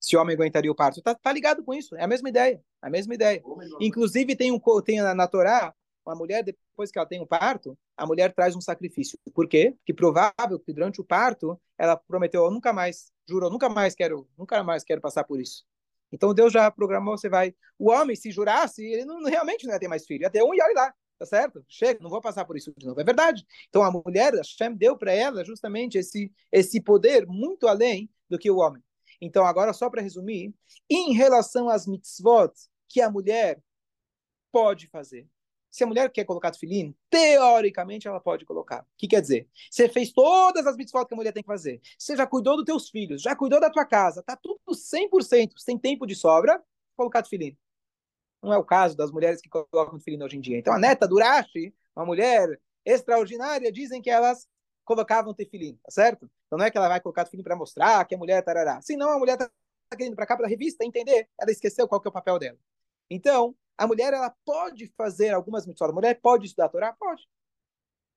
Se 0.00 0.16
o 0.16 0.20
homem 0.20 0.34
aguentaria 0.34 0.70
o 0.70 0.74
parto. 0.74 1.02
Tá, 1.02 1.14
tá 1.14 1.32
ligado 1.32 1.62
com 1.64 1.74
isso. 1.74 1.96
É 1.96 2.04
a 2.04 2.08
mesma 2.08 2.28
ideia. 2.28 2.62
A 2.80 2.88
mesma 2.88 3.14
ideia. 3.14 3.42
Inclusive, 3.80 4.36
tem, 4.36 4.52
um, 4.52 4.60
tem 4.82 5.00
na, 5.00 5.14
na 5.14 5.26
Torá, 5.26 5.74
uma 6.06 6.14
mulher, 6.14 6.42
depois 6.42 6.90
que 6.90 6.98
ela 6.98 7.06
tem 7.06 7.20
um 7.20 7.26
parto, 7.26 7.76
a 7.96 8.06
mulher 8.06 8.32
traz 8.32 8.56
um 8.56 8.60
sacrifício. 8.60 9.18
Por 9.34 9.46
quê? 9.46 9.74
Porque 9.78 9.92
provável 9.92 10.58
que 10.64 10.72
durante 10.72 11.00
o 11.00 11.04
parto, 11.04 11.60
ela 11.76 11.96
prometeu, 11.96 12.44
eu 12.44 12.50
nunca 12.50 12.72
mais, 12.72 13.12
jurou, 13.28 13.50
nunca 13.50 13.68
mais 13.68 13.94
quero, 13.94 14.26
nunca 14.36 14.62
mais 14.64 14.82
quero 14.84 15.00
passar 15.00 15.24
por 15.24 15.40
isso. 15.40 15.64
Então 16.10 16.32
Deus 16.32 16.52
já 16.52 16.70
programou, 16.70 17.18
você 17.18 17.28
vai. 17.28 17.54
O 17.78 17.90
homem, 17.90 18.16
se 18.16 18.30
jurasse, 18.30 18.84
ele 18.84 19.04
não, 19.04 19.22
realmente 19.24 19.66
não 19.66 19.74
ia 19.74 19.80
ter 19.80 19.88
mais 19.88 20.06
filho. 20.06 20.22
Ia 20.22 20.30
ter 20.30 20.42
um 20.42 20.54
e 20.54 20.62
olha 20.62 20.74
lá, 20.74 20.94
tá 21.18 21.26
certo? 21.26 21.62
Chega, 21.68 22.00
não 22.02 22.08
vou 22.08 22.20
passar 22.20 22.44
por 22.44 22.56
isso 22.56 22.72
de 22.76 22.86
novo. 22.86 23.00
É 23.00 23.04
verdade. 23.04 23.44
Então 23.68 23.82
a 23.82 23.90
mulher, 23.90 24.34
a 24.34 24.42
Shem 24.42 24.74
deu 24.74 24.96
para 24.96 25.12
ela 25.12 25.44
justamente 25.44 25.98
esse, 25.98 26.32
esse 26.50 26.80
poder 26.80 27.26
muito 27.26 27.68
além 27.68 28.08
do 28.30 28.38
que 28.38 28.50
o 28.50 28.56
homem. 28.56 28.82
Então, 29.20 29.44
agora, 29.44 29.72
só 29.72 29.90
para 29.90 30.02
resumir, 30.02 30.54
em 30.88 31.12
relação 31.12 31.68
às 31.68 31.86
mitzvot 31.86 32.52
que 32.88 33.00
a 33.00 33.10
mulher 33.10 33.62
pode 34.52 34.86
fazer, 34.88 35.28
se 35.70 35.84
a 35.84 35.86
mulher 35.86 36.10
quer 36.10 36.24
colocar 36.24 36.50
tefilim, 36.50 36.94
teoricamente 37.10 38.08
ela 38.08 38.20
pode 38.20 38.44
colocar. 38.44 38.82
O 38.82 38.86
que 38.96 39.06
quer 39.06 39.20
dizer? 39.20 39.48
Você 39.70 39.88
fez 39.88 40.12
todas 40.12 40.66
as 40.66 40.76
mitzvot 40.76 41.06
que 41.06 41.14
a 41.14 41.16
mulher 41.16 41.32
tem 41.32 41.42
que 41.42 41.46
fazer. 41.46 41.80
Você 41.98 42.16
já 42.16 42.26
cuidou 42.26 42.56
dos 42.56 42.64
teus 42.64 42.88
filhos, 42.88 43.20
já 43.20 43.36
cuidou 43.36 43.60
da 43.60 43.70
tua 43.70 43.84
casa, 43.84 44.22
tá 44.22 44.36
tudo 44.36 44.60
100%, 44.70 45.52
sem 45.58 45.78
tempo 45.78 46.06
de 46.06 46.14
sobra, 46.14 46.62
colocar 46.96 47.22
tefilim. 47.22 47.56
Não 48.42 48.52
é 48.52 48.58
o 48.58 48.64
caso 48.64 48.96
das 48.96 49.10
mulheres 49.10 49.40
que 49.40 49.48
colocam 49.48 49.98
tefilim 49.98 50.22
hoje 50.22 50.36
em 50.36 50.40
dia. 50.40 50.58
Então 50.58 50.72
a 50.72 50.78
neta 50.78 51.06
do 51.06 51.16
uma 51.16 52.06
mulher 52.06 52.60
extraordinária, 52.84 53.70
dizem 53.70 54.00
que 54.00 54.08
elas 54.08 54.48
colocavam 54.88 55.34
tefilim, 55.34 55.78
tá 55.84 55.90
certo? 55.90 56.30
Então 56.46 56.58
não 56.58 56.64
é 56.64 56.70
que 56.70 56.78
ela 56.78 56.88
vai 56.88 56.98
colocar 56.98 57.24
tefilim 57.24 57.42
para 57.42 57.54
mostrar 57.54 58.02
que 58.06 58.14
a 58.14 58.18
mulher 58.18 58.42
tarará. 58.42 58.80
Senão 58.80 59.10
a 59.10 59.18
mulher 59.18 59.36
tá 59.36 59.50
querendo 59.96 60.16
para 60.16 60.26
cá 60.26 60.34
para 60.34 60.46
a 60.46 60.48
revista 60.48 60.82
entender, 60.82 61.28
ela 61.38 61.50
esqueceu 61.50 61.86
qual 61.86 62.00
que 62.00 62.08
é 62.08 62.10
o 62.10 62.12
papel 62.12 62.38
dela. 62.38 62.58
Então, 63.10 63.54
a 63.76 63.86
mulher 63.86 64.14
ela 64.14 64.34
pode 64.46 64.86
fazer 64.96 65.30
algumas 65.30 65.66
mitzvot. 65.66 65.90
A 65.90 65.92
mulher 65.92 66.18
pode 66.20 66.46
estudar 66.46 66.66
a 66.66 66.68
Torá? 66.70 66.92
Pode. 66.92 67.28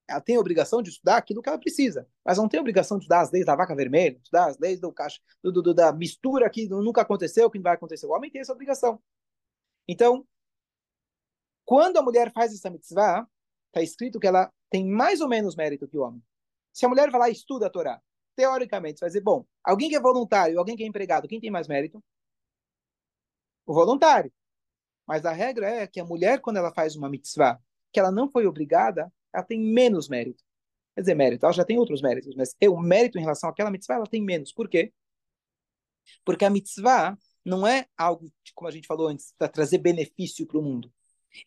Ela 0.10 0.22
tem 0.22 0.38
a 0.38 0.40
obrigação 0.40 0.82
de 0.82 0.90
estudar 0.90 1.18
aquilo 1.18 1.42
que 1.42 1.50
ela 1.50 1.58
precisa, 1.58 2.08
mas 2.26 2.38
não 2.38 2.48
tem 2.48 2.58
a 2.58 2.62
obrigação 2.62 2.98
de 2.98 3.04
estudar 3.04 3.22
as 3.22 3.32
leis 3.32 3.46
da 3.46 3.56
vaca 3.56 3.76
vermelha, 3.76 4.18
estudar 4.18 4.48
as 4.48 4.58
leis 4.58 4.80
do 4.80 4.92
caixa, 4.92 5.22
do, 5.44 5.52
do, 5.52 5.74
da 5.74 5.92
mistura 5.94 6.50
que 6.50 6.68
nunca 6.68 7.02
aconteceu, 7.02 7.50
que 7.50 7.58
não 7.58 7.64
vai 7.64 7.76
acontecer. 7.76 8.06
O 8.06 8.12
homem 8.12 8.32
tem 8.32 8.42
essa 8.42 8.54
obrigação. 8.54 9.02
Então, 9.88 10.26
quando 11.66 11.98
a 11.98 12.02
mulher 12.02 12.32
faz 12.34 12.54
essa 12.54 12.70
mitzvah, 12.70 13.28
está 13.68 13.82
escrito 13.82 14.20
que 14.20 14.28
ela 14.28 14.52
tem 14.70 14.86
mais 14.86 15.22
ou 15.22 15.28
menos 15.28 15.56
mérito 15.56 15.88
que 15.88 15.98
o 15.98 16.02
homem. 16.02 16.22
Se 16.74 16.86
a 16.86 16.90
mulher 16.90 17.10
vai 17.10 17.20
lá 17.20 17.30
e 17.30 17.34
estuda 17.34 17.68
a 17.68 17.70
Torá, 17.70 18.02
teoricamente, 18.36 19.00
você 19.00 19.06
vai 19.06 19.10
dizer, 19.10 19.22
bom, 19.22 19.46
alguém 19.64 19.90
que 19.90 19.96
é 19.96 20.00
voluntário, 20.00 20.58
alguém 20.58 20.76
que 20.76 20.84
é 20.84 20.88
empregado, 20.88 21.28
quem 21.28 21.40
tem 21.40 21.52
mais 21.52 21.68
mérito? 21.68 22.04
O 23.66 23.74
voluntário. 23.74 24.32
Mas 25.08 25.26
a 25.26 25.32
regra 25.32 25.70
é 25.70 25.88
que 25.88 26.00
a 26.00 26.06
mulher, 26.06 26.40
quando 26.42 26.58
ela 26.58 26.74
faz 26.74 26.96
uma 26.96 27.10
mitzvah, 27.10 27.60
que 27.92 28.00
ela 28.00 28.12
não 28.12 28.30
foi 28.30 28.46
obrigada, 28.48 29.12
ela 29.34 29.44
tem 29.44 29.60
menos 29.60 30.08
mérito. 30.08 30.44
Quer 30.96 31.02
dizer, 31.02 31.16
mérito, 31.16 31.46
ela 31.46 31.54
já 31.54 31.66
tem 31.66 31.78
outros 31.78 32.02
méritos, 32.02 32.36
mas 32.36 32.56
o 32.62 32.80
mérito 32.80 33.18
em 33.18 33.22
relação 33.22 33.50
àquela 33.50 33.72
mitzvah, 33.72 33.96
ela 33.96 34.08
tem 34.08 34.24
menos. 34.24 34.52
Por 34.52 34.70
quê? 34.70 34.94
Porque 36.26 36.46
a 36.46 36.50
mitzvah 36.50 37.18
não 37.46 37.66
é 37.66 37.88
algo, 37.98 38.32
como 38.54 38.68
a 38.68 38.72
gente 38.72 38.88
falou 38.88 39.08
antes, 39.08 39.34
para 39.38 39.48
trazer 39.48 39.78
benefício 39.78 40.46
para 40.46 40.60
o 40.60 40.62
mundo. 40.62 40.92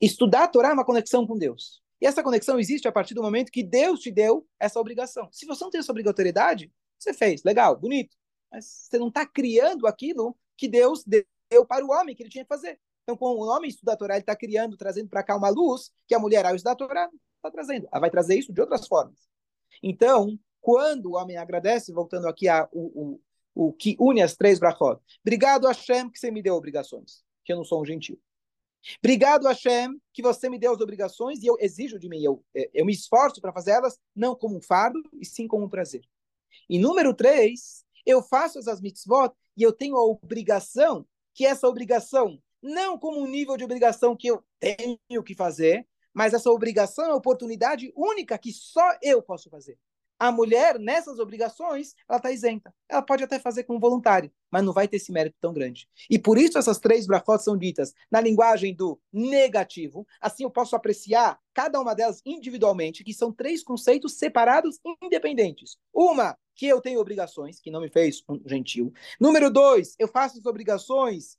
Estudar 0.00 0.44
a 0.44 0.48
Torá 0.48 0.70
é 0.70 0.72
uma 0.72 0.84
conexão 0.84 1.26
com 1.26 1.36
Deus. 1.36 1.83
E 2.04 2.06
essa 2.06 2.22
conexão 2.22 2.60
existe 2.60 2.86
a 2.86 2.92
partir 2.92 3.14
do 3.14 3.22
momento 3.22 3.50
que 3.50 3.62
Deus 3.62 4.00
te 4.00 4.10
deu 4.10 4.46
essa 4.60 4.78
obrigação. 4.78 5.26
Se 5.32 5.46
você 5.46 5.64
não 5.64 5.70
tem 5.70 5.78
essa 5.78 5.90
obrigatoriedade, 5.90 6.70
você 6.98 7.14
fez, 7.14 7.42
legal, 7.42 7.74
bonito. 7.78 8.14
Mas 8.52 8.66
você 8.66 8.98
não 8.98 9.08
está 9.08 9.24
criando 9.24 9.86
aquilo 9.86 10.36
que 10.54 10.68
Deus 10.68 11.02
deu 11.02 11.64
para 11.66 11.82
o 11.82 11.90
homem 11.90 12.14
que 12.14 12.22
ele 12.22 12.28
tinha 12.28 12.44
que 12.44 12.48
fazer. 12.48 12.78
Então, 13.04 13.16
com 13.16 13.28
o 13.28 13.48
homem 13.48 13.70
estudar 13.70 13.94
a 13.94 13.96
Torá, 13.96 14.14
ele 14.16 14.20
está 14.20 14.36
criando, 14.36 14.76
trazendo 14.76 15.08
para 15.08 15.22
cá 15.22 15.34
uma 15.34 15.48
luz 15.48 15.90
que 16.06 16.14
a 16.14 16.18
mulher, 16.18 16.44
ao 16.44 16.54
estudar 16.54 16.72
a 16.72 16.76
Torá, 16.76 17.10
está 17.36 17.50
trazendo. 17.50 17.88
Ela 17.90 18.00
vai 18.02 18.10
trazer 18.10 18.38
isso 18.38 18.52
de 18.52 18.60
outras 18.60 18.86
formas. 18.86 19.26
Então, 19.82 20.38
quando 20.60 21.06
o 21.06 21.14
homem 21.14 21.38
agradece, 21.38 21.90
voltando 21.90 22.28
aqui 22.28 22.50
a 22.50 22.68
o, 22.70 23.16
o, 23.54 23.68
o 23.68 23.72
que 23.72 23.96
une 23.98 24.20
as 24.20 24.36
três 24.36 24.58
brachot. 24.58 25.00
Obrigado, 25.24 25.66
Hashem, 25.66 26.10
que 26.10 26.18
você 26.18 26.30
me 26.30 26.42
deu 26.42 26.54
obrigações, 26.54 27.24
que 27.46 27.50
eu 27.54 27.56
não 27.56 27.64
sou 27.64 27.80
um 27.80 27.86
gentil. 27.86 28.20
Obrigado, 28.98 29.46
Hashem, 29.46 30.00
que 30.12 30.22
você 30.22 30.48
me 30.48 30.58
deu 30.58 30.72
as 30.72 30.80
obrigações 30.80 31.42
e 31.42 31.46
eu 31.46 31.56
exijo 31.58 31.98
de 31.98 32.08
mim, 32.08 32.22
eu, 32.22 32.44
é, 32.54 32.70
eu 32.74 32.84
me 32.84 32.92
esforço 32.92 33.40
para 33.40 33.52
fazer 33.52 33.72
elas, 33.72 33.98
não 34.14 34.34
como 34.34 34.56
um 34.56 34.60
fardo, 34.60 35.00
e 35.14 35.24
sim 35.24 35.46
como 35.46 35.64
um 35.64 35.68
prazer. 35.68 36.02
E 36.68 36.78
número 36.78 37.14
três, 37.14 37.84
eu 38.06 38.22
faço 38.22 38.58
essas 38.58 38.80
mitzvot 38.80 39.32
e 39.56 39.62
eu 39.62 39.72
tenho 39.72 39.96
a 39.96 40.04
obrigação, 40.04 41.06
que 41.34 41.46
essa 41.46 41.68
obrigação 41.68 42.38
não 42.62 42.98
como 42.98 43.20
um 43.20 43.26
nível 43.26 43.56
de 43.56 43.64
obrigação 43.64 44.16
que 44.16 44.28
eu 44.28 44.42
tenho 44.58 45.22
que 45.24 45.34
fazer, 45.34 45.86
mas 46.12 46.32
essa 46.32 46.50
obrigação 46.50 47.04
é 47.04 47.08
uma 47.08 47.16
oportunidade 47.16 47.92
única 47.94 48.38
que 48.38 48.52
só 48.52 48.96
eu 49.02 49.20
posso 49.20 49.50
fazer. 49.50 49.78
A 50.24 50.32
mulher, 50.32 50.78
nessas 50.78 51.18
obrigações, 51.18 51.94
ela 52.08 52.16
está 52.16 52.32
isenta. 52.32 52.74
Ela 52.88 53.02
pode 53.02 53.22
até 53.22 53.38
fazer 53.38 53.64
como 53.64 53.78
voluntário, 53.78 54.32
mas 54.50 54.64
não 54.64 54.72
vai 54.72 54.88
ter 54.88 54.96
esse 54.96 55.12
mérito 55.12 55.36
tão 55.38 55.52
grande. 55.52 55.86
E 56.08 56.18
por 56.18 56.38
isso 56.38 56.56
essas 56.56 56.78
três 56.78 57.06
brachot 57.06 57.44
são 57.44 57.58
ditas 57.58 57.92
na 58.10 58.22
linguagem 58.22 58.74
do 58.74 58.98
negativo. 59.12 60.06
Assim 60.18 60.44
eu 60.44 60.50
posso 60.50 60.74
apreciar 60.74 61.38
cada 61.52 61.78
uma 61.78 61.94
delas 61.94 62.22
individualmente, 62.24 63.04
que 63.04 63.12
são 63.12 63.30
três 63.30 63.62
conceitos 63.62 64.14
separados, 64.14 64.80
independentes. 65.02 65.76
Uma, 65.92 66.34
que 66.56 66.66
eu 66.66 66.80
tenho 66.80 67.00
obrigações, 67.00 67.60
que 67.60 67.70
não 67.70 67.82
me 67.82 67.90
fez 67.90 68.24
um 68.26 68.40
gentil. 68.46 68.94
Número 69.20 69.50
dois, 69.50 69.94
eu 69.98 70.08
faço 70.08 70.38
as 70.38 70.46
obrigações 70.46 71.36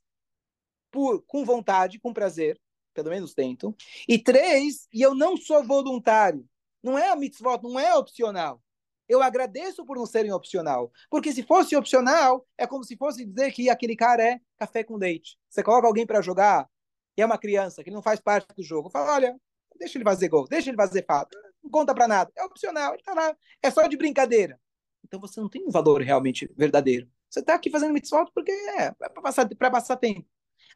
por, 0.92 1.24
com 1.26 1.44
vontade, 1.44 1.98
com 1.98 2.12
prazer, 2.12 2.56
pelo 2.94 3.10
menos 3.10 3.34
tento. 3.34 3.74
E 4.06 4.16
três, 4.16 4.86
e 4.92 5.02
eu 5.02 5.12
não 5.12 5.36
sou 5.36 5.64
voluntário. 5.64 6.48
Não 6.84 6.96
é 6.96 7.10
a 7.10 7.16
mitzvot, 7.16 7.60
não 7.64 7.80
é 7.80 7.92
opcional. 7.96 8.62
Eu 9.08 9.22
agradeço 9.22 9.84
por 9.84 9.96
não 9.96 10.06
serem 10.06 10.32
opcional. 10.32 10.92
Porque 11.10 11.32
se 11.32 11.42
fosse 11.42 11.76
opcional, 11.76 12.46
é 12.58 12.66
como 12.66 12.84
se 12.84 12.96
fosse 12.96 13.24
dizer 13.24 13.52
que 13.52 13.70
aquele 13.70 13.96
cara 13.96 14.22
é 14.22 14.40
café 14.58 14.82
com 14.82 14.96
leite. 14.96 15.38
Você 15.48 15.62
coloca 15.62 15.86
alguém 15.86 16.06
para 16.06 16.20
jogar, 16.20 16.68
e 17.16 17.22
é 17.22 17.26
uma 17.26 17.38
criança, 17.38 17.82
que 17.82 17.90
não 17.90 18.02
faz 18.02 18.20
parte 18.20 18.54
do 18.54 18.62
jogo. 18.62 18.90
Fala, 18.90 19.14
olha, 19.14 19.40
deixa 19.78 19.96
ele 19.96 20.04
fazer 20.04 20.28
gol, 20.28 20.46
deixa 20.46 20.70
ele 20.70 20.76
fazer 20.76 21.04
fato. 21.06 21.36
Não 21.62 21.70
conta 21.70 21.94
para 21.94 22.06
nada. 22.06 22.30
É 22.36 22.44
opcional, 22.44 22.94
ele 22.94 23.02
tá 23.02 23.14
lá. 23.14 23.36
É 23.62 23.70
só 23.70 23.86
de 23.86 23.96
brincadeira. 23.96 24.60
Então 25.04 25.20
você 25.20 25.40
não 25.40 25.48
tem 25.48 25.64
um 25.66 25.70
valor 25.70 26.02
realmente 26.02 26.50
verdadeiro. 26.56 27.08
Você 27.30 27.40
está 27.40 27.54
aqui 27.54 27.70
fazendo 27.70 27.92
mitzvot 27.92 28.30
porque 28.34 28.52
é, 28.52 28.86
é 28.86 28.92
para 28.92 29.22
passar, 29.22 29.48
passar 29.70 29.96
tempo. 29.96 30.26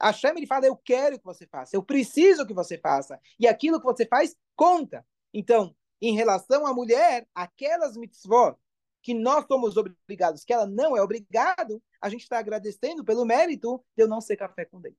Hashem 0.00 0.30
ele 0.36 0.46
fala, 0.46 0.66
eu 0.66 0.76
quero 0.76 1.18
que 1.18 1.24
você 1.24 1.46
faça, 1.46 1.76
eu 1.76 1.82
preciso 1.82 2.46
que 2.46 2.54
você 2.54 2.78
faça. 2.78 3.20
E 3.38 3.46
aquilo 3.46 3.78
que 3.78 3.84
você 3.84 4.06
faz 4.06 4.34
conta. 4.56 5.04
Então, 5.32 5.74
em 6.00 6.14
relação 6.14 6.66
à 6.66 6.72
mulher, 6.72 7.26
aquelas 7.34 7.96
mitzvot 7.96 8.56
que 9.02 9.14
nós 9.14 9.46
somos 9.46 9.76
obrigados, 9.76 10.44
que 10.44 10.52
ela 10.52 10.66
não 10.66 10.96
é 10.96 11.02
obrigado, 11.02 11.82
a 12.00 12.08
gente 12.08 12.22
está 12.22 12.38
agradecendo 12.38 13.04
pelo 13.04 13.24
mérito 13.24 13.82
de 13.96 14.02
eu 14.04 14.08
não 14.08 14.20
ser 14.20 14.36
café 14.36 14.64
com 14.64 14.78
leite. 14.78 14.98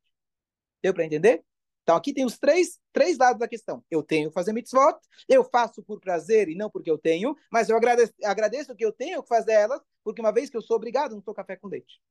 Deu 0.81 0.93
para 0.93 1.05
entender? 1.05 1.43
Então 1.83 1.95
aqui 1.95 2.13
tem 2.13 2.25
os 2.25 2.37
três, 2.37 2.79
três 2.91 3.17
lados 3.17 3.39
da 3.39 3.47
questão. 3.47 3.83
Eu 3.89 4.03
tenho 4.03 4.29
que 4.29 4.33
fazer 4.33 4.53
mitzvot, 4.53 4.97
eu 5.27 5.43
faço 5.43 5.83
por 5.83 5.99
prazer 5.99 6.49
e 6.49 6.55
não 6.55 6.69
porque 6.69 6.89
eu 6.89 6.97
tenho, 6.97 7.35
mas 7.51 7.69
eu 7.69 7.77
agradeço, 7.77 8.13
agradeço 8.23 8.75
que 8.75 8.85
eu 8.85 8.91
tenho 8.91 9.21
que 9.21 9.29
fazer 9.29 9.53
elas, 9.53 9.81
porque 10.03 10.21
uma 10.21 10.31
vez 10.31 10.49
que 10.49 10.57
eu 10.57 10.61
sou 10.61 10.77
obrigado, 10.77 11.15
não 11.15 11.21
sou 11.21 11.33
café 11.33 11.55
com 11.55 11.67
leite. 11.67 12.01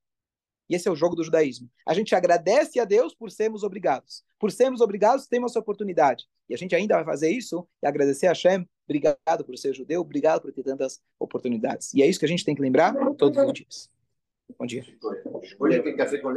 E 0.69 0.77
esse 0.77 0.87
é 0.87 0.91
o 0.91 0.95
jogo 0.95 1.17
do 1.17 1.25
judaísmo. 1.25 1.69
A 1.85 1.93
gente 1.93 2.15
agradece 2.15 2.79
a 2.79 2.85
Deus 2.85 3.13
por 3.13 3.29
sermos 3.33 3.65
obrigados. 3.65 4.23
Por 4.39 4.53
sermos 4.53 4.81
obrigados, 4.81 5.27
temos 5.27 5.51
essa 5.51 5.59
oportunidade. 5.59 6.27
E 6.49 6.55
a 6.55 6.57
gente 6.57 6.77
ainda 6.77 6.95
vai 6.95 7.05
fazer 7.05 7.29
isso 7.29 7.69
e 7.83 7.89
agradecer 7.89 8.27
a 8.27 8.31
Hashem. 8.31 8.65
Obrigado 8.91 9.45
por 9.45 9.57
ser 9.57 9.73
judeu, 9.73 10.01
obrigado 10.01 10.43
por 10.43 10.53
ter 10.53 10.65
tantas 10.65 11.01
oportunidades. 11.17 11.95
E 11.95 12.03
é 12.03 12.09
isso 12.09 12.19
que 12.19 12.25
a 12.25 12.29
gente 12.29 12.45
tem 12.45 12.57
que 12.57 12.61
lembrar 12.61 12.93
todos 13.15 13.39
os 13.39 13.53
dias. 13.53 13.89
Bom 14.59 14.67
dia. 14.67 14.85